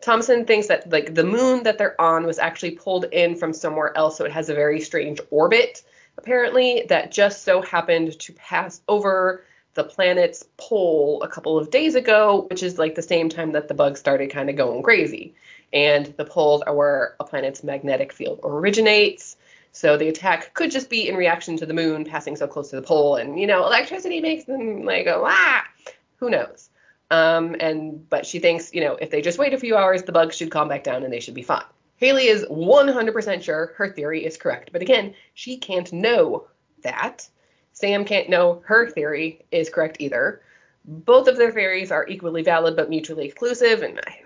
Thompson 0.00 0.44
thinks 0.44 0.68
that 0.68 0.90
like 0.90 1.14
the 1.14 1.24
moon 1.24 1.62
that 1.64 1.78
they're 1.78 2.00
on 2.00 2.26
was 2.26 2.38
actually 2.38 2.72
pulled 2.72 3.04
in 3.06 3.36
from 3.36 3.52
somewhere 3.52 3.96
else. 3.96 4.16
So 4.16 4.24
it 4.24 4.32
has 4.32 4.48
a 4.48 4.54
very 4.54 4.80
strange 4.80 5.20
orbit, 5.30 5.82
apparently, 6.16 6.84
that 6.88 7.12
just 7.12 7.42
so 7.42 7.62
happened 7.62 8.18
to 8.18 8.32
pass 8.32 8.80
over 8.88 9.44
the 9.74 9.84
planet's 9.84 10.44
pole 10.56 11.22
a 11.22 11.28
couple 11.28 11.56
of 11.56 11.70
days 11.70 11.94
ago, 11.94 12.46
which 12.50 12.64
is 12.64 12.78
like 12.78 12.96
the 12.96 13.02
same 13.02 13.28
time 13.28 13.52
that 13.52 13.68
the 13.68 13.74
bugs 13.74 14.00
started 14.00 14.30
kind 14.30 14.50
of 14.50 14.56
going 14.56 14.82
crazy. 14.82 15.34
And 15.72 16.06
the 16.16 16.24
poles 16.24 16.62
are 16.62 16.74
where 16.74 17.14
a 17.20 17.24
planet's 17.24 17.62
magnetic 17.62 18.12
field 18.12 18.40
originates. 18.42 19.36
So 19.78 19.96
the 19.96 20.08
attack 20.08 20.54
could 20.54 20.72
just 20.72 20.90
be 20.90 21.08
in 21.08 21.14
reaction 21.14 21.56
to 21.58 21.64
the 21.64 21.72
moon 21.72 22.04
passing 22.04 22.34
so 22.34 22.48
close 22.48 22.70
to 22.70 22.74
the 22.76 22.82
pole, 22.82 23.14
and 23.14 23.38
you 23.38 23.46
know, 23.46 23.64
electricity 23.64 24.20
makes 24.20 24.42
them 24.42 24.82
like 24.84 25.04
go 25.04 25.22
ah. 25.24 25.64
Who 26.16 26.30
knows? 26.30 26.68
Um, 27.12 27.54
and 27.60 28.10
but 28.10 28.26
she 28.26 28.40
thinks, 28.40 28.74
you 28.74 28.80
know, 28.80 28.96
if 28.96 29.10
they 29.10 29.22
just 29.22 29.38
wait 29.38 29.54
a 29.54 29.58
few 29.58 29.76
hours, 29.76 30.02
the 30.02 30.10
bugs 30.10 30.34
should 30.34 30.50
calm 30.50 30.66
back 30.66 30.82
down 30.82 31.04
and 31.04 31.12
they 31.12 31.20
should 31.20 31.34
be 31.34 31.44
fine. 31.44 31.62
Hailey 31.98 32.26
is 32.26 32.44
100% 32.46 33.40
sure 33.40 33.72
her 33.76 33.88
theory 33.88 34.26
is 34.26 34.36
correct, 34.36 34.70
but 34.72 34.82
again, 34.82 35.14
she 35.34 35.58
can't 35.58 35.92
know 35.92 36.48
that. 36.82 37.28
Sam 37.72 38.04
can't 38.04 38.28
know 38.28 38.64
her 38.66 38.90
theory 38.90 39.44
is 39.52 39.70
correct 39.70 39.98
either. 40.00 40.42
Both 40.90 41.28
of 41.28 41.36
their 41.36 41.52
theories 41.52 41.92
are 41.92 42.06
equally 42.08 42.42
valid 42.42 42.74
but 42.74 42.88
mutually 42.88 43.26
exclusive, 43.26 43.82
and 43.82 44.00
I, 44.06 44.20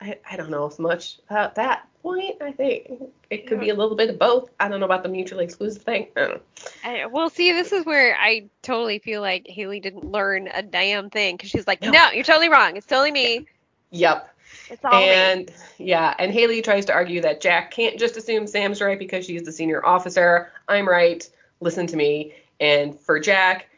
I, 0.00 0.18
I 0.32 0.36
don't 0.36 0.50
know 0.50 0.66
as 0.66 0.80
much 0.80 1.18
about 1.30 1.54
that 1.54 1.86
point. 2.02 2.42
I 2.42 2.50
think 2.50 2.90
it 3.30 3.46
could 3.46 3.60
be 3.60 3.70
a 3.70 3.74
little 3.74 3.94
bit 3.96 4.10
of 4.10 4.18
both. 4.18 4.50
I 4.58 4.66
don't 4.66 4.80
know 4.80 4.86
about 4.86 5.04
the 5.04 5.08
mutually 5.08 5.44
exclusive 5.44 5.82
thing. 5.82 6.08
I. 6.16 6.40
I, 6.82 7.06
well, 7.06 7.30
see, 7.30 7.52
this 7.52 7.70
is 7.70 7.86
where 7.86 8.16
I 8.18 8.46
totally 8.62 8.98
feel 8.98 9.20
like 9.20 9.46
Hailey 9.46 9.78
didn't 9.78 10.10
learn 10.10 10.48
a 10.48 10.60
damn 10.60 11.08
thing 11.08 11.36
because 11.36 11.50
she's 11.50 11.68
like, 11.68 11.82
No. 11.82 11.92
no. 11.92 12.10
you're 12.10 12.24
totally 12.24 12.48
wrong. 12.48 12.76
It's 12.76 12.86
totally 12.86 13.12
me. 13.12 13.46
Yep. 13.90 14.34
It's 14.70 14.84
all 14.84 15.00
me. 15.00 15.08
and 15.10 15.52
yeah, 15.78 16.14
and 16.18 16.32
Hailey 16.32 16.62
tries 16.62 16.84
to 16.86 16.92
argue 16.92 17.20
that 17.20 17.40
Jack 17.40 17.70
can't 17.70 17.96
just 17.96 18.16
assume 18.16 18.48
Sam's 18.48 18.80
right 18.80 18.98
because 18.98 19.24
she's 19.24 19.44
the 19.44 19.52
senior 19.52 19.86
officer. 19.86 20.50
I'm 20.68 20.88
right. 20.88 21.28
Listen 21.60 21.86
to 21.86 21.96
me. 21.96 22.34
And 22.58 22.98
for 22.98 23.20
Jack, 23.20 23.68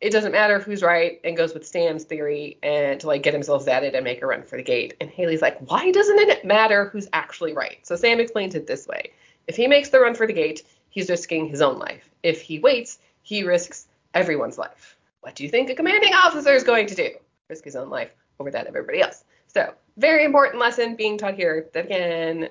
it 0.00 0.10
doesn't 0.10 0.32
matter 0.32 0.58
who's 0.58 0.82
right 0.82 1.20
and 1.24 1.36
goes 1.36 1.54
with 1.54 1.66
Sam's 1.66 2.04
theory 2.04 2.58
and 2.62 3.00
to 3.00 3.06
like 3.06 3.22
get 3.22 3.32
himself 3.32 3.64
zatted 3.64 3.94
and 3.94 4.04
make 4.04 4.22
a 4.22 4.26
run 4.26 4.42
for 4.42 4.56
the 4.56 4.62
gate. 4.62 4.94
And 5.00 5.08
Hailey's 5.08 5.42
like, 5.42 5.58
why 5.70 5.90
doesn't 5.90 6.18
it 6.18 6.44
matter 6.44 6.86
who's 6.86 7.08
actually 7.12 7.54
right? 7.54 7.78
So 7.82 7.96
Sam 7.96 8.20
explains 8.20 8.54
it 8.54 8.66
this 8.66 8.86
way. 8.86 9.12
If 9.46 9.56
he 9.56 9.66
makes 9.66 9.88
the 9.88 10.00
run 10.00 10.14
for 10.14 10.26
the 10.26 10.32
gate, 10.32 10.64
he's 10.90 11.08
risking 11.08 11.48
his 11.48 11.62
own 11.62 11.78
life. 11.78 12.10
If 12.22 12.42
he 12.42 12.58
waits, 12.58 12.98
he 13.22 13.42
risks 13.42 13.86
everyone's 14.12 14.58
life. 14.58 14.96
What 15.20 15.34
do 15.34 15.44
you 15.44 15.48
think 15.48 15.70
a 15.70 15.74
commanding 15.74 16.12
officer 16.12 16.52
is 16.52 16.62
going 16.62 16.86
to 16.88 16.94
do? 16.94 17.10
Risk 17.48 17.64
his 17.64 17.76
own 17.76 17.88
life 17.88 18.10
over 18.38 18.50
that 18.50 18.66
of 18.66 18.76
everybody 18.76 19.00
else. 19.00 19.24
So, 19.46 19.72
very 19.96 20.24
important 20.24 20.60
lesson 20.60 20.94
being 20.96 21.16
taught 21.16 21.34
here 21.34 21.68
that 21.72 21.86
again, 21.86 22.48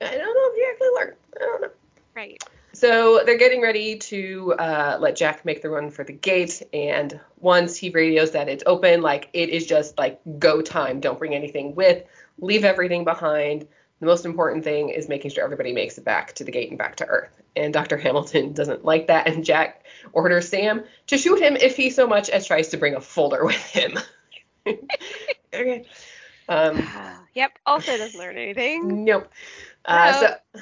I 0.00 0.10
don't 0.10 0.18
know 0.18 0.50
if 0.50 0.56
you 0.56 0.68
actually 0.70 0.88
learned. 0.96 1.16
I 1.36 1.44
don't 1.44 1.60
know. 1.62 1.70
right. 2.14 2.42
So 2.78 3.24
they're 3.26 3.36
getting 3.36 3.60
ready 3.60 3.96
to 3.96 4.54
uh, 4.56 4.98
let 5.00 5.16
Jack 5.16 5.44
make 5.44 5.62
the 5.62 5.68
run 5.68 5.90
for 5.90 6.04
the 6.04 6.12
gate, 6.12 6.62
and 6.72 7.18
once 7.40 7.76
he 7.76 7.90
radios 7.90 8.30
that 8.30 8.48
it's 8.48 8.62
open, 8.66 9.02
like 9.02 9.28
it 9.32 9.48
is 9.48 9.66
just 9.66 9.98
like 9.98 10.20
go 10.38 10.62
time. 10.62 11.00
Don't 11.00 11.18
bring 11.18 11.34
anything 11.34 11.74
with. 11.74 12.04
Leave 12.38 12.64
everything 12.64 13.02
behind. 13.02 13.66
The 13.98 14.06
most 14.06 14.24
important 14.24 14.62
thing 14.62 14.90
is 14.90 15.08
making 15.08 15.32
sure 15.32 15.42
everybody 15.42 15.72
makes 15.72 15.98
it 15.98 16.04
back 16.04 16.34
to 16.34 16.44
the 16.44 16.52
gate 16.52 16.68
and 16.68 16.78
back 16.78 16.94
to 16.96 17.06
Earth. 17.06 17.42
And 17.56 17.74
Dr. 17.74 17.96
Hamilton 17.96 18.52
doesn't 18.54 18.84
like 18.84 19.08
that, 19.08 19.26
and 19.26 19.44
Jack 19.44 19.84
orders 20.12 20.48
Sam 20.48 20.84
to 21.08 21.18
shoot 21.18 21.40
him 21.40 21.56
if 21.56 21.76
he 21.76 21.90
so 21.90 22.06
much 22.06 22.30
as 22.30 22.46
tries 22.46 22.68
to 22.68 22.76
bring 22.76 22.94
a 22.94 23.00
folder 23.00 23.44
with 23.44 23.56
him. 23.56 23.98
okay. 25.52 25.84
Um, 26.48 26.88
yep. 27.34 27.58
Also 27.66 27.96
doesn't 27.96 28.20
learn 28.20 28.38
anything. 28.38 29.04
Nope. 29.04 29.32
Uh, 29.84 30.12
No. 30.12 30.20
so, 30.20 30.60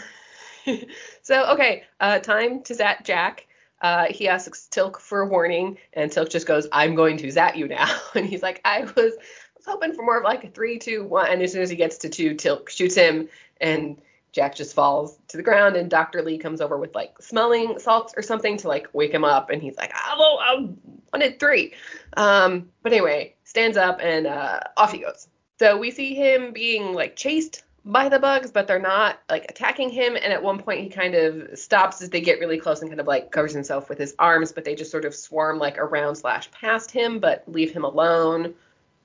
so 1.23 1.53
okay, 1.53 1.85
uh, 2.01 2.19
time 2.19 2.63
to 2.63 2.75
zat 2.75 3.05
Jack. 3.05 3.47
Uh, 3.83 4.07
he 4.09 4.27
asks 4.27 4.69
Teal'c 4.71 4.99
for 4.99 5.21
a 5.21 5.27
warning, 5.27 5.77
and 5.93 6.11
Teal'c 6.11 6.31
just 6.31 6.47
goes, 6.47 6.67
"I'm 6.73 6.95
going 6.95 7.17
to 7.19 7.31
zat 7.31 7.57
you 7.57 7.69
now." 7.69 7.95
And 8.15 8.27
he's 8.27 8.43
like, 8.43 8.61
"I 8.65 8.83
was, 8.83 8.95
was 8.97 9.67
hoping 9.67 9.93
for 9.95 10.03
more 10.03 10.19
of 10.19 10.25
like 10.25 10.45
a 10.45 10.49
three, 10.49 10.79
two, 10.79 11.05
one." 11.05 11.31
And 11.31 11.43
as 11.43 11.53
soon 11.53 11.63
as 11.63 11.71
he 11.71 11.77
gets 11.77 11.99
to 11.99 12.09
two, 12.09 12.35
Teal'c 12.35 12.69
shoots 12.69 12.95
him, 12.95 13.29
and 13.61 14.01
Jack 14.33 14.55
just 14.55 14.75
falls 14.75 15.19
to 15.29 15.37
the 15.37 15.43
ground. 15.43 15.77
And 15.77 15.91
Doctor 15.91 16.23
Lee 16.23 16.39
comes 16.39 16.61
over 16.61 16.79
with 16.79 16.95
like 16.95 17.21
smelling 17.21 17.79
salts 17.79 18.15
or 18.17 18.23
something 18.23 18.57
to 18.59 18.69
like 18.69 18.89
wake 18.93 19.13
him 19.13 19.25
up, 19.25 19.51
and 19.51 19.63
he's 19.63 19.77
like, 19.77 19.93
"Hello, 19.95 20.39
I 20.39 20.69
wanted 21.13 21.39
three. 21.39 21.75
Um, 22.17 22.71
but 22.83 22.93
anyway, 22.93 23.35
stands 23.45 23.77
up 23.77 24.01
and 24.03 24.27
uh, 24.27 24.61
off 24.77 24.93
he 24.93 24.99
goes. 24.99 25.29
So 25.59 25.79
we 25.79 25.91
see 25.91 26.15
him 26.15 26.53
being 26.53 26.93
like 26.93 27.17
chased 27.17 27.65
by 27.87 28.09
the 28.09 28.19
bugs, 28.19 28.51
but 28.51 28.67
they're 28.67 28.81
not 28.81 29.21
like 29.31 29.47
attacking 29.49 29.91
him. 29.91 30.17
And 30.17 30.33
at 30.33 30.43
one 30.43 30.59
point, 30.59 30.81
he 30.81 30.89
kind 30.89 31.15
of 31.15 31.57
stops 31.57 32.03
as 32.03 32.11
they 32.11 32.21
get 32.21 32.41
really 32.41 32.59
close 32.59 32.81
and 32.81 32.91
kind 32.91 33.01
of 33.01 33.07
like 33.07 33.31
covers 33.31 33.53
himself 33.53 33.89
with 33.89 33.97
his 33.97 34.15
arms, 34.19 34.51
but 34.51 34.65
they 34.65 34.75
just 34.75 34.91
sort 34.91 35.05
of 35.05 35.15
swarm 35.15 35.59
like 35.59 35.79
around 35.79 36.17
slash 36.17 36.51
past 36.51 36.91
him, 36.91 37.21
but 37.21 37.45
leave 37.47 37.73
him 37.73 37.85
alone. 37.85 38.55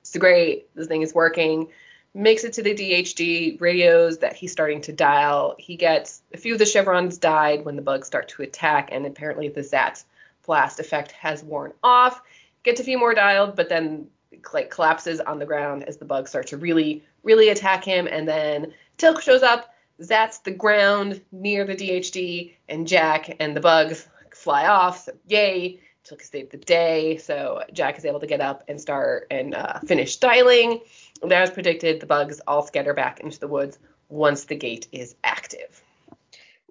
It's 0.00 0.16
great. 0.16 0.74
This 0.74 0.88
thing 0.88 1.02
is 1.02 1.14
working. 1.14 1.68
Makes 2.12 2.42
it 2.42 2.54
to 2.54 2.62
the 2.62 2.74
DHD 2.74 3.60
radios 3.60 4.18
that 4.18 4.34
he's 4.34 4.52
starting 4.52 4.80
to 4.82 4.92
dial. 4.92 5.54
He 5.58 5.76
gets 5.76 6.20
a 6.34 6.36
few 6.36 6.54
of 6.54 6.58
the 6.58 6.66
chevrons 6.66 7.18
died 7.18 7.64
when 7.64 7.76
the 7.76 7.82
bugs 7.82 8.08
start 8.08 8.28
to 8.30 8.42
attack, 8.42 8.88
and 8.90 9.06
apparently 9.06 9.48
the 9.48 9.62
Zat 9.62 10.02
blast 10.44 10.80
effect 10.80 11.12
has 11.12 11.44
worn 11.44 11.72
off. 11.84 12.20
Gets 12.64 12.80
a 12.80 12.84
few 12.84 12.98
more 12.98 13.14
dialed, 13.14 13.54
but 13.54 13.68
then 13.68 14.08
like 14.52 14.70
collapses 14.70 15.20
on 15.20 15.38
the 15.38 15.46
ground 15.46 15.84
as 15.84 15.96
the 15.96 16.04
bugs 16.04 16.30
start 16.30 16.46
to 16.48 16.56
really, 16.56 17.04
really 17.22 17.48
attack 17.48 17.84
him. 17.84 18.06
And 18.06 18.26
then 18.28 18.72
Teal'c 18.98 19.20
shows 19.20 19.42
up, 19.42 19.74
zats 20.00 20.42
the 20.42 20.50
ground 20.50 21.20
near 21.32 21.64
the 21.64 21.76
DHD, 21.76 22.54
and 22.68 22.86
Jack 22.86 23.36
and 23.40 23.56
the 23.56 23.60
bugs 23.60 24.08
fly 24.30 24.66
off. 24.66 25.04
So 25.04 25.12
yay, 25.26 25.80
Teal'c 26.04 26.22
saved 26.22 26.52
the 26.52 26.58
day. 26.58 27.16
So 27.18 27.62
Jack 27.72 27.98
is 27.98 28.04
able 28.04 28.20
to 28.20 28.26
get 28.26 28.40
up 28.40 28.64
and 28.68 28.80
start 28.80 29.26
and 29.30 29.54
uh, 29.54 29.78
finish 29.80 30.16
dialing. 30.16 30.80
And 31.22 31.32
as 31.32 31.50
predicted, 31.50 32.00
the 32.00 32.06
bugs 32.06 32.40
all 32.46 32.66
scatter 32.66 32.94
back 32.94 33.20
into 33.20 33.38
the 33.38 33.48
woods 33.48 33.78
once 34.08 34.44
the 34.44 34.56
gate 34.56 34.88
is 34.92 35.14
active. 35.24 35.82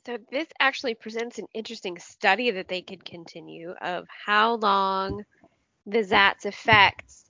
So 0.06 0.18
this 0.32 0.48
actually 0.60 0.96
presents 0.96 1.38
an 1.38 1.46
interesting 1.54 2.00
study 2.00 2.52
that 2.52 2.68
they 2.68 2.82
could 2.82 3.06
continue 3.06 3.72
of 3.82 4.08
how 4.08 4.56
long 4.56 5.24
the 5.86 6.00
Zats 6.00 6.46
effects 6.46 7.21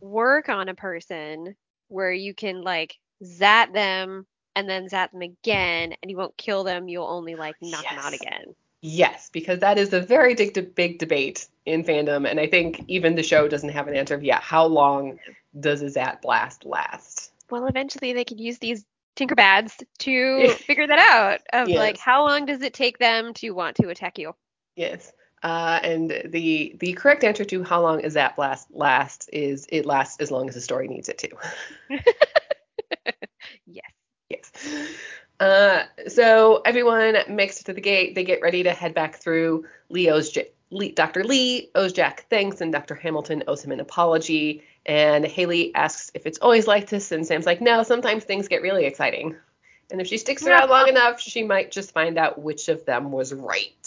work 0.00 0.48
on 0.48 0.68
a 0.68 0.74
person 0.74 1.54
where 1.88 2.12
you 2.12 2.34
can 2.34 2.62
like 2.62 2.98
zat 3.24 3.72
them 3.72 4.26
and 4.54 4.68
then 4.68 4.88
zat 4.88 5.12
them 5.12 5.22
again 5.22 5.94
and 6.02 6.10
you 6.10 6.16
won't 6.16 6.36
kill 6.36 6.64
them, 6.64 6.88
you'll 6.88 7.06
only 7.06 7.34
like 7.34 7.54
knock 7.62 7.84
them 7.88 7.98
out 7.98 8.14
again. 8.14 8.54
Yes, 8.82 9.30
because 9.32 9.60
that 9.60 9.78
is 9.78 9.92
a 9.92 10.00
very 10.00 10.34
big, 10.34 10.74
big 10.74 10.98
debate 10.98 11.46
in 11.66 11.84
fandom, 11.84 12.28
and 12.28 12.40
I 12.40 12.48
think 12.48 12.84
even 12.88 13.14
the 13.14 13.22
show 13.22 13.46
doesn't 13.46 13.68
have 13.68 13.86
an 13.86 13.94
answer 13.94 14.16
of 14.16 14.24
yet 14.24 14.42
how 14.42 14.66
long 14.66 15.20
does 15.60 15.82
a 15.82 15.88
Zat 15.88 16.20
Blast 16.20 16.64
last? 16.64 17.30
Well, 17.48 17.66
eventually 17.66 18.12
they 18.12 18.24
could 18.24 18.40
use 18.40 18.58
these 18.58 18.84
Tinkerbads 19.14 19.84
to 20.00 20.48
figure 20.66 20.88
that 20.88 20.98
out. 20.98 21.40
Of 21.52 21.68
like, 21.68 21.98
how 21.98 22.24
long 22.26 22.46
does 22.46 22.62
it 22.62 22.74
take 22.74 22.98
them 22.98 23.34
to 23.34 23.50
want 23.50 23.76
to 23.76 23.88
attack 23.88 24.18
you? 24.18 24.34
Yes. 24.74 25.12
Uh, 25.42 25.80
and 25.82 26.22
the 26.24 26.76
the 26.78 26.92
correct 26.92 27.24
answer 27.24 27.44
to 27.44 27.64
how 27.64 27.82
long 27.82 28.00
is 28.00 28.14
that 28.14 28.36
blast 28.36 28.68
lasts 28.70 29.28
is 29.32 29.66
it 29.70 29.84
lasts 29.84 30.20
as 30.20 30.30
long 30.30 30.48
as 30.48 30.54
the 30.54 30.60
story 30.60 30.86
needs 30.86 31.08
it 31.08 31.18
to. 31.18 31.28
Yes. 33.66 33.90
yes. 34.28 34.52
Uh, 35.40 35.84
so 36.08 36.62
everyone 36.64 37.16
makes 37.28 37.60
it 37.60 37.64
to 37.64 37.72
the 37.72 37.80
gate. 37.80 38.14
They 38.14 38.24
get 38.24 38.42
ready 38.42 38.62
to 38.62 38.72
head 38.72 38.94
back 38.94 39.16
through. 39.16 39.66
Leo's 39.88 40.30
J- 40.30 40.50
Lee, 40.70 40.92
Dr. 40.92 41.24
Lee 41.24 41.70
owes 41.74 41.92
Jack 41.92 42.26
thanks, 42.30 42.60
and 42.60 42.72
Dr. 42.72 42.94
Hamilton 42.94 43.42
owes 43.46 43.64
him 43.64 43.72
an 43.72 43.80
apology. 43.80 44.62
And 44.86 45.24
Hailey 45.24 45.74
asks 45.74 46.10
if 46.14 46.26
it's 46.26 46.38
always 46.38 46.66
like 46.66 46.88
this, 46.88 47.12
and 47.12 47.26
Sam's 47.26 47.46
like, 47.46 47.60
no, 47.60 47.82
sometimes 47.82 48.24
things 48.24 48.48
get 48.48 48.62
really 48.62 48.84
exciting. 48.84 49.36
And 49.90 50.00
if 50.00 50.06
she 50.06 50.16
sticks 50.16 50.46
around 50.46 50.70
long 50.70 50.88
enough, 50.88 51.20
she 51.20 51.42
might 51.42 51.70
just 51.70 51.92
find 51.92 52.18
out 52.18 52.40
which 52.40 52.68
of 52.68 52.84
them 52.86 53.12
was 53.12 53.34
right. 53.34 53.81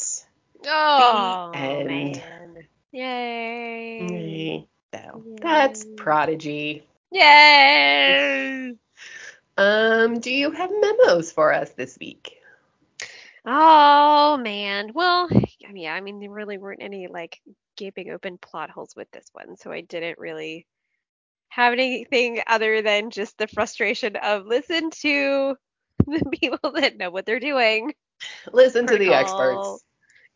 Oh 0.68 1.52
end. 1.54 1.88
man. 1.88 2.68
Yay. 2.92 4.68
So 4.94 5.24
that's 5.42 5.86
Prodigy. 5.98 6.84
Yay. 7.12 8.74
Um, 9.58 10.20
do 10.20 10.32
you 10.32 10.52
have 10.52 10.70
memos 10.72 11.32
for 11.32 11.54
us 11.54 11.72
this 11.72 11.98
week? 12.00 12.38
Oh 13.46 14.38
man. 14.38 14.92
Well, 14.94 15.30
I 15.68 15.72
mean, 15.72 15.90
I 15.90 16.02
mean, 16.02 16.20
there 16.20 16.30
really 16.30 16.58
weren't 16.58 16.82
any 16.82 17.08
like 17.08 17.42
gaping 17.78 18.12
open 18.12 18.38
plot 18.38 18.70
holes 18.70 18.94
with 18.96 19.10
this 19.12 19.28
one, 19.34 19.58
so 19.58 19.72
I 19.72 19.82
didn't 19.82 20.18
really 20.18 20.66
have 21.50 21.74
anything 21.74 22.42
other 22.48 22.82
than 22.82 23.12
just 23.12 23.38
the 23.38 23.48
frustration 23.48 24.16
of 24.18 24.46
listen 24.46 24.90
to 24.90 25.56
the 26.06 26.30
people 26.32 26.72
that 26.72 26.98
know 26.98 27.12
what 27.12 27.26
they're 27.26 27.40
doing. 27.40 27.94
Listen 28.52 28.88
to 28.88 28.98
the 28.98 29.14
experts. 29.14 29.84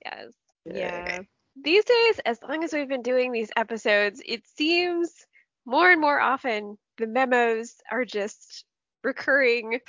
Yes. 0.05 0.33
Yeah. 0.65 1.21
These 1.61 1.85
days, 1.85 2.19
as 2.25 2.41
long 2.43 2.63
as 2.63 2.73
we've 2.73 2.87
been 2.87 3.01
doing 3.03 3.31
these 3.31 3.51
episodes, 3.55 4.21
it 4.25 4.45
seems 4.47 5.27
more 5.65 5.89
and 5.91 6.01
more 6.01 6.19
often 6.19 6.77
the 6.97 7.07
memos 7.07 7.81
are 7.91 8.05
just 8.05 8.65
recurring 9.03 9.79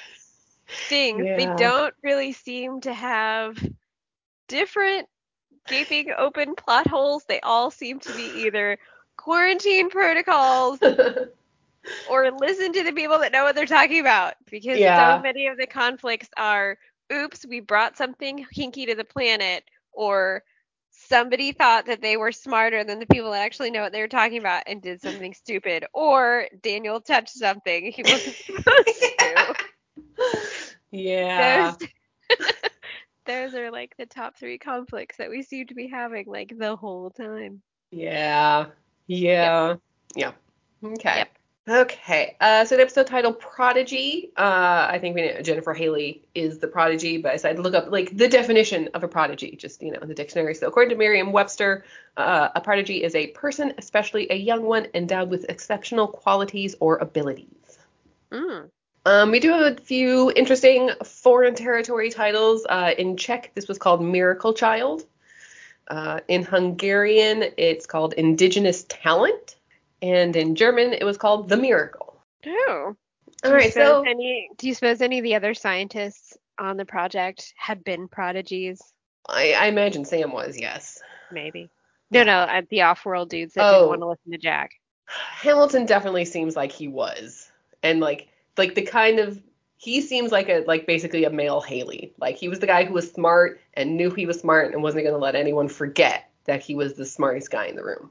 things. 0.88 1.30
They 1.34 1.46
don't 1.46 1.94
really 2.02 2.32
seem 2.32 2.80
to 2.82 2.92
have 2.92 3.56
different 4.48 5.08
gaping 5.66 6.12
open 6.16 6.54
plot 6.54 6.86
holes. 6.88 7.24
They 7.26 7.40
all 7.40 7.70
seem 7.70 8.00
to 8.00 8.14
be 8.14 8.44
either 8.44 8.78
quarantine 9.16 9.90
protocols 9.90 10.80
or 12.04 12.30
listen 12.30 12.72
to 12.72 12.84
the 12.84 12.92
people 12.92 13.18
that 13.20 13.32
know 13.32 13.44
what 13.44 13.54
they're 13.54 13.66
talking 13.66 14.00
about 14.00 14.34
because 14.50 14.82
Yeah. 14.82 14.94
so 14.94 15.18
many 15.18 15.46
of 15.46 15.56
the 15.58 15.66
conflicts 15.66 16.28
are 16.36 16.78
oops 17.12 17.44
we 17.46 17.60
brought 17.60 17.96
something 17.96 18.46
hinky 18.56 18.86
to 18.86 18.94
the 18.94 19.04
planet 19.04 19.64
or 19.92 20.42
somebody 20.90 21.52
thought 21.52 21.86
that 21.86 22.00
they 22.02 22.16
were 22.16 22.32
smarter 22.32 22.84
than 22.84 22.98
the 22.98 23.06
people 23.06 23.30
that 23.32 23.42
actually 23.42 23.70
know 23.70 23.82
what 23.82 23.92
they 23.92 24.00
were 24.00 24.08
talking 24.08 24.38
about 24.38 24.62
and 24.66 24.82
did 24.82 25.00
something 25.00 25.34
stupid 25.34 25.84
or 25.94 26.46
daniel 26.62 27.00
touched 27.00 27.30
something 27.30 27.92
he 27.92 28.02
wasn't 28.04 28.36
supposed 28.46 29.14
to 29.18 29.54
yeah. 30.90 31.74
those, 31.78 31.88
those 33.26 33.54
are 33.54 33.70
like 33.70 33.94
the 33.98 34.06
top 34.06 34.36
three 34.38 34.58
conflicts 34.58 35.16
that 35.16 35.30
we 35.30 35.42
seem 35.42 35.66
to 35.66 35.74
be 35.74 35.88
having 35.88 36.26
like 36.26 36.52
the 36.58 36.76
whole 36.76 37.10
time 37.10 37.62
Yeah. 37.90 38.66
Yeah. 39.06 39.76
Yeah. 40.16 40.32
Okay. 40.84 41.18
Yep. 41.18 41.39
Okay. 41.68 42.36
Uh, 42.40 42.64
so 42.64 42.76
the 42.76 42.82
episode 42.82 43.06
title 43.06 43.32
Prodigy. 43.32 44.32
Uh, 44.36 44.88
I 44.90 44.98
think 44.98 45.14
we 45.14 45.22
know 45.22 45.40
Jennifer 45.42 45.74
Hailey 45.74 46.22
is 46.34 46.58
the 46.58 46.66
prodigy, 46.66 47.18
but 47.18 47.30
I 47.30 47.34
decided 47.34 47.56
to 47.56 47.62
look 47.62 47.74
up 47.74 47.92
like 47.92 48.16
the 48.16 48.28
definition 48.28 48.88
of 48.94 49.04
a 49.04 49.08
prodigy, 49.08 49.56
just 49.56 49.82
you 49.82 49.92
know, 49.92 49.98
in 50.00 50.08
the 50.08 50.14
dictionary. 50.14 50.54
So 50.54 50.66
according 50.66 50.90
to 50.90 50.96
Merriam-Webster, 50.96 51.84
uh, 52.16 52.48
a 52.54 52.60
prodigy 52.60 53.04
is 53.04 53.14
a 53.14 53.28
person, 53.28 53.74
especially 53.78 54.26
a 54.30 54.36
young 54.36 54.62
one, 54.62 54.88
endowed 54.94 55.28
with 55.30 55.46
exceptional 55.48 56.08
qualities 56.08 56.74
or 56.80 56.96
abilities. 56.96 57.78
mm. 58.32 58.68
Um, 59.06 59.30
we 59.30 59.40
do 59.40 59.50
have 59.50 59.78
a 59.78 59.80
few 59.80 60.30
interesting 60.36 60.90
foreign 61.04 61.54
territory 61.54 62.10
titles. 62.10 62.66
Uh, 62.68 62.92
in 62.98 63.16
Czech, 63.16 63.50
this 63.54 63.66
was 63.66 63.78
called 63.78 64.02
Miracle 64.02 64.52
Child. 64.52 65.06
Uh, 65.88 66.20
in 66.28 66.42
Hungarian, 66.42 67.44
it's 67.56 67.86
called 67.86 68.12
Indigenous 68.12 68.84
Talent. 68.88 69.56
And 70.02 70.34
in 70.36 70.54
German, 70.54 70.92
it 70.92 71.04
was 71.04 71.18
called 71.18 71.48
The 71.48 71.56
Miracle. 71.56 72.20
oh 72.46 72.96
All 73.44 73.52
right, 73.52 73.72
so 73.72 74.02
any 74.02 74.48
do 74.56 74.66
you 74.68 74.74
suppose 74.74 75.00
any 75.00 75.18
of 75.18 75.24
the 75.24 75.34
other 75.34 75.54
scientists 75.54 76.36
on 76.58 76.76
the 76.76 76.84
project 76.84 77.52
had 77.56 77.84
been 77.84 78.08
prodigies? 78.08 78.80
I, 79.28 79.52
I 79.52 79.66
imagine 79.66 80.04
Sam 80.04 80.32
was, 80.32 80.58
yes. 80.58 81.00
Maybe. 81.30 81.70
No, 82.10 82.24
no, 82.24 82.38
uh, 82.38 82.62
the 82.70 82.82
off-world 82.82 83.30
dudes 83.30 83.54
that 83.54 83.64
Oh. 83.64 83.72
didn't 83.72 83.88
want 83.88 84.00
to 84.00 84.08
listen 84.08 84.32
to 84.32 84.38
Jack. 84.38 84.72
Hamilton 85.06 85.86
definitely 85.86 86.24
seems 86.24 86.56
like 86.56 86.72
he 86.72 86.88
was. 86.88 87.50
And 87.82 88.00
like 88.00 88.28
like 88.56 88.74
the 88.74 88.82
kind 88.82 89.18
of 89.18 89.40
he 89.76 90.00
seems 90.02 90.30
like 90.32 90.48
a 90.48 90.64
like 90.66 90.86
basically 90.86 91.24
a 91.24 91.30
male 91.30 91.60
Hailey. 91.60 92.12
Like 92.18 92.36
he 92.36 92.48
was 92.48 92.58
the 92.58 92.66
guy 92.66 92.84
who 92.84 92.92
was 92.94 93.10
smart 93.10 93.60
and 93.74 93.96
knew 93.96 94.10
he 94.10 94.26
was 94.26 94.40
smart 94.40 94.72
and 94.72 94.82
wasn't 94.82 95.04
gonna 95.04 95.18
let 95.18 95.34
anyone 95.34 95.68
forget 95.68 96.30
that 96.44 96.60
he 96.62 96.74
was 96.74 96.94
the 96.94 97.06
smartest 97.06 97.50
guy 97.50 97.66
in 97.66 97.76
the 97.76 97.84
room. 97.84 98.10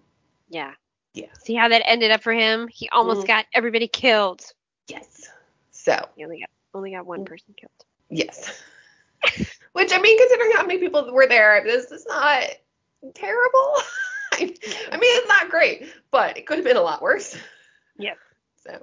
Yeah. 0.50 0.74
Yeah. 1.14 1.28
See 1.44 1.56
how 1.56 1.68
that 1.70 1.82
ended 1.86 2.12
up 2.12 2.22
for 2.22 2.34
him? 2.34 2.68
He 2.68 2.88
almost 2.90 3.22
Mm. 3.24 3.28
got 3.28 3.46
everybody 3.54 3.88
killed. 3.88 4.42
Yes. 4.88 5.28
So 5.72 5.98
He 6.16 6.24
only 6.24 6.40
got 6.42 6.50
only 6.74 6.92
got 6.92 7.06
one 7.06 7.22
Mm. 7.22 7.26
person 7.28 7.54
killed. 7.58 7.72
yes. 8.10 8.62
Which 9.74 9.92
I 9.94 10.00
mean, 10.00 10.18
considering 10.18 10.52
how 10.54 10.66
many 10.66 10.80
people 10.80 11.12
were 11.12 11.28
there, 11.28 11.64
this 11.64 11.92
is 11.92 12.06
not 12.08 12.44
terrible. 13.16 13.74
I, 14.34 14.56
I 14.92 14.98
mean, 14.98 15.16
it's 15.18 15.28
not 15.28 15.50
great, 15.50 15.92
but 16.12 16.38
it 16.38 16.46
could 16.46 16.58
have 16.58 16.66
been 16.66 16.78
a 16.78 16.82
lot 16.82 17.02
worse. 17.02 17.36
Yeah. 17.98 18.14
So, 18.64 18.82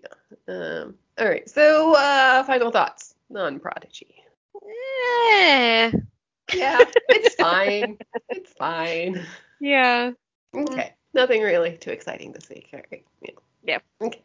yeah. 0.00 0.08
Um. 0.48 0.94
All 1.18 1.28
right. 1.28 1.46
So, 1.50 1.94
uh, 1.94 2.42
final 2.44 2.70
thoughts 2.70 3.14
on 3.36 3.60
Prodigy. 3.60 4.14
Eh. 4.66 5.92
Yeah, 6.54 6.84
it's 7.10 7.34
fine. 7.34 7.98
It's 8.30 8.50
fine. 8.54 9.20
Yeah. 9.60 10.12
Nothing 11.34 11.46
really 11.46 11.76
too 11.76 11.90
exciting 11.90 12.30
this 12.30 12.48
week. 12.48 12.68
All 12.72 12.80
right. 12.92 13.04
Yeah. 13.20 13.30
Yeah. 13.66 13.78
Okay. 14.00 14.22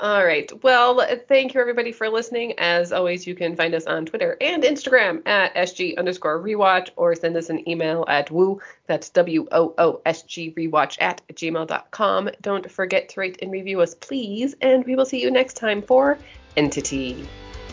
All 0.00 0.24
right. 0.24 0.50
Well, 0.64 1.06
thank 1.28 1.54
you 1.54 1.60
everybody 1.60 1.92
for 1.92 2.08
listening. 2.08 2.54
As 2.58 2.90
always, 2.90 3.24
you 3.24 3.36
can 3.36 3.54
find 3.54 3.72
us 3.72 3.86
on 3.86 4.04
Twitter 4.04 4.36
and 4.40 4.64
Instagram 4.64 5.24
at 5.28 5.54
SG 5.54 5.96
underscore 5.96 6.42
rewatch 6.42 6.88
or 6.96 7.14
send 7.14 7.36
us 7.36 7.50
an 7.50 7.68
email 7.68 8.04
at 8.08 8.32
woo, 8.32 8.60
that's 8.88 9.10
W 9.10 9.46
O 9.52 9.74
O 9.78 10.00
S 10.04 10.22
G 10.22 10.52
rewatch 10.56 10.96
at 11.00 11.22
gmail.com. 11.28 12.30
Don't 12.40 12.68
forget 12.68 13.10
to 13.10 13.20
rate 13.20 13.38
and 13.42 13.52
review 13.52 13.80
us, 13.80 13.94
please. 13.94 14.56
And 14.60 14.84
we 14.84 14.96
will 14.96 15.06
see 15.06 15.22
you 15.22 15.30
next 15.30 15.54
time 15.54 15.82
for 15.82 16.18
Entity. 16.56 17.28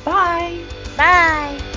Bye. 0.05 0.59
Bye. 0.95 1.76